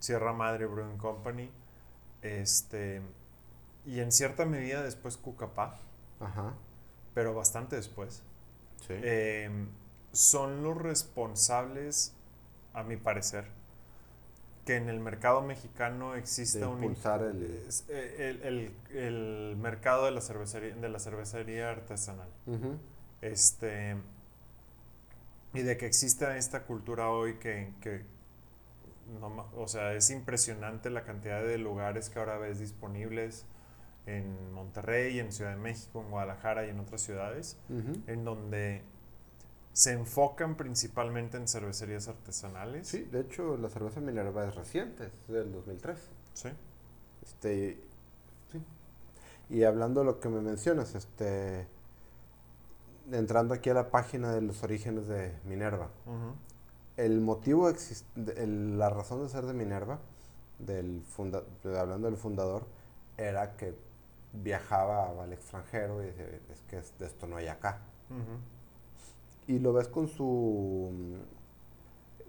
Sierra 0.00 0.32
Madre 0.32 0.66
Brewing 0.66 0.96
Company 0.98 1.50
este 2.22 3.02
y 3.86 4.00
en 4.00 4.12
cierta 4.12 4.44
medida 4.44 4.82
después 4.82 5.16
Cucapá, 5.16 5.78
Ajá. 6.20 6.52
pero 7.14 7.34
bastante 7.34 7.76
después, 7.76 8.22
Sí. 8.86 8.94
eh, 8.96 9.50
son 10.12 10.62
los 10.62 10.76
responsables, 10.76 12.12
a 12.74 12.82
mi 12.82 12.96
parecer, 12.96 13.44
que 14.66 14.76
en 14.76 14.88
el 14.90 15.00
mercado 15.00 15.40
mexicano 15.42 16.14
exista 16.14 16.68
un 16.68 16.82
impulsar 16.82 17.22
el... 17.22 17.66
eh, 17.88 18.16
el, 18.42 18.42
el- 18.42 18.96
el 18.96 19.56
mercado 19.56 20.04
de 20.04 20.10
la 20.10 20.20
cervecería, 20.20 20.74
de 20.74 20.88
la 20.88 20.98
cervecería 20.98 21.70
artesanal. 21.70 22.28
Este, 23.22 23.96
y 25.54 25.62
de 25.62 25.76
que 25.76 25.86
exista 25.86 26.36
esta 26.36 26.64
cultura 26.64 27.10
hoy 27.10 27.34
que, 27.34 27.72
que 27.80 28.04
no 29.20 29.48
o 29.56 29.66
sea, 29.66 29.94
es 29.94 30.10
impresionante 30.10 30.90
la 30.90 31.04
cantidad 31.04 31.42
de 31.42 31.58
lugares 31.58 32.10
que 32.10 32.18
ahora 32.18 32.38
ves 32.38 32.60
disponibles 32.60 33.44
en 34.06 34.52
Monterrey, 34.52 35.18
en 35.18 35.32
Ciudad 35.32 35.50
de 35.50 35.56
México, 35.56 36.00
en 36.00 36.10
Guadalajara 36.10 36.66
y 36.66 36.70
en 36.70 36.80
otras 36.80 37.00
ciudades, 37.02 37.56
en 38.06 38.24
donde 38.24 38.82
se 39.72 39.92
enfocan 39.92 40.56
principalmente 40.56 41.36
en 41.36 41.46
cervecerías 41.46 42.08
artesanales. 42.08 42.88
Sí, 42.88 43.02
de 43.04 43.20
hecho 43.20 43.56
la 43.56 43.68
cerveza 43.68 44.00
Minerva 44.00 44.46
es 44.46 44.54
reciente, 44.54 45.10
es 45.28 45.32
del 45.32 45.52
2003. 45.52 45.98
Sí. 46.34 46.48
Este, 47.22 47.80
sí. 48.50 48.60
Y 49.48 49.64
hablando 49.64 50.00
de 50.00 50.06
lo 50.06 50.20
que 50.20 50.28
me 50.28 50.40
mencionas, 50.40 50.94
este, 50.94 51.66
entrando 53.12 53.54
aquí 53.54 53.70
a 53.70 53.74
la 53.74 53.90
página 53.90 54.32
de 54.32 54.40
los 54.40 54.62
orígenes 54.62 55.06
de 55.08 55.34
Minerva, 55.44 55.88
el 56.96 57.20
motivo, 57.20 57.68
el- 58.36 58.78
la 58.78 58.90
razón 58.90 59.22
de 59.22 59.28
ser 59.28 59.44
de 59.46 59.54
Minerva, 59.54 59.98
del 60.58 61.02
funda- 61.02 61.42
hablando 61.78 62.08
del 62.08 62.16
fundador, 62.18 62.66
era 63.16 63.56
que 63.56 63.74
viajaba 64.32 65.22
al 65.22 65.32
extranjero 65.32 66.02
y 66.02 66.06
decía, 66.06 66.26
es 66.52 66.60
que 66.68 66.76
de 66.98 67.06
esto 67.06 67.26
no 67.26 67.36
hay 67.36 67.48
acá. 67.48 67.80
Y 69.46 69.58
lo 69.58 69.72
ves 69.72 69.88
con 69.88 70.06
su... 70.08 71.18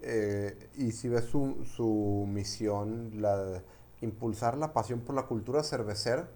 eh, 0.02 0.68
y 0.76 0.92
si 0.92 1.08
ves 1.08 1.26
su, 1.26 1.64
su 1.64 2.26
misión, 2.28 3.20
la 3.22 3.36
de 3.36 3.62
impulsar 4.00 4.56
la 4.58 4.72
pasión 4.72 5.00
por 5.00 5.14
la 5.14 5.24
cultura 5.26 5.62
cervecera, 5.62 6.28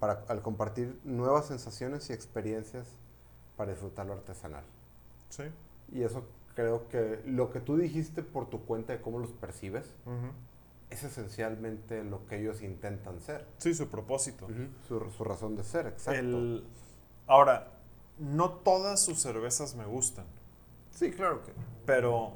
para, 0.00 0.24
al 0.28 0.42
compartir 0.42 0.98
nuevas 1.04 1.46
sensaciones 1.46 2.10
y 2.10 2.12
experiencias 2.12 2.86
para 3.62 3.70
disfrutar 3.74 4.06
lo 4.06 4.14
artesanal. 4.14 4.64
Sí. 5.28 5.44
Y 5.92 6.02
eso 6.02 6.24
creo 6.56 6.88
que 6.88 7.22
lo 7.26 7.52
que 7.52 7.60
tú 7.60 7.76
dijiste 7.76 8.24
por 8.24 8.50
tu 8.50 8.64
cuenta 8.64 8.92
de 8.92 9.00
cómo 9.00 9.20
los 9.20 9.30
percibes, 9.30 9.86
Ujú. 10.04 10.32
es 10.90 11.04
esencialmente 11.04 12.02
lo 12.02 12.26
que 12.26 12.40
ellos 12.40 12.60
intentan 12.60 13.20
ser. 13.20 13.46
Sí, 13.58 13.72
su 13.72 13.86
propósito. 13.88 14.48
Su, 14.88 14.98
su 15.16 15.22
razón 15.22 15.54
de 15.54 15.62
ser, 15.62 15.86
exacto. 15.86 16.18
El- 16.18 16.64
ahora, 17.28 17.68
no 18.18 18.50
todas 18.50 19.00
sus 19.00 19.20
cervezas 19.22 19.76
me 19.76 19.84
gustan, 19.86 20.24
Sí, 20.90 21.12
claro 21.12 21.44
que. 21.44 21.52
pero, 21.86 22.32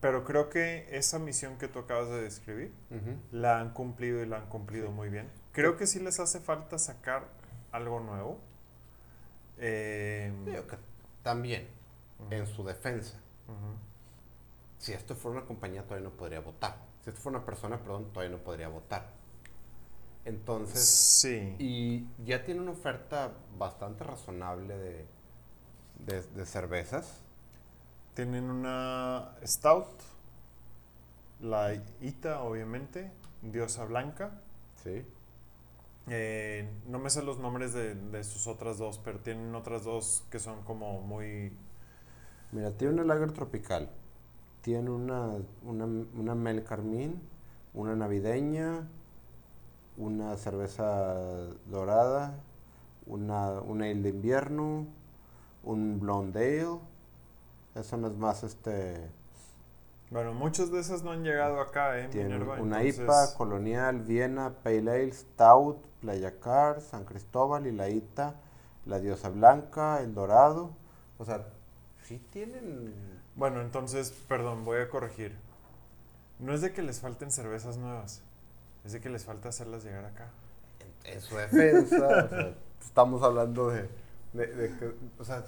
pero 0.00 0.24
creo 0.24 0.50
que 0.50 0.88
esa 0.90 1.20
misión 1.20 1.58
que 1.58 1.68
tú 1.68 1.78
acabas 1.78 2.08
de 2.08 2.22
describir 2.22 2.72
Ujú. 2.90 3.16
la 3.30 3.60
han 3.60 3.72
cumplido 3.72 4.20
y 4.20 4.26
la 4.26 4.38
han 4.38 4.46
cumplido 4.48 4.88
Sí. 4.88 4.92
muy 4.94 5.10
bien. 5.10 5.28
Creo 5.52 5.76
que 5.76 5.86
sí 5.86 6.00
les 6.00 6.18
hace 6.18 6.40
falta 6.40 6.76
sacar 6.78 7.28
algo 7.72 8.00
nuevo. 8.00 8.38
Eh, 9.60 10.32
Digo 10.46 10.66
que 10.66 10.76
también, 11.22 11.68
en 12.30 12.46
su 12.46 12.64
defensa, 12.64 13.18
si 14.78 14.92
esto 14.92 15.14
fuera 15.14 15.38
una 15.38 15.46
compañía 15.46 15.84
todavía 15.84 16.08
no 16.08 16.16
podría 16.16 16.40
votar. 16.40 16.76
Si 17.04 17.10
esto 17.10 17.20
fuera 17.22 17.38
una 17.38 17.46
persona, 17.46 17.78
perdón, 17.78 18.12
todavía 18.12 18.36
no 18.36 18.42
podría 18.42 18.68
votar. 18.68 19.06
Entonces, 20.24 20.84
sí. 20.84 21.56
y 21.58 22.06
ya 22.24 22.44
tiene 22.44 22.60
una 22.60 22.72
oferta 22.72 23.32
bastante 23.58 24.04
razonable 24.04 24.76
de, 24.76 25.06
de, 26.06 26.22
de 26.22 26.46
cervezas. 26.46 27.20
Tienen 28.14 28.44
una 28.50 29.34
Stout, 29.44 29.88
la 31.40 31.74
Ita, 32.00 32.42
obviamente, 32.42 33.10
Diosa 33.42 33.84
Blanca. 33.84 34.30
Sí. 34.82 35.04
Eh, 36.08 36.68
no 36.86 36.98
me 36.98 37.10
sé 37.10 37.22
los 37.22 37.38
nombres 37.38 37.72
de, 37.72 37.94
de 37.94 38.24
sus 38.24 38.46
otras 38.46 38.78
dos, 38.78 38.98
pero 38.98 39.20
tienen 39.20 39.54
otras 39.54 39.84
dos 39.84 40.24
que 40.30 40.38
son 40.38 40.62
como 40.62 41.00
muy... 41.00 41.52
Mira, 42.52 42.72
tiene 42.72 42.94
una 42.94 43.04
lager 43.04 43.32
tropical. 43.32 43.88
Tiene 44.62 44.90
una, 44.90 45.36
una, 45.64 45.84
una 45.86 46.34
Mel 46.34 46.64
Carmín, 46.64 47.20
una 47.74 47.94
navideña, 47.94 48.88
una 49.96 50.36
cerveza 50.36 51.14
dorada, 51.66 52.34
una, 53.06 53.52
una 53.60 53.84
ale 53.86 54.02
de 54.02 54.08
invierno, 54.10 54.86
un 55.62 56.00
blonde 56.00 56.60
ale. 56.62 56.78
Eso 57.74 57.96
no 57.96 58.08
es 58.08 58.16
más 58.16 58.42
este. 58.42 59.08
Bueno, 60.10 60.34
muchas 60.34 60.72
de 60.72 60.80
esas 60.80 61.04
no 61.04 61.12
han 61.12 61.22
llegado 61.22 61.60
acá, 61.60 62.00
¿eh? 62.00 62.08
Minerva, 62.12 62.60
una 62.60 62.82
entonces- 62.82 63.04
IPA, 63.04 63.34
Colonial, 63.36 64.00
Viena, 64.00 64.54
Pale 64.64 64.78
Ale, 64.90 65.12
Stout, 65.12 65.78
Playa 66.00 66.38
Car, 66.40 66.80
San 66.80 67.04
Cristóbal 67.04 67.66
y 67.66 67.72
la 67.72 67.88
ITA, 67.88 68.34
la 68.86 68.98
Diosa 68.98 69.28
Blanca, 69.28 70.00
El 70.02 70.14
Dorado. 70.14 70.70
O 71.18 71.24
sea, 71.24 71.46
sí 72.04 72.20
tienen. 72.32 72.94
Bueno, 73.36 73.60
entonces, 73.60 74.10
perdón, 74.28 74.64
voy 74.64 74.78
a 74.80 74.88
corregir. 74.88 75.36
No 76.38 76.54
es 76.54 76.60
de 76.62 76.72
que 76.72 76.82
les 76.82 77.00
falten 77.00 77.30
cervezas 77.30 77.76
nuevas, 77.76 78.22
es 78.84 78.92
de 78.92 79.00
que 79.00 79.10
les 79.10 79.24
falta 79.24 79.50
hacerlas 79.50 79.84
llegar 79.84 80.04
acá. 80.06 80.28
En, 81.04 81.12
en 81.14 81.20
su 81.20 81.36
defensa, 81.36 81.96
o 81.96 82.28
sea, 82.28 82.54
estamos 82.82 83.22
hablando 83.22 83.68
de, 83.68 83.88
de, 84.32 84.46
de 84.46 84.68
que. 84.78 84.92
O 85.18 85.24
sea, 85.24 85.44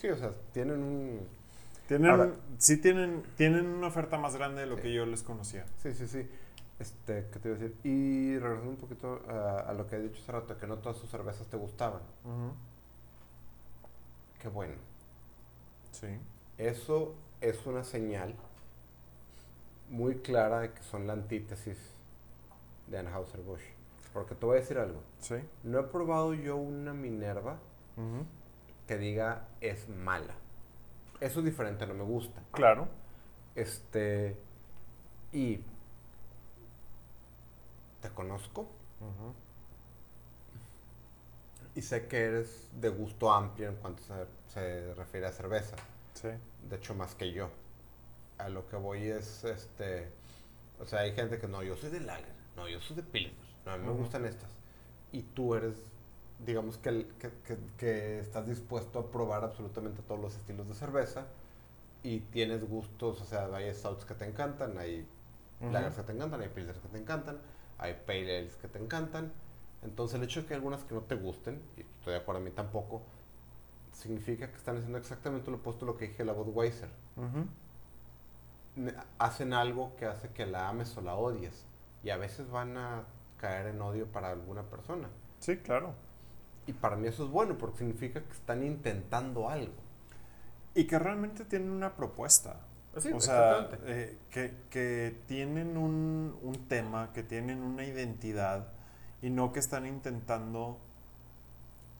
sí, 0.00 0.08
o 0.08 0.16
sea, 0.16 0.30
tienen 0.52 0.80
un. 0.82 1.20
Tienen, 1.88 2.10
Ahora- 2.12 2.30
sí 2.58 2.76
tienen, 2.76 3.24
tienen 3.36 3.66
una 3.66 3.88
oferta 3.88 4.16
más 4.16 4.36
grande 4.36 4.60
de 4.62 4.66
lo 4.68 4.76
Sí. 4.76 4.82
que 4.82 4.94
yo 4.94 5.04
les 5.04 5.22
conocía. 5.24 5.66
Sí, 5.82 5.92
sí, 5.92 6.06
sí. 6.06 6.28
Este, 6.82 7.28
¿qué 7.30 7.38
te 7.38 7.48
iba 7.48 7.56
a 7.56 7.60
decir? 7.60 7.78
Y 7.84 8.36
regresando 8.38 8.70
un 8.70 8.76
poquito 8.76 9.22
a, 9.28 9.60
a 9.60 9.72
lo 9.72 9.86
que 9.86 9.94
he 9.94 10.00
dicho 10.00 10.20
hace 10.20 10.32
rato, 10.32 10.58
que 10.58 10.66
no 10.66 10.78
todas 10.78 10.98
sus 10.98 11.08
cervezas 11.08 11.46
te 11.46 11.56
gustaban. 11.56 12.02
Qué 14.40 14.48
bueno. 14.48 14.74
Sí. 15.92 16.08
Eso 16.58 17.14
es 17.40 17.64
una 17.66 17.84
señal 17.84 18.34
muy 19.90 20.16
clara 20.16 20.58
de 20.58 20.72
que 20.72 20.82
son 20.82 21.06
la 21.06 21.12
antítesis 21.12 21.78
de 22.88 22.98
Anheuser-Busch. 22.98 23.62
Porque 24.12 24.34
te 24.34 24.44
voy 24.44 24.56
a 24.56 24.60
decir 24.60 24.78
algo. 24.78 25.00
Sí. 25.20 25.36
No 25.62 25.78
he 25.78 25.84
probado 25.84 26.34
yo 26.34 26.56
una 26.56 26.92
Minerva 26.92 27.58
que 28.88 28.98
diga 28.98 29.46
es 29.60 29.88
mala. 29.88 30.34
Eso 31.20 31.38
es 31.38 31.44
diferente, 31.44 31.86
no 31.86 31.94
me 31.94 32.02
gusta. 32.02 32.42
Claro. 32.50 32.88
Este. 33.54 34.36
Y. 35.32 35.64
Te 38.02 38.10
conozco 38.10 38.68
ujú, 39.00 39.34
y 41.74 41.82
sé 41.82 42.06
que 42.06 42.18
eres 42.24 42.68
de 42.80 42.88
gusto 42.90 43.32
amplio 43.32 43.68
en 43.68 43.76
cuanto 43.76 44.02
se, 44.02 44.14
se 44.52 44.94
refiere 44.94 45.26
a 45.26 45.32
cerveza. 45.32 45.76
Sí. 46.14 46.28
De 46.68 46.76
hecho, 46.76 46.94
más 46.94 47.14
que 47.14 47.32
yo. 47.32 47.50
A 48.38 48.48
lo 48.48 48.66
que 48.68 48.76
voy 48.76 49.04
es 49.08 49.44
este. 49.44 50.10
O 50.80 50.86
sea, 50.86 51.00
hay 51.00 51.12
gente 51.14 51.38
que 51.38 51.48
no, 51.48 51.62
yo 51.62 51.76
soy 51.76 51.90
de 51.90 52.00
Lager, 52.00 52.34
no, 52.56 52.68
yo 52.68 52.80
soy 52.80 52.96
de 52.96 53.02
Pilsner, 53.04 53.36
no, 53.66 53.72
a 53.72 53.78
mí 53.78 53.86
me 53.86 53.92
Ujú. 53.92 53.94
gustan 53.94 54.26
estas. 54.26 54.50
Y 55.12 55.22
tú 55.22 55.54
eres, 55.54 55.76
digamos 56.44 56.78
que, 56.78 57.08
que, 57.20 57.30
que- 57.46 57.58
que 57.78 58.20
estás 58.20 58.46
dispuesto 58.48 58.98
a 59.00 59.10
probar 59.12 59.44
absolutamente 59.44 60.02
todos 60.02 60.20
los 60.20 60.34
estilos 60.36 60.68
de 60.68 60.74
cerveza 60.74 61.26
y 62.02 62.20
tienes 62.20 62.68
gustos, 62.68 63.20
o 63.20 63.24
sea, 63.24 63.46
hay 63.54 63.72
stouts 63.74 64.04
que 64.04 64.14
te 64.14 64.24
encantan, 64.26 64.78
hay 64.78 65.06
ujú. 65.60 65.72
lagers 65.72 65.96
que 65.96 66.02
te 66.02 66.12
encantan, 66.12 66.40
hay 66.40 66.48
pilsners 66.48 66.78
que 66.80 66.88
te 66.88 66.98
encantan, 66.98 67.38
hay 67.82 67.94
pale 68.06 68.38
ales 68.38 68.56
que 68.56 68.68
te 68.68 68.78
encantan. 68.78 69.32
Entonces 69.82 70.18
el 70.18 70.24
hecho 70.24 70.42
de 70.42 70.46
que 70.46 70.54
hay 70.54 70.58
algunas 70.58 70.84
que 70.84 70.94
no 70.94 71.02
te 71.02 71.16
gusten, 71.16 71.60
y 71.76 71.80
estoy 71.80 72.12
de 72.14 72.20
acuerdo 72.20 72.40
a 72.40 72.44
mí 72.44 72.50
tampoco, 72.50 73.02
significa 73.92 74.48
que 74.48 74.56
están 74.56 74.76
haciendo 74.76 74.98
exactamente 74.98 75.50
lo 75.50 75.58
opuesto 75.58 75.84
a 75.84 75.88
lo 75.88 75.96
que 75.96 76.08
dije 76.08 76.24
la 76.24 76.32
Budweiser. 76.32 76.88
Hacen 79.18 79.52
algo 79.52 79.94
que 79.96 80.06
hace 80.06 80.28
que 80.30 80.46
la 80.46 80.68
ames 80.68 80.96
o 80.96 81.00
la 81.00 81.14
odies. 81.14 81.66
Y 82.02 82.10
a 82.10 82.16
veces 82.16 82.50
van 82.50 82.76
a 82.76 83.04
caer 83.38 83.66
en 83.66 83.82
odio 83.82 84.06
para 84.06 84.30
alguna 84.30 84.62
persona. 84.62 85.08
Sí, 85.40 85.58
claro. 85.58 85.94
Y 86.66 86.72
para 86.72 86.96
mí 86.96 87.08
eso 87.08 87.24
es 87.24 87.30
bueno 87.30 87.58
porque 87.58 87.78
significa 87.78 88.22
que 88.22 88.32
están 88.32 88.62
intentando 88.62 89.48
algo. 89.48 89.74
Y 90.74 90.84
que 90.86 90.98
realmente 90.98 91.44
tienen 91.44 91.70
una 91.70 91.96
propuesta. 91.96 92.60
Sí, 92.98 93.10
o 93.12 93.20
sea, 93.20 93.68
eh, 93.86 94.18
que, 94.30 94.54
que 94.70 95.16
tienen 95.26 95.76
un, 95.78 96.36
un 96.42 96.68
tema, 96.68 97.12
que 97.12 97.22
tienen 97.22 97.62
una 97.62 97.84
identidad 97.84 98.68
y 99.22 99.30
no 99.30 99.52
que 99.52 99.60
están 99.60 99.86
intentando 99.86 100.78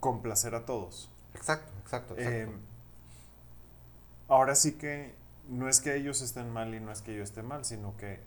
complacer 0.01 0.55
a 0.55 0.65
todos. 0.67 1.11
Exacto, 1.35 1.73
exacto, 1.83 2.15
exacto. 2.15 2.31
Eh, 2.31 2.49
ahora 4.29 4.55
sí 4.55 4.73
que 4.73 5.15
no 5.49 5.69
es 5.69 5.81
que 5.81 5.97
ellos 5.97 6.21
estén 6.23 6.51
mal 6.51 6.75
y 6.75 6.81
no 6.81 6.93
es 6.93 7.03
que 7.03 7.17
yo 7.17 7.23
esté 7.23 7.43
mal, 7.43 7.65
sino 7.65 7.97
que 7.97 8.21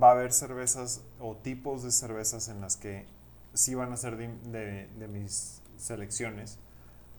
va 0.00 0.08
a 0.08 0.12
haber 0.12 0.32
cervezas 0.32 1.02
o 1.20 1.36
tipos 1.36 1.82
de 1.82 1.92
cervezas 1.92 2.48
en 2.48 2.60
las 2.60 2.76
que 2.76 3.06
sí 3.52 3.74
van 3.74 3.92
a 3.92 3.96
ser 3.96 4.16
de, 4.16 4.28
de- 4.50 4.88
de 4.98 5.08
mis 5.08 5.60
selecciones, 5.76 6.58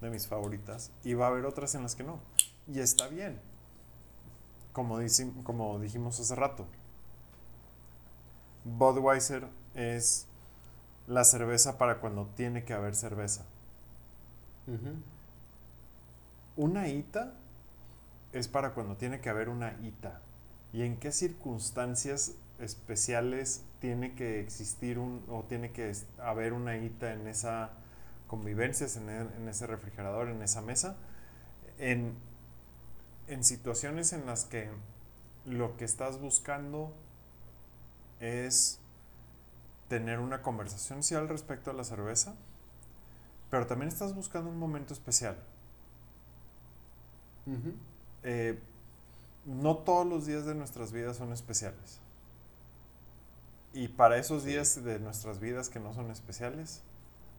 de 0.02 0.10
mis 0.10 0.28
favoritas, 0.28 0.92
y 1.04 1.14
va 1.14 1.26
a 1.28 1.30
haber 1.30 1.46
otras 1.46 1.76
en 1.76 1.84
las 1.84 1.96
que 1.96 2.04
no. 2.04 2.20
Y 2.68 2.80
está 2.80 3.08
bien. 3.08 3.40
Como, 4.76 5.00
dijimos 5.80 6.20
hace 6.20 6.36
rato, 6.36 6.68
Budweiser 8.66 9.48
es 9.76 10.28
la 11.08 11.24
cerveza 11.24 11.78
para 11.78 12.00
cuando 12.00 12.28
tiene 12.36 12.66
que 12.66 12.74
haber 12.74 12.96
cerveza. 12.96 13.46
Una 16.56 16.88
ITA 16.88 17.34
es 18.34 18.48
para 18.48 18.74
cuando 18.74 18.96
tiene 18.98 19.20
que 19.22 19.30
haber 19.30 19.50
una 19.50 19.74
ITA. 19.82 20.22
¿Y 20.74 20.84
en 20.84 20.98
qué 20.98 21.12
circunstancias 21.12 22.36
especiales 22.60 23.64
tiene 23.80 24.16
que 24.16 24.40
existir 24.40 25.00
un 25.00 25.24
o 25.30 25.44
tiene 25.44 25.72
que 25.72 25.92
haber 26.20 26.54
una 26.54 26.78
ITA 26.78 27.14
en 27.14 27.28
esa 27.28 27.72
convivencia, 28.28 28.88
en, 28.98 29.10
e- 29.10 29.38
en 29.38 29.48
ese 29.50 29.68
refrigerador, 29.68 30.30
en 30.30 30.42
esa 30.42 30.62
mesa? 30.62 30.98
En, 31.80 32.16
en 33.28 33.44
situaciones 33.44 34.14
en 34.14 34.26
las 34.26 34.46
que 34.46 34.70
lo 35.46 35.78
que 35.78 35.86
estás 35.86 36.20
buscando 36.20 36.94
es 38.20 38.80
tener 39.90 40.20
una 40.20 40.42
conversación 40.42 41.04
sí 41.04 41.14
al 41.16 41.30
respecto 41.30 41.70
a 41.72 41.74
la 41.74 41.84
cerveza, 41.84 42.36
pero 43.52 43.68
también 43.68 43.90
estás 43.90 44.16
buscando 44.16 44.50
un 44.50 44.58
momento 44.58 44.94
especial. 44.94 45.38
Eh, 48.24 48.60
no 49.46 49.78
todos 49.78 50.08
los 50.08 50.26
días 50.26 50.46
de 50.46 50.56
nuestras 50.56 50.92
vidas 50.92 51.18
son 51.18 51.32
especiales. 51.32 52.00
Y 53.74 53.90
para 53.90 54.18
esos 54.18 54.44
Sí. 54.44 54.50
días 54.50 54.84
de 54.84 55.00
nuestras 55.00 55.40
vidas 55.40 55.70
que 55.70 55.80
no 55.80 55.94
son 55.94 56.10
especiales, 56.10 56.82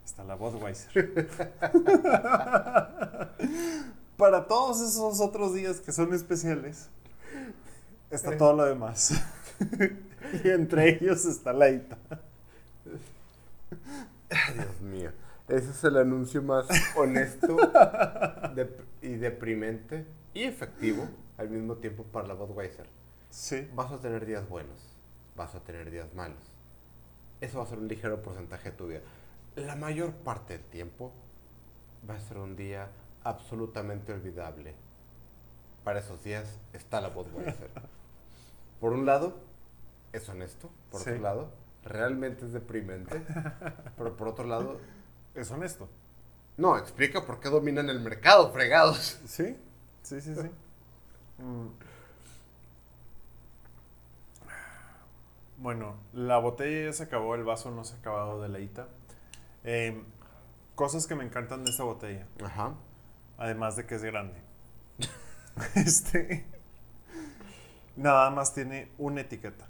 está 0.04 0.22
la 0.22 0.36
Budweiser. 0.36 1.28
para 4.16 4.46
todos 4.46 4.80
esos 4.80 5.20
otros 5.20 5.54
días 5.54 5.80
que 5.80 5.92
son 5.92 6.14
especiales, 6.14 6.88
está 8.10 8.36
todo 8.36 8.54
lo 8.54 8.64
demás. 8.64 9.12
y 10.44 10.48
entre 10.48 10.90
ellos 10.90 11.24
está 11.24 11.52
la 11.52 11.70
ITA. 11.70 11.98
Dios 14.54 14.80
mío. 14.80 15.10
Ese 15.48 15.70
es 15.70 15.84
el 15.84 15.96
anuncio 15.96 16.42
más 16.42 16.66
honesto 16.96 17.56
y 19.00 19.14
deprimente 19.14 20.04
y 20.34 20.42
efectivo 20.42 21.08
al 21.38 21.50
mismo 21.50 21.76
tiempo 21.76 22.02
para 22.04 22.26
la 22.26 22.34
Budweiser. 22.34 22.86
Sí. 23.30 23.68
Vas 23.74 23.92
a 23.92 24.00
tener 24.00 24.26
días 24.26 24.48
buenos, 24.48 24.76
vas 25.36 25.54
a 25.54 25.60
tener 25.60 25.90
días 25.90 26.12
malos. 26.14 26.38
Eso 27.40 27.58
va 27.58 27.64
a 27.64 27.66
ser 27.68 27.78
un 27.78 27.86
ligero 27.86 28.22
porcentaje 28.22 28.70
de 28.70 28.76
tu 28.76 28.88
vida. 28.88 29.00
La 29.54 29.76
mayor 29.76 30.12
parte 30.12 30.54
del 30.54 30.66
tiempo 30.66 31.12
va 32.08 32.14
a 32.14 32.20
ser 32.20 32.38
un 32.38 32.56
día 32.56 32.88
absolutamente 33.28 34.12
olvidable. 34.12 34.74
Para 35.84 36.00
esos 36.00 36.22
días 36.24 36.58
está 36.72 37.00
la 37.00 37.08
Budweiser. 37.08 37.70
Por 38.80 38.92
un 38.92 39.06
lado, 39.06 39.34
es 40.12 40.28
honesto. 40.28 40.70
Por 40.90 41.00
Sí. 41.00 41.10
otro 41.10 41.22
lado, 41.22 41.50
realmente 41.84 42.44
es 42.44 42.52
deprimente. 42.52 43.22
Pero 43.96 44.16
por 44.16 44.28
otro 44.28 44.44
lado, 44.46 44.78
Es 45.34 45.50
honesto. 45.50 45.88
no, 46.56 46.76
explica 46.76 47.24
por 47.24 47.40
qué 47.40 47.48
dominan 47.50 47.88
el 47.90 48.00
mercado, 48.00 48.50
fregados. 48.52 49.20
Sí, 49.26 49.56
sí, 50.02 50.20
sí, 50.20 50.34
sí. 50.34 50.50
Mm. 51.42 51.68
Bueno, 55.58 55.96
la 56.12 56.38
botella 56.38 56.86
ya 56.86 56.92
se 56.92 57.04
acabó, 57.04 57.34
el 57.34 57.44
vaso 57.44 57.70
no 57.70 57.84
se 57.84 57.94
ha 57.94 57.98
acabado 57.98 58.42
de 58.42 58.48
la 58.48 58.58
ITA. 58.60 58.88
Eh, 59.64 60.02
cosas 60.74 61.06
que 61.06 61.14
me 61.14 61.24
encantan 61.24 61.64
de 61.64 61.70
esta 61.70 61.82
botella, 61.84 62.26
Ajá. 62.44 62.74
Además 63.38 63.76
de 63.76 63.86
que 63.86 63.94
es 63.96 64.02
grande. 64.04 64.34
este. 65.74 66.44
Nada 67.96 68.30
más 68.30 68.54
tiene 68.54 68.90
una 68.98 69.22
etiqueta. 69.22 69.66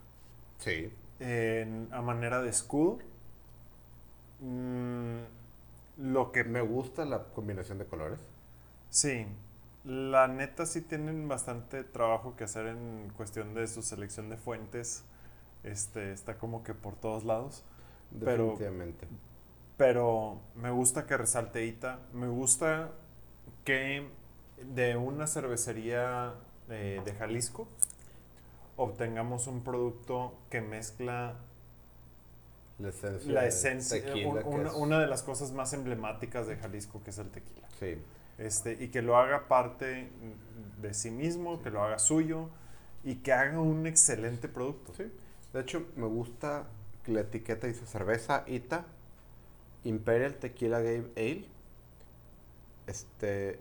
Sí. 0.59 0.93
En- 1.21 1.89
a 1.93 2.03
manera 2.03 2.43
de 2.43 2.51
escudo. 2.51 2.99
Mm, 4.41 5.21
lo 5.99 6.33
que 6.33 6.45
Me 6.45 6.61
gusta 6.61 7.05
la 7.05 7.25
combinación 7.25 7.79
de 7.79 7.87
colores. 7.87 8.19
Sí, 8.91 9.27
la 9.85 10.29
neta 10.29 10.67
sí 10.67 10.81
tienen 10.83 11.29
bastante 11.29 11.85
trabajo 11.85 12.37
que 12.37 12.45
hacer 12.45 12.67
en 12.67 13.11
cuestión 13.17 13.55
de 13.55 13.67
su 13.67 13.83
selección 13.83 14.29
de 14.29 14.37
fuentes. 14.37 15.05
Este, 15.65 16.13
está 16.13 16.39
como 16.39 16.63
que 16.63 16.75
por 16.75 16.97
todos 16.97 17.25
lados. 17.25 17.65
Pero- 18.25 18.45
Definitivamente. 18.51 19.07
Pero 19.77 20.41
me 20.55 20.71
gusta 20.71 21.07
que 21.07 21.17
resalte 21.17 21.65
Ita. 21.67 21.99
Me 22.13 22.29
gusta 22.29 22.91
que 23.65 24.07
de 24.75 24.97
una 24.97 25.27
cervecería 25.27 26.35
eh, 26.71 27.01
de 27.05 27.13
Jalisco 27.15 27.69
obtengamos 28.77 29.47
un 29.47 29.63
producto 29.63 30.35
que 30.51 30.61
mezcla 30.61 31.37
La 32.79 32.89
esencia. 32.91 33.33
la 33.33 34.05
tequila, 34.05 34.29
una, 34.45 34.69
es- 34.69 34.75
una 34.75 35.01
de 35.01 35.07
las 35.07 35.23
cosas 35.23 35.53
más 35.53 35.73
emblemáticas 35.73 36.47
de 36.47 36.57
Jalisco, 36.57 37.03
que 37.03 37.11
es 37.11 37.19
el 37.19 37.31
tequila. 37.31 37.67
Sí. 37.81 37.97
Este, 38.39 38.73
y 38.73 38.89
que 38.89 39.01
lo 39.01 39.17
haga 39.17 39.49
parte 39.49 40.11
de 40.83 40.93
sí 40.95 41.11
mismo, 41.11 41.63
que 41.63 41.71
lo 41.71 41.83
haga 41.83 41.99
suyo 41.99 42.51
y 43.03 43.17
que 43.17 43.33
haga 43.33 43.61
un 43.61 43.87
excelente 43.87 44.47
producto. 44.49 44.93
Sí. 44.95 45.11
De 45.55 45.61
hecho, 45.61 45.87
me 45.97 46.07
gusta 46.07 46.67
que 47.03 47.13
la 47.13 47.21
etiqueta 47.21 47.67
dice 47.67 47.87
cerveza 47.87 48.45
ITA, 48.47 48.85
Imperial 49.85 50.35
Tequila 50.35 50.81
Game 50.81 51.07
Ale. 51.17 51.47
Este. 52.87 53.61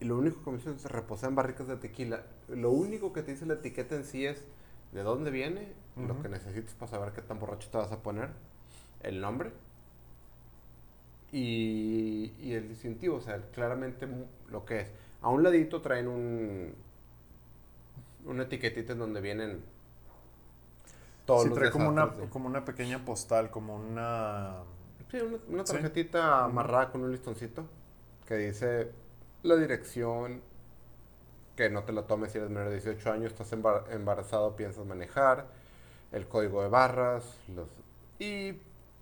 Y 0.00 0.04
lo 0.06 0.18
único 0.18 0.42
que 0.42 0.50
me 0.50 0.56
dice 0.58 0.70
es 0.70 0.84
reposar 0.86 1.30
en 1.30 1.36
barricas 1.36 1.66
de 1.68 1.76
tequila. 1.76 2.24
Lo 2.48 2.70
único 2.70 3.12
que 3.12 3.22
te 3.22 3.32
dice 3.32 3.46
la 3.46 3.54
etiqueta 3.54 3.94
en 3.94 4.04
sí 4.04 4.26
es 4.26 4.44
de 4.92 5.02
dónde 5.02 5.30
viene, 5.30 5.72
lo 5.96 6.20
que 6.20 6.28
necesitas 6.28 6.74
para 6.74 6.90
saber 6.90 7.12
qué 7.12 7.22
tan 7.22 7.38
borracho 7.38 7.68
te 7.70 7.78
vas 7.78 7.92
a 7.92 8.02
poner, 8.02 8.30
el 9.02 9.20
nombre 9.20 9.52
y, 11.32 12.32
y 12.38 12.52
el 12.54 12.68
distintivo. 12.68 13.16
O 13.16 13.20
sea, 13.20 13.40
claramente 13.52 14.06
lo 14.50 14.64
que 14.64 14.80
es. 14.80 14.90
A 15.22 15.28
un 15.30 15.42
ladito 15.42 15.80
traen 15.80 16.08
un. 16.08 16.74
Una 18.26 18.44
etiquetita 18.44 18.92
en 18.94 18.98
donde 18.98 19.20
vienen 19.20 19.62
todos 21.26 21.42
Sí, 21.42 21.48
los 21.50 21.58
trae 21.58 21.70
como 21.70 21.88
una, 21.88 22.06
de- 22.06 22.28
como 22.28 22.46
una 22.48 22.64
pequeña 22.64 23.04
postal, 23.04 23.50
como 23.50 23.76
una... 23.76 24.62
Sí, 25.10 25.18
una, 25.48 25.64
tarjetita 25.64 26.44
amarrada 26.44 26.90
con 26.90 27.02
un 27.02 27.12
listoncito 27.12 27.66
que 28.26 28.36
dice 28.36 28.90
la 29.42 29.56
dirección, 29.56 30.42
que 31.56 31.70
no 31.70 31.84
te 31.84 31.92
la 31.92 32.06
tomes 32.06 32.32
si 32.32 32.38
eres 32.38 32.50
menor 32.50 32.66
de 32.68 32.74
18 32.74 33.12
años, 33.12 33.32
estás 33.32 33.52
embar- 33.52 33.84
embarazado, 33.92 34.56
piensas 34.56 34.84
manejar, 34.86 35.46
el 36.12 36.26
código 36.28 36.62
de 36.62 36.68
barras, 36.68 37.24
los... 37.48 37.68
Y, 38.18 38.54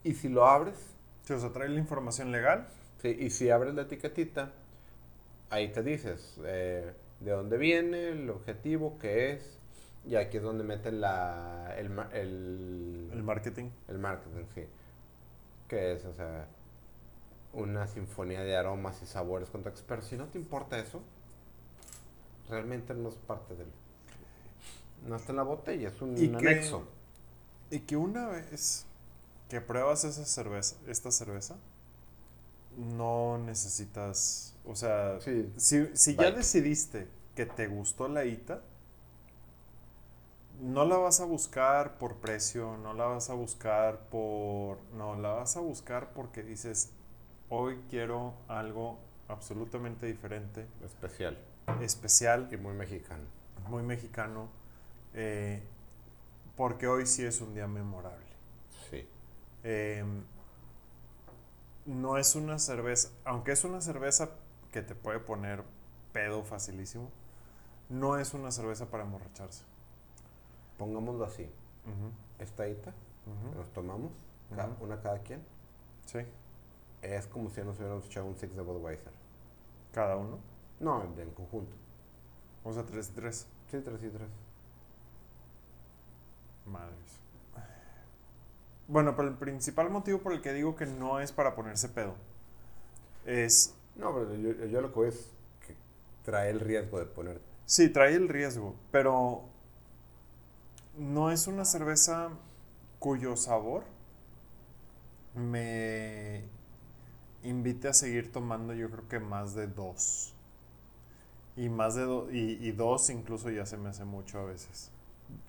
y 0.04 0.14
si 0.14 0.28
lo 0.28 0.46
abres, 0.46 0.76
Sí, 1.22 1.32
o 1.32 1.38
sea, 1.40 1.52
trae 1.52 1.68
la 1.68 1.78
información 1.80 2.30
legal. 2.32 2.68
sí, 3.00 3.08
y 3.20 3.30
si 3.30 3.50
abres 3.50 3.74
la 3.74 3.82
etiquetita, 3.82 4.52
ahí 5.50 5.68
te 5.72 5.82
dices 5.82 6.38
eh, 6.44 6.92
de 7.20 7.30
dónde 7.30 7.58
viene, 7.58 8.08
el 8.10 8.30
objetivo, 8.30 8.98
qué 8.98 9.32
es, 9.32 9.58
y 10.04 10.16
aquí 10.16 10.38
es 10.38 10.42
donde 10.42 10.64
meten 10.64 11.00
la, 11.00 11.74
el, 11.78 11.90
el, 12.12 13.10
El 13.12 13.22
marketing. 13.22 13.70
el 13.88 13.98
marketing, 13.98 14.46
sí. 14.54 14.66
Que 15.68 15.92
es, 15.94 16.04
o 16.04 16.12
sea, 16.14 16.46
una 17.52 17.86
sinfonía 17.86 18.42
de 18.42 18.56
aromas 18.56 19.02
y 19.02 19.06
sabores 19.06 19.50
con 19.50 19.62
tu 19.62 19.70
Pero 19.86 20.02
si 20.02 20.16
no 20.16 20.26
te 20.26 20.38
importa 20.38 20.78
eso, 20.78 21.02
realmente 22.48 22.94
no 22.94 23.08
es 23.08 23.14
parte 23.16 23.54
del... 23.54 23.66
No 25.06 25.16
está 25.16 25.32
en 25.32 25.36
la 25.36 25.42
botella, 25.42 25.88
es 25.88 26.00
un 26.00 26.16
Y 26.16 26.28
que- 26.28 26.36
anexo. 26.36 26.84
Y 27.70 27.80
que 27.80 27.96
una 27.96 28.28
vez 28.28 28.84
que 29.48 29.60
pruebas 29.60 30.04
esa 30.04 30.24
cerveza, 30.24 30.76
esta 30.86 31.10
cerveza, 31.10 31.56
no 32.76 33.38
necesitas, 33.38 34.54
o 34.64 34.74
sea, 34.74 35.20
Sí, 35.20 35.52
si, 35.56 35.88
si 35.94 36.16
ya 36.16 36.30
decidiste 36.30 37.08
que 37.34 37.46
te 37.46 37.66
gustó 37.66 38.08
la 38.08 38.24
ITA, 38.24 38.62
no 40.60 40.84
la 40.84 40.96
vas 40.96 41.20
a 41.20 41.24
buscar 41.24 41.98
por 41.98 42.16
precio, 42.16 42.76
no 42.78 42.94
la 42.94 43.06
vas 43.06 43.30
a 43.30 43.34
buscar 43.34 44.00
por... 44.10 44.78
No, 44.96 45.16
la 45.16 45.30
vas 45.30 45.56
a 45.56 45.60
buscar 45.60 46.12
porque 46.12 46.42
dices, 46.42 46.90
hoy 47.54 47.78
quiero 47.90 48.32
algo 48.48 48.98
absolutamente 49.28 50.06
diferente, 50.06 50.66
especial 50.82 51.36
especial, 51.82 52.48
y 52.50 52.56
muy 52.56 52.72
mexicano. 52.72 53.24
muy 53.68 53.82
mexicano, 53.82 54.48
eh, 55.14 55.62
porque 56.56 56.86
hoy 56.88 57.06
sí 57.06 57.24
es 57.24 57.40
un 57.42 57.54
día 57.54 57.66
memorable. 57.66 58.24
Sí. 58.90 59.06
Eh, 59.64 60.02
no 61.84 62.16
es 62.16 62.34
una 62.34 62.58
cerveza, 62.58 63.10
aunque 63.24 63.52
es 63.52 63.64
una 63.64 63.80
cerveza 63.82 64.30
que 64.72 64.80
te 64.82 64.94
puede 64.94 65.18
poner 65.20 65.62
pedo 66.12 66.44
facilísimo, 66.44 67.10
no 67.90 68.18
es 68.18 68.32
una 68.32 68.50
cerveza 68.50 68.86
para 68.86 69.04
emborracharse. 69.04 69.64
Pongámoslo 70.78 71.24
así. 71.26 71.48
Esta 72.38 72.66
ujú. 73.26 73.50
que 73.52 73.58
nos 73.58 73.68
tomamos, 73.72 74.12
una 74.80 75.00
cada 75.02 75.18
quien, 75.18 75.44
Sí, 76.06 76.18
es 77.02 77.26
como 77.26 77.50
si 77.50 77.60
nos 77.62 77.78
hubiéramos 77.78 78.06
echado 78.06 78.26
un 78.26 78.36
Six 78.36 78.54
de 78.54 78.62
Budweiser. 78.62 79.12
cada 79.92 80.16
uno. 80.16 80.38
No, 80.80 81.02
en 81.02 81.30
conjunto. 81.30 81.76
O 82.64 82.72
sea, 82.72 82.84
tres 82.84 83.10
y 83.10 83.12
tres. 83.12 83.46
Sí, 83.70 83.80
tres 83.84 84.02
y 84.02 84.08
tres. 84.08 84.28
Madres. 86.66 87.20
Bueno, 88.88 89.16
pero 89.16 89.28
el 89.28 89.34
principal 89.34 89.90
motivo 89.90 90.18
por 90.18 90.32
el 90.32 90.42
que 90.42 90.52
digo 90.52 90.76
que 90.76 90.86
no 90.86 91.20
es 91.20 91.32
para 91.32 91.54
ponerse 91.54 91.88
pedo 91.88 92.14
es. 93.26 93.74
No, 93.96 94.12
pero 94.14 94.34
yo, 94.34 94.66
yo 94.66 94.80
lo 94.80 94.92
que 94.92 95.08
es 95.08 95.30
que 95.66 95.74
trae 96.24 96.50
el 96.50 96.60
riesgo 96.60 96.98
de 96.98 97.06
poner. 97.06 97.40
Sí, 97.66 97.88
trae 97.88 98.14
el 98.14 98.28
riesgo, 98.28 98.74
pero 98.90 99.44
no 100.96 101.30
es 101.30 101.46
una 101.46 101.64
cerveza 101.64 102.30
cuyo 102.98 103.36
sabor 103.36 103.84
me 105.34 106.44
invite 107.44 107.88
a 107.88 107.92
seguir 107.92 108.32
tomando, 108.32 108.74
yo 108.74 108.90
creo 108.90 109.08
que 109.08 109.20
más 109.20 109.54
de 109.54 109.66
dos. 109.66 110.34
Y 111.56 111.68
más 111.68 111.94
de 111.94 112.02
dos, 112.02 112.32
y, 112.32 112.58
y 112.66 112.72
dos 112.72 113.10
incluso 113.10 113.50
ya 113.50 113.66
se 113.66 113.76
me 113.76 113.90
hace 113.90 114.04
mucho 114.04 114.40
a 114.40 114.44
veces. 114.44 114.90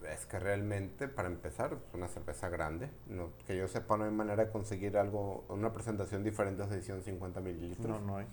Es 0.09 0.25
que 0.25 0.39
realmente, 0.39 1.07
para 1.07 1.27
empezar, 1.27 1.73
es 1.73 1.93
una 1.93 2.07
cerveza 2.07 2.49
grande. 2.49 2.89
No, 3.07 3.29
que 3.47 3.57
yo 3.57 3.67
sepa, 3.67 3.97
no 3.97 4.05
hay 4.05 4.11
manera 4.11 4.45
de 4.45 4.51
conseguir 4.51 4.97
algo, 4.97 5.43
una 5.49 5.73
presentación 5.73 6.23
diferente 6.23 6.61
a 6.61 6.65
esa 6.65 6.75
edición 6.75 7.01
50 7.03 7.41
mililitros. 7.41 7.99
No, 8.01 8.05
no 8.05 8.17
hay. 8.17 8.25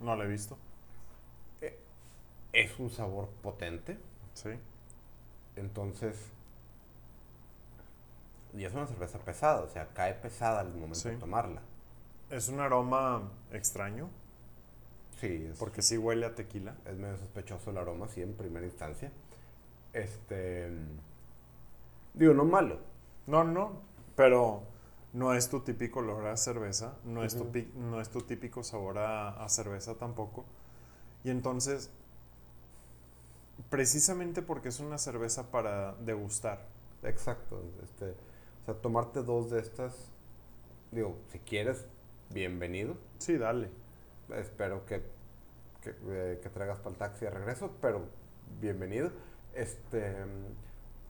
No 0.00 0.16
la 0.16 0.24
he 0.24 0.28
visto. 0.28 0.56
Es 2.52 2.78
un 2.78 2.90
sabor 2.90 3.28
potente. 3.42 3.98
Sí. 4.34 4.50
Entonces. 5.56 6.16
Y 8.56 8.64
es 8.64 8.72
una 8.74 8.86
cerveza 8.86 9.18
pesada, 9.18 9.62
o 9.62 9.68
sea, 9.68 9.88
cae 9.94 10.14
pesada 10.14 10.60
al 10.60 10.68
momento 10.74 10.94
Sí. 10.94 11.08
de 11.10 11.16
tomarla. 11.16 11.62
Es 12.32 12.48
un 12.48 12.60
aroma 12.60 13.30
extraño, 13.52 14.08
Sí, 15.20 15.46
es, 15.52 15.58
porque 15.58 15.82
sí 15.82 15.98
huele 15.98 16.26
a 16.26 16.34
tequila. 16.34 16.74
es 16.86 16.96
medio 16.96 17.16
sospechoso 17.18 17.70
el 17.70 17.76
aroma, 17.76 18.08
sí, 18.08 18.22
en 18.22 18.32
primera 18.34 18.66
instancia. 18.66 19.12
Este. 19.92 20.70
Digo, 22.14 22.32
no 22.34 22.44
malo. 22.44 22.78
No, 23.26 23.44
no, 23.44 23.82
pero 24.16 24.62
no 25.12 25.34
es 25.34 25.50
tu 25.50 25.60
típico 25.60 26.00
olor 26.00 26.26
a 26.26 26.36
cerveza, 26.38 26.96
no, 27.04 27.22
es, 27.22 27.36
tu, 27.36 27.46
no 27.76 28.00
es 28.00 28.08
tu 28.08 28.22
típico 28.22 28.64
sabor 28.64 28.98
a, 28.98 29.44
a 29.44 29.48
cerveza 29.50 29.94
tampoco. 29.96 30.46
Y 31.24 31.30
entonces, 31.30 31.90
precisamente 33.68 34.40
porque 34.42 34.70
es 34.70 34.80
una 34.80 34.96
cerveza 34.98 35.50
para 35.50 35.92
degustar, 35.96 36.66
Exacto. 37.02 37.62
Este, 37.82 38.10
o 38.10 38.64
sea, 38.64 38.74
tomarte 38.74 39.22
dos 39.22 39.50
de 39.50 39.60
estas. 39.60 40.08
Digo, 40.92 41.16
si 41.30 41.38
quieres, 41.40 41.84
bienvenido. 42.32 42.96
sí, 43.18 43.36
dale. 43.36 43.70
Espero 44.34 44.86
que, 44.86 45.02
que, 45.82 45.94
eh, 46.08 46.40
que 46.42 46.48
traigas 46.48 46.78
para 46.78 46.90
el 46.90 46.96
taxi 46.96 47.24
de 47.26 47.30
regreso, 47.30 47.70
pero 47.80 48.02
bienvenido. 48.60 49.10
Este, 49.54 50.14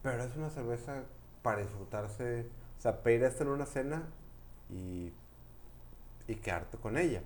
pero 0.02 0.24
es 0.24 0.36
una 0.36 0.50
cerveza 0.50 1.04
para 1.42 1.60
disfrutarse, 1.60 2.46
o 2.78 2.80
sea, 2.80 3.02
pedir 3.02 3.22
esto 3.24 3.44
en 3.44 3.50
una 3.50 3.66
cena 3.66 4.08
y, 4.68 5.12
y 6.26 6.34
quedarte 6.36 6.78
con 6.78 6.98
ella. 6.98 7.22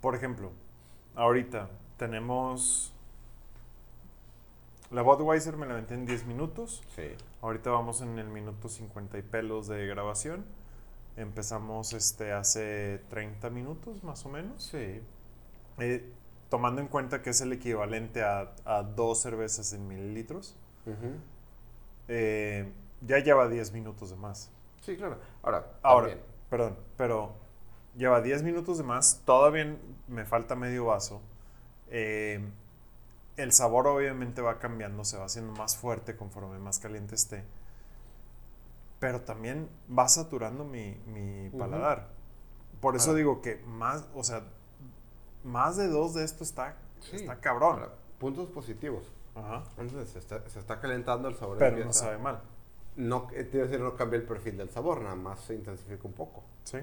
Por 0.00 0.14
ejemplo, 0.14 0.52
ahorita 1.14 1.68
tenemos... 1.96 2.92
La 4.90 5.00
Budweiser 5.02 5.56
me 5.56 5.66
la 5.66 5.72
aventé 5.72 5.94
en 5.94 6.04
10 6.04 6.26
minutos. 6.26 6.82
Sí. 6.94 7.08
Ahorita 7.40 7.70
vamos 7.70 8.02
en 8.02 8.18
el 8.18 8.28
minuto 8.28 8.68
50 8.68 9.16
y 9.18 9.22
pelos 9.22 9.66
de 9.66 9.86
grabación. 9.86 10.44
Empezamos 11.16 11.92
este 11.92 12.32
hace 12.32 13.00
30 13.10 13.50
minutos 13.50 14.02
más 14.02 14.24
o 14.24 14.30
menos. 14.30 14.64
Sí. 14.64 15.02
Eh, 15.78 16.12
tomando 16.48 16.80
en 16.80 16.88
cuenta 16.88 17.22
que 17.22 17.30
es 17.30 17.40
el 17.40 17.52
equivalente 17.52 18.22
a, 18.22 18.54
a 18.64 18.82
dos 18.82 19.22
cervezas 19.22 19.72
en 19.72 19.88
mililitros, 19.88 20.56
eh, 22.08 22.70
ya 23.00 23.18
lleva 23.18 23.48
10 23.48 23.72
minutos 23.72 24.10
de 24.10 24.16
más. 24.16 24.50
Sí, 24.80 24.96
claro. 24.96 25.18
Ahora, 25.42 25.66
Ahora, 25.82 26.08
también, 26.08 26.26
perdón, 26.50 26.76
pero 26.96 27.32
lleva 27.96 28.20
10 28.20 28.42
minutos 28.42 28.78
de 28.78 28.84
más, 28.84 29.22
todavía 29.24 29.76
me 30.08 30.24
falta 30.24 30.54
medio 30.54 30.86
vaso. 30.86 31.22
Eh, 31.88 32.40
el 33.36 33.52
sabor 33.52 33.86
obviamente 33.86 34.42
va 34.42 34.58
cambiando, 34.58 35.04
se 35.04 35.16
va 35.16 35.24
haciendo 35.24 35.52
más 35.52 35.76
fuerte 35.76 36.16
conforme 36.16 36.58
más 36.58 36.78
caliente 36.78 37.14
esté. 37.14 37.44
Pero 39.02 39.22
también 39.22 39.68
va 39.90 40.08
saturando 40.08 40.62
mi, 40.62 40.94
mi 41.08 41.50
paladar. 41.50 42.10
Por 42.80 42.94
eso 42.94 43.14
digo 43.14 43.42
que 43.42 43.56
más, 43.66 44.06
o 44.14 44.22
sea, 44.22 44.44
más 45.42 45.76
de 45.76 45.88
dos 45.88 46.14
de 46.14 46.22
esto 46.22 46.44
está, 46.44 46.76
sí. 47.00 47.16
está 47.16 47.40
cabrón. 47.40 47.84
Puntos 48.20 48.48
positivos. 48.50 49.10
Ajá. 49.34 49.64
Entonces, 49.76 50.08
se 50.10 50.20
está, 50.20 50.48
se 50.48 50.60
está 50.60 50.78
calentando 50.78 51.26
el 51.26 51.34
sabor. 51.34 51.58
Pero 51.58 51.84
no 51.84 51.92
sabe 51.92 52.16
mal. 52.18 52.42
No, 52.94 53.26
eh, 53.32 53.42
te 53.42 53.56
iba 53.56 53.66
a 53.66 53.68
decir, 53.68 53.84
no 53.84 53.96
cambia 53.96 54.18
el 54.18 54.22
perfil 54.22 54.56
del 54.56 54.70
sabor, 54.70 55.00
nada 55.00 55.16
más 55.16 55.40
se 55.40 55.56
intensifica 55.56 56.06
un 56.06 56.14
poco. 56.14 56.44
Sí. 56.62 56.78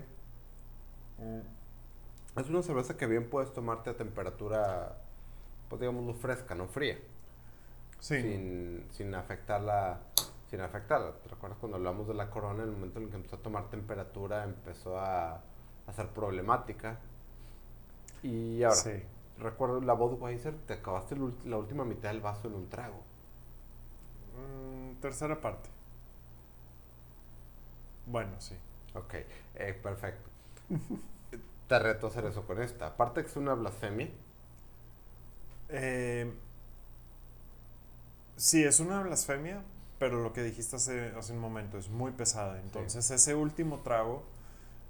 Es 2.36 2.49
una 2.49 2.61
cerveza 2.63 2.97
que 2.97 3.07
bien 3.07 3.30
puedes 3.30 3.53
tomarte 3.53 3.91
a 3.91 3.95
temperatura, 3.95 4.97
pues 5.70 5.80
digámoslo, 5.80 6.13
fresca, 6.15 6.53
no 6.53 6.67
fría. 6.67 6.97
Sí. 8.01 8.22
Sin, 8.22 8.88
sin 8.91 9.15
afectarla. 9.15 10.01
Sin 10.50 10.60
afectarla. 10.62 11.14
¿Te 11.22 11.30
recuerdas 11.30 11.60
cuando 11.60 11.78
hablamos 11.78 12.08
de 12.08 12.14
la 12.14 12.30
corona? 12.30 12.64
En 12.64 12.70
el 12.70 12.76
momento 12.76 13.00
en 13.00 13.06
el 13.06 13.10
que 13.12 13.16
empezó 13.18 13.36
a 13.38 13.39
tomar 13.41 13.70
temperatura, 13.70 14.43
empezó 14.43 15.00
a, 15.00 15.36
a 15.86 15.93
ser 15.93 16.10
problemática. 16.10 17.00
Y 18.24 18.64
ahora, 18.64 18.84
Sí. 18.84 19.04
recuerdo 19.38 19.82
la 19.82 19.93
Budweiser, 19.93 20.56
te 20.66 20.74
acabaste 20.76 21.16
el 21.16 21.34
la 21.45 21.58
última 21.58 21.86
mitad 21.86 22.10
del 22.12 22.22
vaso 22.22 22.47
en 22.47 22.56
un 22.56 22.70
trago. 22.70 23.04
Mm, 24.36 25.00
tercera 25.02 25.39
parte. 25.39 25.70
Bueno, 28.06 28.34
sí. 28.39 28.56
Ok, 28.95 29.14
eh, 29.56 29.74
perfecto. 29.82 30.30
te 31.68 31.80
reto 31.80 32.08
a 32.08 32.10
hacer 32.10 32.26
eso 32.26 32.45
con 32.45 32.62
esta. 32.62 32.88
Aparte 32.88 33.22
que 33.22 33.28
es 33.28 33.36
una 33.38 33.54
blasfemia. 33.54 34.10
Eh, 35.70 36.32
sí, 38.36 38.64
es 38.64 38.80
una 38.80 39.02
blasfemia, 39.02 39.64
pero 40.00 40.22
lo 40.24 40.34
que 40.34 40.43
dijiste 40.43 40.78
hace, 40.78 41.14
hace 41.18 41.34
un 41.34 41.39
momento 41.39 41.78
es 41.78 41.89
muy 41.89 42.12
pesada. 42.12 42.60
Entonces, 42.62 43.10
ese 43.12 43.36
último 43.36 43.80
trago 43.80 44.24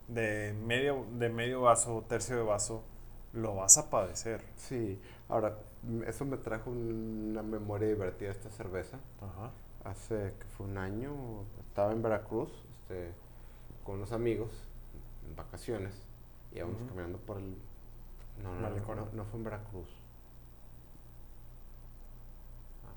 de 0.07 0.53
medio, 0.65 1.05
de 1.17 1.29
medio 1.29 1.61
vaso, 1.61 2.05
tercio 2.07 2.35
de 2.37 2.43
vaso, 2.43 2.83
lo 3.33 3.55
vas 3.55 3.77
a 3.77 3.89
padecer. 3.89 4.41
Sí, 4.57 4.99
ahora, 5.29 5.57
eso 6.07 6.25
me 6.25 6.37
trajo 6.37 6.71
una 6.71 7.43
memoria 7.43 7.87
divertida 7.87 8.31
esta 8.31 8.49
cerveza. 8.49 8.99
Ajá. 9.21 9.51
Hace 9.83 10.33
que 10.39 10.45
fue 10.57 10.67
un 10.67 10.77
año, 10.77 11.13
estaba 11.67 11.91
en 11.93 12.01
Veracruz 12.01 12.49
este, 12.81 13.11
con 13.83 13.95
unos 13.95 14.11
amigos 14.11 14.51
en 15.27 15.35
vacaciones. 15.35 15.95
Y 16.53 16.57
íbamos 16.57 16.77
Ujú. 16.77 16.87
caminando 16.89 17.17
por 17.19 17.37
el. 17.37 17.55
No, 18.43 18.55
no, 18.55 18.69
no, 18.69 19.07
no 19.13 19.25
fue 19.25 19.37
en 19.39 19.43
Veracruz. 19.43 19.89
Ah, 22.85 22.93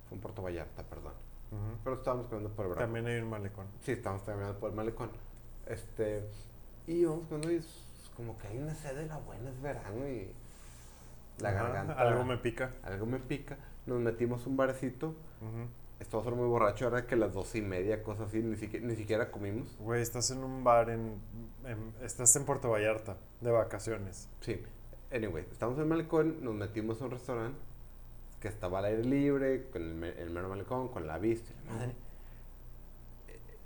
en 0.11 0.19
Puerto 0.19 0.41
Vallarta, 0.41 0.83
perdón. 0.83 1.13
Pero 1.83 1.97
estábamos 1.97 2.27
caminando 2.27 2.55
por 2.55 2.65
el 2.65 2.69
Veracruz. 2.71 2.85
También 2.93 3.07
hay 3.15 3.21
un 3.21 3.29
malecón. 3.29 3.65
Sí, 3.81 3.91
estábamos 3.91 4.23
caminando 4.23 4.57
por 4.59 4.69
el 4.69 4.75
malecón. 4.75 5.09
Este, 5.67 6.23
y 6.87 6.93
íbamos 7.01 7.27
caminando 7.27 7.51
y 7.51 7.55
es 7.57 8.11
como 8.15 8.37
que 8.37 8.47
hay 8.47 8.57
una 8.57 8.73
sed 8.73 8.95
de 8.95 9.05
la 9.05 9.17
buena, 9.17 9.49
es 9.49 9.61
verano 9.61 10.07
y 10.07 10.31
la 11.39 11.51
garganta. 11.51 11.93
Algo 11.93 12.23
me 12.23 12.37
pica. 12.37 12.71
algo 12.83 13.05
me 13.05 13.19
pica. 13.19 13.57
Nos 13.85 13.99
metimos 13.99 14.45
un 14.47 14.55
barecito. 14.57 15.07
Ujú. 15.07 15.67
Estamos 15.99 16.25
muy 16.35 16.47
borrachos, 16.47 16.83
ahora 16.83 17.05
que 17.05 17.15
las 17.15 17.33
doce 17.33 17.59
y 17.59 17.61
media, 17.61 18.01
cosas 18.01 18.29
así, 18.29 18.41
ni 18.41 18.55
siquiera, 18.55 18.85
ni 18.87 18.95
siquiera 18.95 19.29
comimos. 19.29 19.75
Güey, 19.79 20.01
estás 20.01 20.31
en 20.31 20.43
un 20.43 20.63
bar 20.63 20.89
en, 20.89 21.19
en- 21.65 21.93
Estás 22.01 22.35
en 22.37 22.45
Puerto 22.45 22.69
Vallarta, 22.71 23.17
de 23.39 23.51
vacaciones. 23.51 24.27
Sí. 24.39 24.63
Anyway, 25.13 25.45
estamos 25.51 25.75
en 25.75 25.83
el 25.83 25.87
malecón, 25.89 26.43
nos 26.43 26.55
metimos 26.55 26.99
a 27.01 27.05
un 27.05 27.11
restaurante 27.11 27.59
que 28.41 28.47
estaba 28.47 28.79
al 28.79 28.85
aire 28.85 29.03
libre, 29.05 29.69
con 29.71 29.81
el, 29.81 30.03
el 30.03 30.29
mero 30.31 30.49
malecón, 30.49 30.89
con 30.89 31.07
la 31.07 31.17
vista. 31.19 31.53
la 31.67 31.73
madre. 31.73 31.95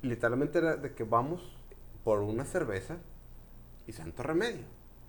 Literalmente 0.01 0.59
era 0.59 0.75
de 0.75 0.93
que 0.93 1.03
vamos 1.03 1.41
por 2.03 2.19
una 2.19 2.45
cerveza 2.45 2.97
y 3.87 3.93
santo 3.93 4.21
remedio. 4.21 4.65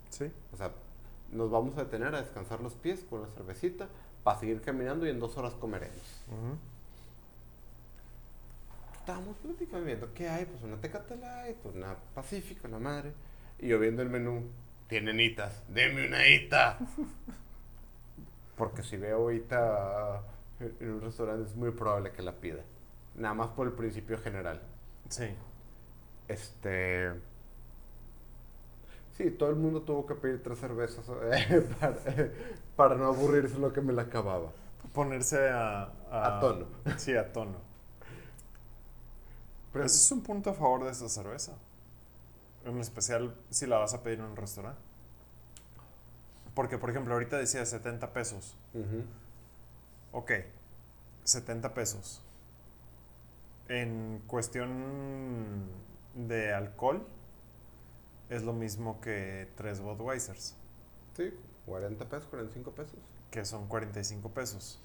Sí. 0.08 0.30
O 0.52 0.56
sea, 0.56 0.72
nos 1.32 1.50
vamos 1.50 1.76
a 1.76 1.84
detener 1.84 2.14
a 2.14 2.22
descansar 2.22 2.60
los 2.60 2.74
pies 2.74 3.04
con 3.10 3.20
la 3.22 3.28
cervecita 3.28 3.88
para 4.22 4.38
seguir 4.38 4.60
caminando 4.62 5.06
y 5.06 5.10
en 5.10 5.18
dos 5.18 5.36
horas 5.36 5.54
comeremos. 5.54 6.24
Ujú. 6.28 6.56
Estábamos 8.98 9.36
platicando, 9.36 9.84
viendo 9.86 10.12
qué 10.14 10.28
hay, 10.28 10.46
pues 10.46 10.62
una 10.62 10.80
Tecate 10.80 11.16
Light, 11.16 11.58
una 11.64 11.94
Pacífico, 12.14 12.66
la 12.68 12.78
madre. 12.78 13.12
Y 13.58 13.68
yo 13.68 13.78
viendo 13.78 14.02
el 14.02 14.08
menú, 14.08 14.48
tienen 14.88 15.20
hitas, 15.20 15.62
deme 15.68 16.06
una 16.06 16.26
hita. 16.26 16.78
Porque 18.56 18.82
si 18.82 18.96
veo 18.96 19.30
hita 19.30 20.22
en 20.60 20.90
un 20.90 21.00
restaurante 21.02 21.48
es 21.48 21.56
muy 21.56 21.70
probable 21.70 22.12
que 22.12 22.22
la 22.22 22.32
pida. 22.32 22.62
Nada 23.14 23.34
más 23.34 23.48
por 23.48 23.66
el 23.66 23.72
principio 23.74 24.18
general. 24.18 24.60
Sí. 25.08 25.28
Este. 26.28 27.12
Sí, 29.16 29.30
todo 29.30 29.48
el 29.50 29.56
mundo 29.56 29.82
tuvo 29.82 30.06
que 30.06 30.14
pedir 30.14 30.42
tres 30.42 30.58
cervezas 30.58 31.06
eh, 31.08 31.66
para, 31.80 31.96
para 32.76 32.94
no 32.96 33.06
aburrirse 33.06 33.58
lo 33.58 33.72
que 33.72 33.80
me 33.80 33.92
la 33.92 34.02
acababa. 34.02 34.52
Ponerse 34.92 35.48
a, 35.50 35.90
A 36.10 36.38
tono. 36.40 36.66
Sí, 36.96 37.14
a 37.16 37.32
tono. 37.32 37.56
Pero 39.72 39.84
ese 39.84 39.96
es 39.96 40.12
un 40.12 40.22
punto 40.22 40.50
a 40.50 40.54
favor 40.54 40.84
de 40.84 40.90
esta 40.90 41.08
cerveza. 41.08 41.52
En 42.64 42.78
especial 42.80 43.34
si 43.50 43.66
la 43.66 43.78
vas 43.78 43.94
a 43.94 44.02
pedir 44.02 44.18
en 44.18 44.26
un 44.26 44.36
restaurante. 44.36 44.80
Porque, 46.56 46.78
por 46.78 46.90
ejemplo, 46.90 47.12
ahorita 47.14 47.36
decía 47.36 47.64
70 47.64 48.12
pesos. 48.12 48.56
Ujú. 48.74 49.04
Ok, 50.10 50.32
70 51.22 51.72
pesos. 51.74 52.22
En 53.68 54.22
cuestión 54.26 55.66
de 56.14 56.54
alcohol, 56.54 57.06
es 58.30 58.42
lo 58.42 58.52
mismo 58.52 59.00
que 59.00 59.48
tres 59.56 59.80
Budweisers, 59.80 60.56
Sí, 61.14 61.32
40 61.66 62.08
pesos, 62.08 62.26
45 62.28 62.70
pesos. 62.72 62.98
que 63.30 63.44
son 63.44 63.68
45 63.68 64.30
pesos. 64.30 64.80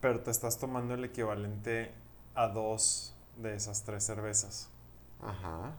Pero 0.00 0.20
te 0.20 0.30
estás 0.30 0.58
tomando 0.58 0.94
el 0.94 1.04
equivalente 1.04 1.92
a 2.34 2.48
dos 2.48 3.14
de 3.38 3.54
esas 3.54 3.82
tres 3.84 4.04
cervezas. 4.04 4.68
Ajá. 5.22 5.72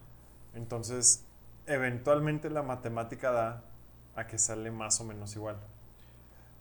Entonces, 0.56 1.24
eventualmente 1.68 2.50
la 2.50 2.64
matemática 2.64 3.32
da 3.32 3.64
a 4.16 4.28
que 4.28 4.38
sale 4.38 4.72
más 4.72 5.00
o 5.02 5.04
menos 5.06 5.36
igual. 5.36 5.58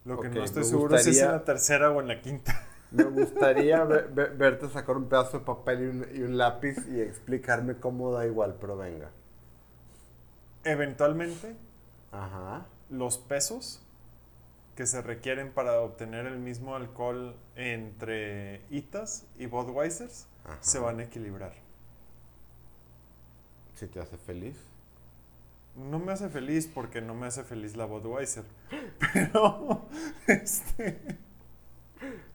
Lo 0.04 0.20
que 0.20 0.28
no 0.28 0.42
estoy 0.42 0.64
seguro 0.64 0.96
es 0.96 1.04
si 1.04 1.10
es 1.10 1.20
en 1.20 1.28
la 1.32 1.44
tercera 1.44 1.90
o 1.90 2.00
en 2.00 2.08
la 2.08 2.20
quinta. 2.20 2.66
Me 2.90 3.04
gustaría 3.04 3.84
ve- 3.84 4.06
ve- 4.12 4.28
verte 4.30 4.68
sacar 4.68 4.96
un 4.96 5.08
pedazo 5.08 5.38
de 5.38 5.44
papel 5.44 5.80
y 5.82 5.86
un, 5.86 6.06
y 6.16 6.22
un 6.22 6.36
lápiz 6.38 6.76
y 6.88 7.00
explicarme 7.00 7.76
cómo 7.76 8.12
da 8.12 8.26
igual, 8.26 8.56
pero 8.60 8.76
venga. 8.76 9.10
Eventualmente, 10.64 11.56
Ajá. 12.10 12.66
los 12.90 13.18
pesos 13.18 13.82
que 14.76 14.86
se 14.86 15.02
requieren 15.02 15.52
para 15.52 15.80
obtener 15.80 16.26
el 16.26 16.38
mismo 16.38 16.74
alcohol 16.76 17.36
entre 17.56 18.62
Itas 18.70 19.26
y 19.36 19.46
Budweisers 19.46 20.26
Ajá. 20.44 20.58
se 20.60 20.78
van 20.78 21.00
a 21.00 21.04
equilibrar. 21.04 21.52
Si 23.74 23.86
te 23.86 24.00
hace 24.00 24.16
feliz. 24.16 24.56
No 25.76 25.98
me 25.98 26.12
hace 26.12 26.28
feliz 26.28 26.66
porque 26.72 27.00
no 27.00 27.14
me 27.14 27.26
hace 27.26 27.44
feliz 27.44 27.76
la 27.76 27.86
Budweiser. 27.86 28.44
Pero, 29.14 29.86
este, 30.26 31.18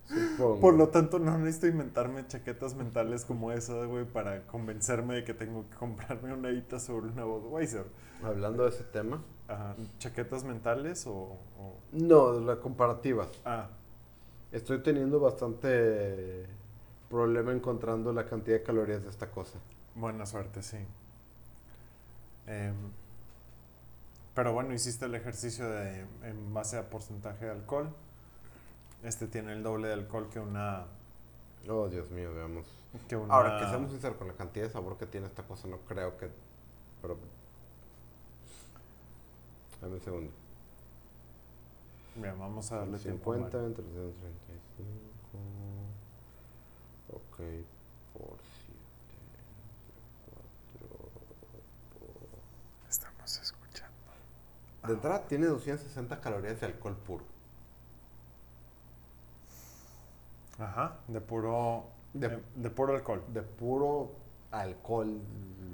Supongo. 0.07 0.59
por 0.59 0.73
lo 0.73 0.89
tanto, 0.89 1.19
no 1.19 1.37
necesito 1.37 1.67
inventarme 1.67 2.25
chaquetas 2.27 2.73
mentales 2.75 3.25
como 3.25 3.51
esa, 3.51 3.85
güey, 3.85 4.05
para 4.05 4.47
convencerme 4.47 5.15
de 5.15 5.23
que 5.23 5.33
tengo 5.33 5.69
que 5.69 5.75
comprarme 5.75 6.33
una 6.33 6.49
Itas 6.51 6.83
sobre 6.83 7.07
una 7.09 7.25
Budweiser. 7.25 7.85
Hablando 8.23 8.63
de 8.63 8.69
ese 8.69 8.83
tema. 8.83 9.21
Ajá, 9.47 9.75
¿Chaquetas 9.99 10.43
mentales 10.43 11.05
o, 11.07 11.13
o- 11.13 11.75
No, 11.91 12.33
de 12.39 12.45
la 12.45 12.59
comparativa. 12.59 13.27
Ah, 13.45 13.69
Estoy 14.51 14.79
teniendo 14.81 15.19
bastante 15.19 16.45
problema 17.09 17.51
encontrando 17.51 18.11
la 18.13 18.25
cantidad 18.25 18.57
de 18.57 18.63
calorías 18.63 19.03
de 19.03 19.09
esta 19.09 19.29
cosa. 19.29 19.59
Buena 19.93 20.25
suerte, 20.25 20.63
sí. 20.63 20.77
Em, 22.47 22.73
pero 24.37 24.53
bueno, 24.53 24.71
hiciste 24.71 25.05
el 25.05 25.15
ejercicio 25.15 25.67
de, 25.67 26.05
en 26.21 26.53
base 26.53 26.77
a 26.77 26.91
porcentaje 26.91 27.45
de 27.45 27.51
alcohol. 27.51 27.89
Este 29.01 29.25
tiene 29.25 29.51
el 29.51 29.63
doble 29.63 29.87
de 29.87 29.95
alcohol 29.95 30.29
que 30.29 30.39
una... 30.39 30.85
Oh, 31.67 31.87
Dios 31.87 32.11
mío, 32.11 32.31
veamos. 32.35 32.67
Que 33.09 33.15
una 33.15 33.33
Ahora, 33.33 33.59
que 33.59 33.65
seamos 33.65 33.89
sinceros 33.89 34.15
con 34.15 34.27
la 34.27 34.35
cantidad 34.35 34.67
de 34.67 34.71
sabor 34.71 34.95
que 34.95 35.07
tiene 35.07 35.25
esta 35.25 35.41
cosa, 35.41 35.67
no 35.67 35.79
creo 35.79 36.15
que... 36.17 36.29
Pero... 37.01 37.17
Dame 39.81 39.95
un 39.95 40.01
segundo. 40.01 40.31
Mira, 42.15 42.35
vamos 42.35 42.71
a 42.71 42.77
darle 42.77 42.99
tiempo. 42.99 43.31
a 43.31 43.37
50 43.37 43.57
Mario. 43.57 43.69
entre 43.69 43.83
235. 43.85 45.39
Ok, 47.09 47.37
por 48.13 48.37
7. 48.37 48.77
4. 50.77 50.97
Estamos 52.87 53.39
escuchando. 53.39 53.57
De 54.87 54.93
entrada 54.93 55.27
tiene 55.27 55.47
260 55.47 56.19
calorías 56.21 56.59
de 56.59 56.65
alcohol 56.67 56.95
puro. 56.97 57.23
Ajá, 60.59 60.97
de 61.07 61.21
puro... 61.21 61.85
De- 62.13 62.29
De, 62.29 62.43
de 62.55 62.69
puro 62.69 62.95
alcohol. 62.95 63.23
De 63.33 63.41
puro 63.43 64.11
alcohol, 64.51 65.19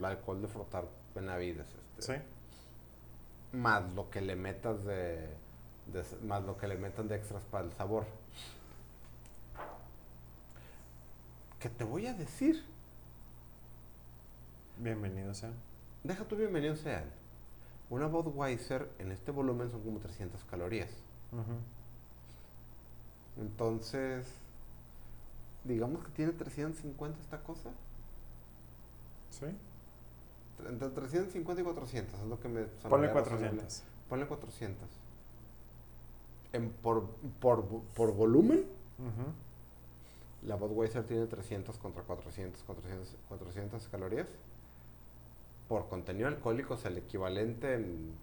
alcohol 0.03 0.41
de 0.41 0.47
frotar 0.47 0.85
benavides. 1.15 1.67
Este. 1.99 2.17
¿Sí? 2.17 3.57
Más 3.57 3.83
lo 3.93 4.09
que 4.09 4.19
le 4.21 4.35
metas 4.35 4.83
de, 4.83 5.29
de- 5.87 6.17
Más 6.23 6.43
lo 6.43 6.57
que 6.57 6.67
le 6.67 6.75
metan 6.75 7.07
de 7.07 7.15
extras 7.15 7.43
para 7.45 7.65
el 7.65 7.71
sabor. 7.73 8.05
¿Qué 11.59 11.69
te 11.69 11.83
voy 11.85 12.07
a 12.07 12.13
decir? 12.13 12.61
Bienvenido 14.77 15.33
sea. 15.33 15.51
Deja 16.03 16.25
tu 16.25 16.35
bienvenido 16.35 16.75
sean. 16.75 17.05
Una 17.93 18.07
Budweiser 18.07 18.89
en 18.97 19.11
este 19.11 19.29
volumen 19.29 19.69
son 19.69 19.83
como 19.83 19.99
300 19.99 20.43
calorías. 20.45 20.89
Ujú. 21.31 21.59
Entonces, 23.39 24.25
digamos 25.63 26.03
que 26.03 26.09
tiene 26.13 26.31
350 26.31 27.19
esta 27.21 27.43
cosa. 27.43 27.69
¿Sí? 29.29 29.45
Entre 30.67 30.89
350 30.89 31.61
y 31.61 31.63
400 31.63 32.19
es 32.19 32.25
lo 32.25 32.39
que 32.39 32.47
me 32.47 32.63
Ponle 32.63 33.09
sonaría 33.09 33.13
razonable. 33.13 33.61
400. 33.61 33.83
Ponle 34.09 34.25
400. 34.25 34.89
En, 36.53 36.69
por, 36.71 37.05
por, 37.39 37.63
por 37.95 38.11
volumen, 38.15 38.65
Ujú. 38.97 40.47
la 40.47 40.55
Budweiser 40.55 41.03
tiene 41.05 41.27
300 41.27 41.77
contra 41.77 42.01
400, 42.01 42.63
400, 42.63 43.15
400 43.29 43.87
calorías. 43.89 44.29
Por 45.67 45.87
contenido 45.89 46.27
alcohólico, 46.27 46.75
o 46.75 46.77
sea, 46.77 46.91
el 46.91 46.97
equivalente 46.97 47.73
en, 47.75 48.13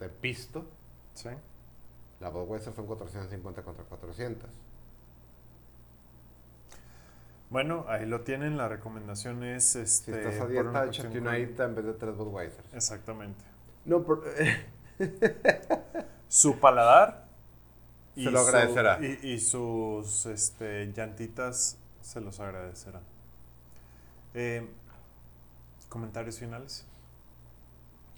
de 0.00 0.08
pisto, 0.08 0.64
¿Sí? 1.14 1.28
la 2.20 2.28
Budweiser 2.30 2.72
son 2.74 2.86
450 2.86 3.62
contra 3.62 3.84
400. 3.84 4.48
Bueno, 7.50 7.86
ahí 7.88 8.04
lo 8.06 8.20
tienen. 8.22 8.56
La 8.58 8.68
recomendación 8.68 9.42
es... 9.42 9.64
Si 9.64 9.78
Este, 9.80 10.18
estás 10.18 10.36
a 10.36 10.40
por 10.40 10.48
dieta, 10.50 10.84
échate 10.86 11.18
una 11.18 11.38
ITA 11.38 11.64
en 11.64 11.74
vez 11.74 11.84
de 11.86 11.92
tres 11.94 12.14
Budweisers. 12.16 12.74
Exactamente. 12.74 13.42
No, 13.86 14.02
por, 14.02 14.22
su 16.28 16.58
paladar 16.58 17.26
Se 18.14 18.30
lo 18.30 18.40
agradecerá. 18.40 18.98
y, 19.00 19.28
y 19.34 19.40
sus 19.40 20.26
este, 20.26 20.92
llantitas 20.92 21.78
se 22.02 22.20
los 22.20 22.38
agradecerán. 22.40 23.02
Eh, 24.34 24.68
Comentarios 25.88 26.38
finales. 26.38 26.86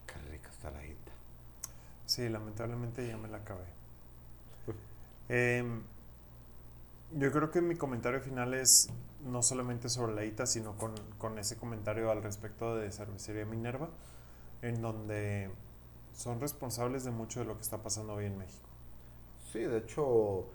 qué 0.07 0.15
rica 0.31 0.51
está 0.51 0.71
la 0.71 0.85
ITA. 0.85 1.13
Sí, 2.07 2.29
lamentablemente 2.29 3.07
ya 3.07 3.17
me 3.17 3.29
la 3.29 3.39
acabé. 3.39 3.67
Em, 5.29 5.83
yo 7.13 7.31
creo 7.31 7.51
que 7.53 7.61
mi 7.61 7.77
comentario 7.77 8.21
final 8.21 8.55
es 8.55 8.89
no 9.25 9.43
solamente 9.43 9.89
sobre 9.89 10.15
la 10.15 10.25
ITA, 10.25 10.47
sino 10.47 10.77
con, 10.77 10.95
con 11.19 11.39
ese 11.39 11.57
comentario 11.57 12.11
al 12.11 12.23
respecto 12.23 12.77
de 12.77 12.91
Cervecería 12.91 13.45
Minerva, 13.45 13.89
en 14.63 14.83
donde 14.83 15.51
son 16.13 16.41
responsables 16.41 17.05
de 17.05 17.13
mucho 17.13 17.41
de 17.41 17.47
lo 17.47 17.57
que 17.57 17.63
está 17.63 17.83
pasando 17.83 18.15
hoy 18.15 18.27
en 18.27 18.37
México. 18.39 18.69
Sí, 19.53 19.61
de 19.61 19.79
hecho, 19.79 20.47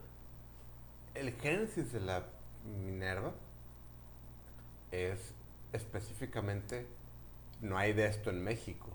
el 1.14 1.34
génesis 1.34 1.92
de 1.92 2.02
la 2.02 2.26
Minerva 2.84 3.34
es 4.92 5.34
específicamente, 5.74 6.88
no 7.62 7.78
hay 7.78 7.94
de 7.94 8.08
esto 8.08 8.30
en 8.30 8.44
México. 8.44 8.90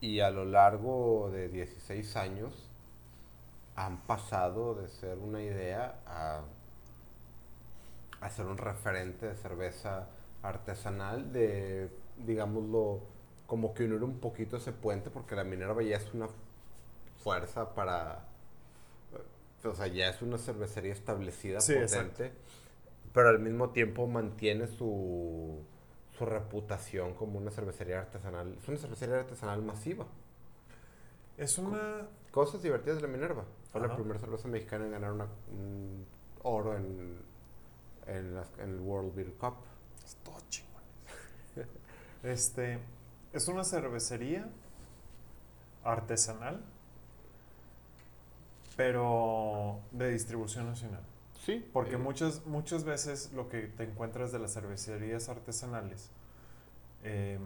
Y 0.00 0.20
a 0.20 0.30
lo 0.30 0.44
largo 0.44 1.30
de 1.32 1.48
16 1.48 2.16
años 2.16 2.68
han 3.76 4.02
pasado 4.02 4.74
de 4.74 4.88
ser 4.88 5.18
una 5.18 5.42
idea 5.42 6.00
a, 6.06 6.42
a 8.20 8.30
ser 8.30 8.46
un 8.46 8.58
referente 8.58 9.26
de 9.26 9.34
cerveza 9.34 10.08
artesanal, 10.42 11.32
de, 11.32 11.90
digámoslo, 12.24 13.00
como 13.46 13.74
que 13.74 13.84
unir 13.84 14.02
un 14.02 14.18
poquito 14.20 14.58
ese 14.58 14.72
puente, 14.72 15.10
porque 15.10 15.34
la 15.34 15.44
Minerva 15.44 15.82
ya 15.82 15.96
es 15.96 16.14
una 16.14 16.28
fuerza 17.22 17.74
para... 17.74 18.26
O 19.64 19.74
sea, 19.74 19.86
ya 19.86 20.10
es 20.10 20.20
una 20.20 20.36
cervecería 20.36 20.92
establecida, 20.92 21.60
Sí, 21.60 21.74
potente, 21.74 22.32
pero 23.14 23.30
al 23.30 23.38
mismo 23.38 23.70
tiempo 23.70 24.06
mantiene 24.06 24.66
su, 24.66 25.64
su 26.16 26.24
reputación 26.26 27.14
como 27.14 27.38
una 27.38 27.50
cervecería 27.50 28.00
artesanal. 28.00 28.56
Es 28.60 28.68
una 28.68 28.78
cervecería 28.78 29.16
artesanal 29.20 29.62
masiva. 29.62 30.06
Es 31.36 31.58
una... 31.58 32.06
cosas 32.30 32.62
divertidas 32.62 32.96
de 32.96 33.02
la 33.02 33.08
Minerva. 33.08 33.44
Fue 33.72 33.80
la 33.80 33.88
primera 33.96 34.20
cerveza 34.20 34.46
mexicana 34.48 34.84
en 34.84 34.92
ganar 34.92 35.12
una- 35.12 35.28
un 35.50 36.06
oro 36.44 36.76
en, 36.76 37.18
en, 38.06 38.34
las- 38.36 38.52
en 38.58 38.70
el 38.70 38.80
World 38.80 39.14
Beer 39.14 39.32
Cup. 39.34 39.54
Es 40.04 40.16
todo 40.16 40.36
chingón. 40.48 40.82
Este, 42.22 42.78
es 43.34 43.48
una 43.48 43.64
cervecería 43.64 44.48
artesanal, 45.82 46.62
pero 48.76 49.80
de 49.92 50.10
distribución 50.10 50.66
nacional. 50.66 51.02
Sí. 51.44 51.64
Porque 51.72 51.94
eh, 51.94 51.98
muchas, 51.98 52.46
muchas 52.46 52.84
veces 52.84 53.32
lo 53.34 53.48
que 53.48 53.62
te 53.62 53.84
encuentras 53.84 54.32
de 54.32 54.38
las 54.38 54.54
cervecerías 54.54 55.28
artesanales 55.28 56.10
eh, 57.02 57.38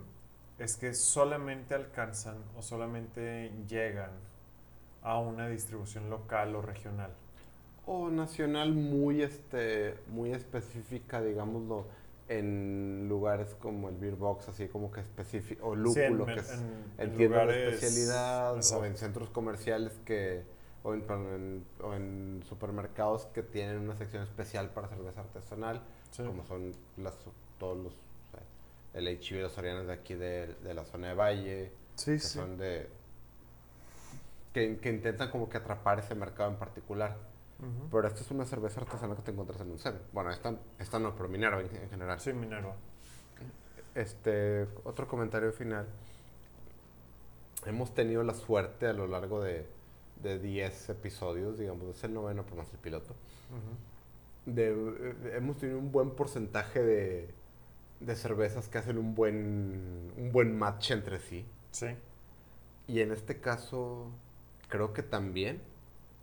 es 0.59 0.77
que 0.77 0.95
solamente 0.95 1.75
alcanzan 1.75 2.37
o 2.57 2.63
solamente 2.63 3.53
llegan 3.69 4.11
a 5.03 5.19
una 5.19 5.49
distribución 5.49 6.11
local 6.11 6.55
o 6.57 6.63
regional. 6.63 7.11
O 7.87 8.11
nacional 8.11 8.73
muy, 8.75 9.23
este, 9.23 9.95
muy 10.09 10.33
específica, 10.33 11.23
digámoslo, 11.23 11.87
en 12.29 13.07
lugares 13.09 13.57
como 13.59 13.89
el 13.89 13.97
Beer 13.97 14.17
Box, 14.17 14.49
así 14.49 14.69
como 14.69 14.93
que 14.93 15.01
específico, 15.01 15.67
o 15.69 15.75
Sí, 15.75 16.01
en 16.01 16.13
lúpulo, 16.13 16.27
mer- 16.27 16.35
que 16.37 16.41
es 16.43 16.51
en- 16.53 16.59
en 16.99 17.11
en 17.11 17.17
tiendas 17.17 17.19
de 17.19 17.47
lugares- 17.47 17.75
especialidad, 17.75 18.57
exacto. 18.57 18.83
o 18.83 18.87
en 18.87 18.97
centros 18.99 19.31
comerciales 19.31 19.93
que, 20.05 20.43
o 20.83 20.95
en, 20.95 21.03
perdón, 21.03 21.27
en- 21.35 21.67
o 21.85 21.95
en 21.95 22.43
supermercados 22.49 23.27
que 23.27 23.43
tienen 23.43 23.79
una 23.79 23.97
sección 23.97 24.23
especial 24.23 24.71
para 24.71 24.89
cerveza 24.89 25.21
artesanal, 25.21 25.83
Sí. 26.11 26.25
como 26.25 26.45
son 26.45 26.73
las, 26.97 27.15
todos 27.59 27.77
los, 27.77 27.93
o 27.95 28.31
sea, 28.31 28.41
el 28.95 29.09
y 29.09 29.41
los 29.41 29.53
Sorianos 29.53 29.87
de 29.87 29.93
aquí 29.93 30.15
de, 30.15 30.55
de 30.63 30.75
la 30.75 30.85
zona 30.85 31.09
de 31.09 31.15
Valle, 31.15 31.73
Sí, 31.97 32.13
que 32.13 32.21
sí. 32.21 32.39
son 32.39 32.57
de, 32.57 32.89
que, 34.53 34.79
que 34.79 34.89
intentan 34.91 35.31
como 35.31 35.49
que 35.49 35.59
atrapar 35.59 35.99
ese 35.99 36.15
mercado 36.15 36.51
en 36.51 36.57
particular. 36.57 37.17
Pero 37.91 38.07
esta 38.07 38.21
es 38.21 38.31
una 38.31 38.45
cerveza 38.45 38.81
artesanal 38.81 39.17
que 39.17 39.23
te 39.25 39.33
encuentras 39.33 39.61
en 39.63 39.73
un 39.73 39.79
Seven. 39.81 40.01
Bueno, 40.13 40.31
esta, 40.31 40.55
esta 40.79 41.01
no, 41.01 41.17
pero 41.17 41.29
Minerva 41.29 41.61
en, 41.61 41.75
en 41.75 41.91
general. 41.91 42.21
Sí, 42.21 42.33
Minerva. 42.33 42.77
Este, 43.97 44.69
otro 44.85 45.09
comentario 45.09 45.53
final. 45.53 45.87
Hemos 47.67 47.93
tenido 47.95 48.23
la 48.23 48.35
suerte 48.35 48.87
a 48.87 48.93
lo 48.93 49.09
largo 49.09 49.41
de, 49.43 49.67
de 50.23 50.39
10 50.39 50.91
episodios, 50.91 51.59
digamos, 51.59 51.97
es 51.97 52.05
el 52.05 52.15
noveno 52.15 52.45
por 52.45 52.57
más 52.59 52.73
el 52.73 52.79
piloto. 52.79 53.15
Ujú. 53.51 54.53
De, 54.53 54.69
eh, 54.71 55.35
hemos 55.37 55.59
tenido 55.59 55.79
un 55.79 55.93
buen 55.93 56.11
porcentaje 56.11 56.83
de, 56.83 57.29
de 58.01 58.17
cervezas 58.17 58.69
que 58.69 58.79
hacen 58.79 58.99
un 58.99 59.15
buen, 59.15 60.13
un 60.17 60.33
buen 60.33 60.57
match 60.59 60.91
entre 60.93 61.19
sí. 61.21 61.45
Sí. 61.71 61.89
Y 62.87 63.01
en 63.01 63.13
este 63.13 63.41
caso, 63.41 64.11
creo 64.69 64.93
que 64.93 65.03
también, 65.03 65.61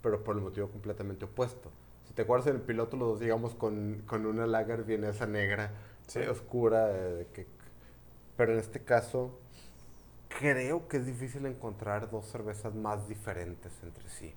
pero 0.01 0.23
por 0.23 0.35
el 0.35 0.41
motivo 0.41 0.69
completamente 0.69 1.25
opuesto. 1.25 1.69
Si 2.07 2.13
te 2.13 2.23
acuerdas 2.23 2.47
en 2.47 2.55
el 2.55 2.61
piloto, 2.61 2.97
los 2.97 3.07
dos 3.09 3.21
llegamos 3.21 3.55
con, 3.55 4.01
con 4.07 4.25
una 4.25 4.47
lager 4.47 4.83
vienesa 4.83 5.25
negra, 5.27 5.71
Sí. 6.07 6.19
eh, 6.19 6.29
oscura, 6.29 6.89
eh, 6.91 7.27
que, 7.33 7.47
pero 8.37 8.53
en 8.53 8.59
este 8.59 8.83
caso, 8.83 9.39
creo 10.39 10.87
que 10.87 10.97
es 10.97 11.05
difícil 11.05 11.45
encontrar 11.45 12.09
dos 12.11 12.25
cervezas 12.27 12.75
más 12.75 13.07
diferentes 13.07 13.71
entre 13.83 14.09
sí. 14.09 14.33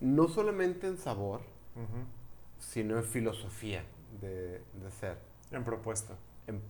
No 0.00 0.28
solamente 0.28 0.86
en 0.86 0.98
sabor, 0.98 1.40
sino 2.58 2.96
en 2.98 3.04
filosofía 3.04 3.84
de, 4.20 4.60
de 4.60 4.90
ser. 5.00 5.18
En 5.52 5.64
propuesta. 5.64 6.14
En- 6.46 6.60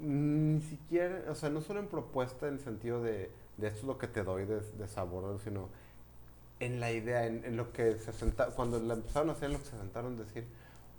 ni 0.00 0.62
siquiera, 0.62 1.30
o 1.30 1.34
sea, 1.34 1.50
no 1.50 1.60
solo 1.60 1.80
en 1.80 1.88
propuesta 1.88 2.48
en 2.48 2.54
el 2.54 2.60
sentido 2.60 3.02
de, 3.02 3.30
de 3.58 3.66
esto 3.68 3.80
es 3.80 3.84
lo 3.84 3.98
que 3.98 4.08
te 4.08 4.24
doy 4.24 4.46
de, 4.46 4.60
de 4.60 4.88
sabor, 4.88 5.38
sino 5.44 5.68
en 6.58 6.80
la 6.80 6.90
idea, 6.92 7.26
en, 7.26 7.44
en 7.44 7.56
lo 7.56 7.72
que 7.72 7.98
se 7.98 8.12
sentaron, 8.12 8.54
cuando 8.54 8.78
la 8.80 8.94
empezaron 8.94 9.28
a 9.30 9.32
hacer, 9.32 9.50
lo 9.50 9.58
que 9.58 9.66
se 9.66 9.76
sentaron 9.78 10.14
a 10.16 10.22
decir, 10.24 10.46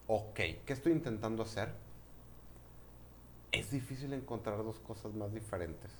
ok, 0.08 0.36
¿qué 0.66 0.74
estoy 0.74 0.92
intentando 0.92 1.44
hacer? 1.44 1.70
Es 3.52 3.72
difícil 3.72 4.14
encontrar 4.14 4.58
dos 4.64 4.80
cosas 4.80 5.14
más 5.14 5.34
diferentes. 5.34 5.92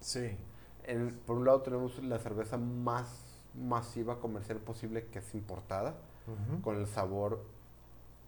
Sí. 0.00 0.36
En- 0.84 1.14
por 1.26 1.36
un 1.36 1.44
lado 1.44 1.62
tenemos 1.62 2.02
la 2.02 2.18
cerveza 2.18 2.56
más 2.56 3.24
masiva 3.54 4.20
comercial 4.20 4.58
posible 4.58 5.06
que 5.06 5.18
es 5.20 5.34
importada, 5.34 5.96
con 6.62 6.76
el 6.76 6.86
sabor 6.86 7.42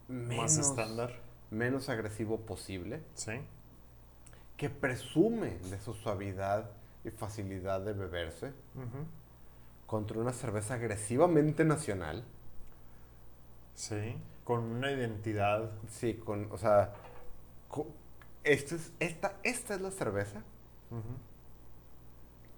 menos, 0.07 0.35
Más 0.37 0.57
estándar. 0.57 1.13
menos 1.51 1.87
agresivo 1.89 2.39
posible. 2.41 3.01
Sí. 3.15 3.33
que 4.57 4.69
presume 4.69 5.57
de 5.71 5.79
su 5.79 5.95
suavidad 5.95 6.69
y 7.03 7.09
facilidad 7.09 7.81
de 7.81 7.93
beberse 7.93 8.49
Ujú. 8.75 9.05
contra 9.87 10.19
una 10.19 10.33
cerveza 10.33 10.75
agresivamente 10.75 11.65
nacional. 11.65 12.23
Sí. 13.73 14.15
Con 14.43 14.63
una 14.65 14.91
identidad. 14.91 15.71
Sí, 15.89 16.13
con, 16.13 16.47
o 16.51 16.59
sea, 16.59 16.93
co- 17.69 17.87
esta 18.43 18.75
es, 18.75 18.91
esta, 18.99 19.33
esta 19.41 19.73
es 19.73 19.81
la 19.81 19.89
cerveza 19.89 20.43
Ujú. 20.91 21.01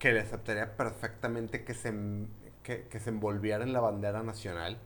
Que 0.04 0.12
le 0.12 0.20
aceptaría 0.20 0.76
perfectamente 0.76 1.64
que 1.64 1.74
se, 1.74 1.94
que, 2.62 2.90
que 2.90 3.00
se 3.00 3.10
envolviera 3.10 3.64
en 3.64 3.72
la 3.72 3.80
bandera 3.80 4.22
nacional, 4.22 4.78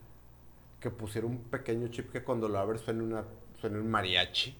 que 0.80 0.91
pusiera 0.91 1.26
un 1.26 1.39
pequeño 1.39 1.88
chip 1.88 2.11
que 2.11 2.24
cuando 2.24 2.47
lo 2.47 2.59
abres 2.59 2.82
suene, 2.82 3.01
una, 3.01 3.24
suene 3.59 3.80
un 3.80 3.89
mariachi. 3.89 4.55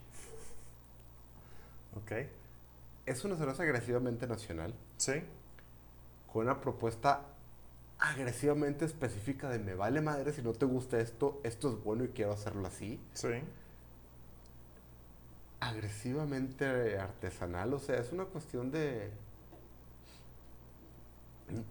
Ok. 1.96 2.12
Es 3.06 3.24
una 3.24 3.36
cerveza 3.36 3.62
agresivamente 3.62 4.26
nacional, 4.26 4.74
Sí. 4.98 5.22
con 6.34 6.46
una 6.48 6.60
propuesta 6.60 7.22
agresivamente 8.00 8.86
específica 8.86 9.50
de 9.50 9.60
me 9.60 9.76
vale 9.76 10.02
madre 10.02 10.34
si 10.34 10.42
no 10.42 10.54
te 10.54 10.66
gusta 10.66 11.00
esto, 11.00 11.40
esto 11.44 11.70
es 11.70 11.84
bueno 11.84 12.04
y 12.04 12.08
quiero 12.08 12.32
hacerlo 12.32 12.66
así. 12.66 13.00
Sí. 13.14 13.44
Agresivamente 15.60 16.98
artesanal, 16.98 17.76
o 17.76 17.80
sea, 17.80 17.98
es 17.98 18.12
una 18.12 18.26
cuestión 18.26 18.72
de... 18.72 19.12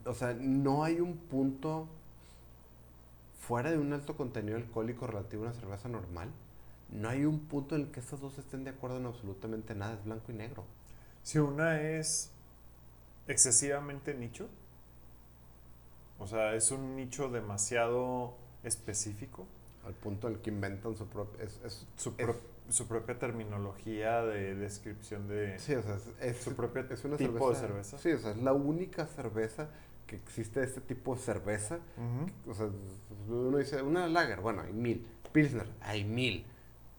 O 0.05 0.15
sea, 0.15 0.35
no 0.35 0.85
hay 0.85 1.01
un 1.01 1.17
punto 1.17 1.89
fuera 3.41 3.71
de 3.71 3.79
un 3.79 3.93
alto 3.93 4.17
contenido 4.17 4.57
alcohólico 4.57 5.07
relativo 5.07 5.45
a 5.45 5.47
una 5.51 5.55
cerveza 5.55 5.89
normal. 5.89 6.29
No 6.91 7.09
hay 7.09 7.25
un 7.25 7.41
punto 7.41 7.75
en 7.77 7.83
el 7.83 7.91
que 7.91 8.01
estas 8.01 8.21
dos 8.21 8.39
estén 8.39 8.65
de 8.65 8.71
acuerdo 8.71 8.99
en 8.99 9.07
absolutamente 9.07 9.75
nada, 9.75 9.95
es 9.95 10.05
blanco 10.05 10.33
y 10.33 10.35
negro. 10.35 10.65
Si 11.23 11.39
una 11.39 11.81
es 11.83 12.31
excesivamente 13.29 14.15
nicho, 14.15 14.49
o 16.19 16.27
sea, 16.27 16.55
es 16.55 16.71
un 16.71 16.97
nicho 16.97 17.29
demasiado 17.29 18.35
específico, 18.63 19.47
Al 19.87 19.95
punto 19.95 20.27
en 20.27 20.35
el 20.35 20.41
que 20.41 20.51
inventan 20.51 20.97
su 20.97 21.07
propio... 21.07 21.41
Es, 21.45 21.61
es- 21.65 21.87
su, 21.97 22.15
pro- 22.15 22.41
su 22.69 22.87
propia 22.87 23.19
terminología 23.19 24.23
de 24.23 24.55
descripción 24.55 25.29
de... 25.29 25.59
Sí, 25.59 25.75
o 25.75 25.83
sea, 25.83 25.99
es, 26.21 26.39
Su 26.39 26.55
propio 26.55 26.83
es 26.91 27.05
una 27.05 27.17
tipo 27.17 27.51
de 27.51 27.57
cerveza. 27.57 27.99
Sí, 27.99 28.11
o 28.13 28.19
sea, 28.19 28.31
es 28.33 28.39
la 28.39 28.53
única 28.53 29.07
cerveza 29.07 29.69
que 30.07 30.17
existe 30.17 30.63
este 30.63 30.81
tipo 30.81 31.15
de 31.15 31.21
cerveza. 31.21 31.79
O 32.47 32.55
sea, 32.55 32.69
uno 33.29 33.59
dice, 33.59 33.83
una 33.83 34.09
lager, 34.09 34.41
bueno, 34.41 34.63
hay 34.63 34.73
mil. 34.73 35.07
Pilsner, 35.33 35.67
hay 35.81 36.05
mil. 36.05 36.45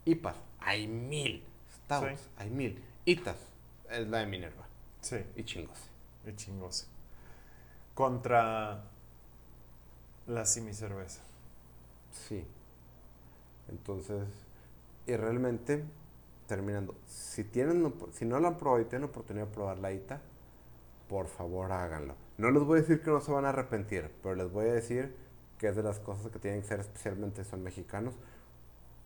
IPAs, 0.06 0.36
hay 0.60 0.88
mil. 0.88 1.44
Stouts, 1.86 2.20
Sí. 2.22 2.28
hay 2.38 2.50
mil. 2.50 2.82
ITAS, 3.06 3.38
es 3.90 4.08
la 4.08 4.20
de 4.20 4.26
Minerva. 4.26 4.68
Sí, 5.02 5.18
Y 5.36 5.44
chingos. 5.44 5.78
y 6.26 6.34
chingose. 6.36 6.86
Contra 7.94 8.84
la 10.28 10.46
simicerveza. 10.46 11.22
Sí. 12.12 12.46
Entonces, 13.70 14.28
y 15.08 15.16
realmente, 15.16 15.84
terminando, 16.48 16.96
si 17.08 17.44
tienen, 17.44 17.94
si 18.12 18.26
no 18.26 18.40
lo 18.40 18.48
han 18.48 18.58
probado 18.58 18.82
y 18.82 18.86
tienen 18.86 19.02
la 19.02 19.08
oportunidad 19.08 19.48
de 19.48 19.54
probar 19.54 19.80
la 19.80 19.92
ITA, 19.92 20.22
por 21.08 21.28
favor 21.28 21.72
háganlo. 21.72 22.16
No 22.38 22.52
les 22.52 22.64
voy 22.64 22.80
a 22.80 22.82
decir 22.82 23.02
que 23.02 23.10
no 23.10 23.22
se 23.22 23.32
van 23.32 23.46
a 23.46 23.50
arrepentir, 23.50 24.12
pero 24.22 24.36
les 24.36 24.52
voy 24.52 24.68
a 24.68 24.74
decir 24.74 25.16
que 25.58 25.70
es 25.70 25.76
de 25.76 25.84
las 25.84 26.00
cosas 26.00 26.32
que 26.32 26.40
tienen 26.40 26.62
que 26.62 26.68
ser 26.68 26.82
especialmente 26.82 27.44
si 27.44 27.50
son 27.50 27.64
mexicanos, 27.64 28.14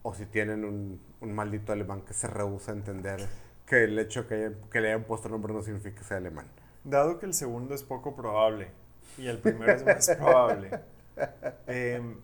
o 0.04 0.14
si 0.14 0.26
tienen 0.26 0.66
un, 0.66 1.00
un 1.22 1.34
maldito 1.34 1.72
alemán 1.72 2.02
que 2.02 2.14
se 2.14 2.28
rehúsa 2.28 2.72
a 2.72 2.76
entender 2.76 3.28
que 3.66 3.84
el 3.84 3.98
hecho 4.00 4.28
que, 4.28 4.54
que 4.72 4.82
le 4.82 4.90
hayan 4.90 5.04
puesto 5.04 5.30
nombre 5.30 5.54
no 5.54 5.62
significa 5.62 6.00
que 6.00 6.04
sea 6.04 6.18
alemán. 6.18 6.48
Dado 6.84 7.20
que 7.20 7.28
el 7.28 7.34
segundo 7.34 7.76
es 7.76 7.84
poco 7.84 8.16
probable 8.16 8.70
y 9.18 9.28
el 9.28 9.38
primero 9.38 9.72
es 9.72 9.86
más 9.86 10.10
probable, 10.18 10.80
em, 11.68 12.18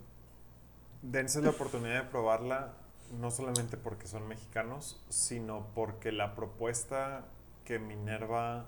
dense 1.01 1.41
la 1.41 1.51
oportunidad 1.51 2.03
de 2.03 2.09
probarla 2.09 2.73
no 3.11 3.31
solamente 3.31 3.77
porque 3.77 4.07
son 4.07 4.27
mexicanos, 4.27 5.03
sino 5.09 5.67
porque 5.73 6.11
la 6.11 6.35
propuesta 6.35 7.25
que 7.65 7.79
Minerva 7.79 8.65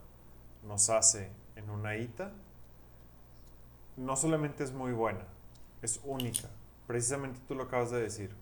nos 0.67 0.89
hace 0.89 1.31
en 1.55 1.69
una 1.69 1.95
ITA 1.97 2.31
no 3.97 4.15
solamente 4.15 4.63
es 4.63 4.71
muy 4.71 4.93
buena, 4.93 5.25
es 5.81 5.99
única. 6.03 6.49
Precisamente 6.87 7.39
tú 7.47 7.55
lo 7.55 7.63
acabas 7.63 7.91
de 7.91 8.01
decir. 8.01 8.35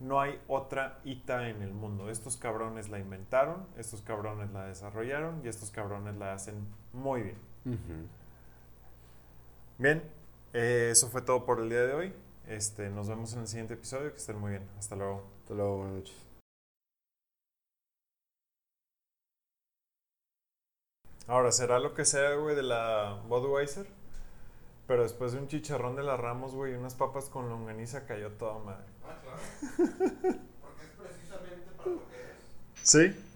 No 0.00 0.20
hay 0.20 0.40
otra 0.48 0.98
ITA 1.04 1.48
en 1.48 1.62
el 1.62 1.72
mundo. 1.72 2.10
Estos 2.10 2.36
cabrones 2.36 2.88
la 2.88 2.98
inventaron, 2.98 3.66
estos 3.76 4.02
cabrones 4.02 4.50
la 4.50 4.64
desarrollaron 4.64 5.42
y 5.44 5.48
estos 5.48 5.70
cabrones 5.70 6.16
la 6.16 6.32
hacen 6.32 6.66
muy 6.92 7.22
bien. 7.22 7.38
Bien, 9.78 10.02
eh, 10.52 10.88
eso 10.90 11.08
fue 11.08 11.22
todo 11.22 11.44
por 11.44 11.60
el 11.60 11.68
día 11.68 11.82
de 11.82 11.94
hoy. 11.94 12.12
Este, 12.50 12.90
nos 12.90 13.08
vemos 13.08 13.32
en 13.34 13.42
el 13.42 13.46
siguiente 13.46 13.74
episodio. 13.74 14.10
Que 14.10 14.18
estén 14.18 14.36
muy 14.36 14.50
bien. 14.50 14.68
Hasta 14.76 14.96
luego. 14.96 15.22
Hasta 15.42 15.54
luego, 15.54 15.76
buenas 15.76 15.94
noches. 15.94 16.16
Ahora, 21.28 21.52
¿será 21.52 21.78
lo 21.78 21.94
que 21.94 22.04
sea, 22.04 22.34
güey, 22.34 22.56
de 22.56 22.64
la 22.64 23.22
Budweiser? 23.28 23.86
Pero 24.88 25.04
después 25.04 25.30
de 25.30 25.38
un 25.38 25.46
chicharrón 25.46 25.94
de 25.94 26.02
las 26.02 26.18
Ramos, 26.18 26.52
güey, 26.56 26.72
y 26.72 26.74
unas 26.74 26.96
papas 26.96 27.26
con 27.26 27.48
longaniza 27.48 28.04
cayó 28.04 28.32
toda 28.32 28.58
madre. 28.58 28.86
Ah, 29.04 29.16
claro. 29.22 29.38
Porque 30.60 30.82
es 30.82 30.90
precisamente 30.98 31.70
para 31.76 31.90
lo 31.90 32.08
que 32.08 32.16
es. 32.16 32.82
¿Sí? 32.82 33.29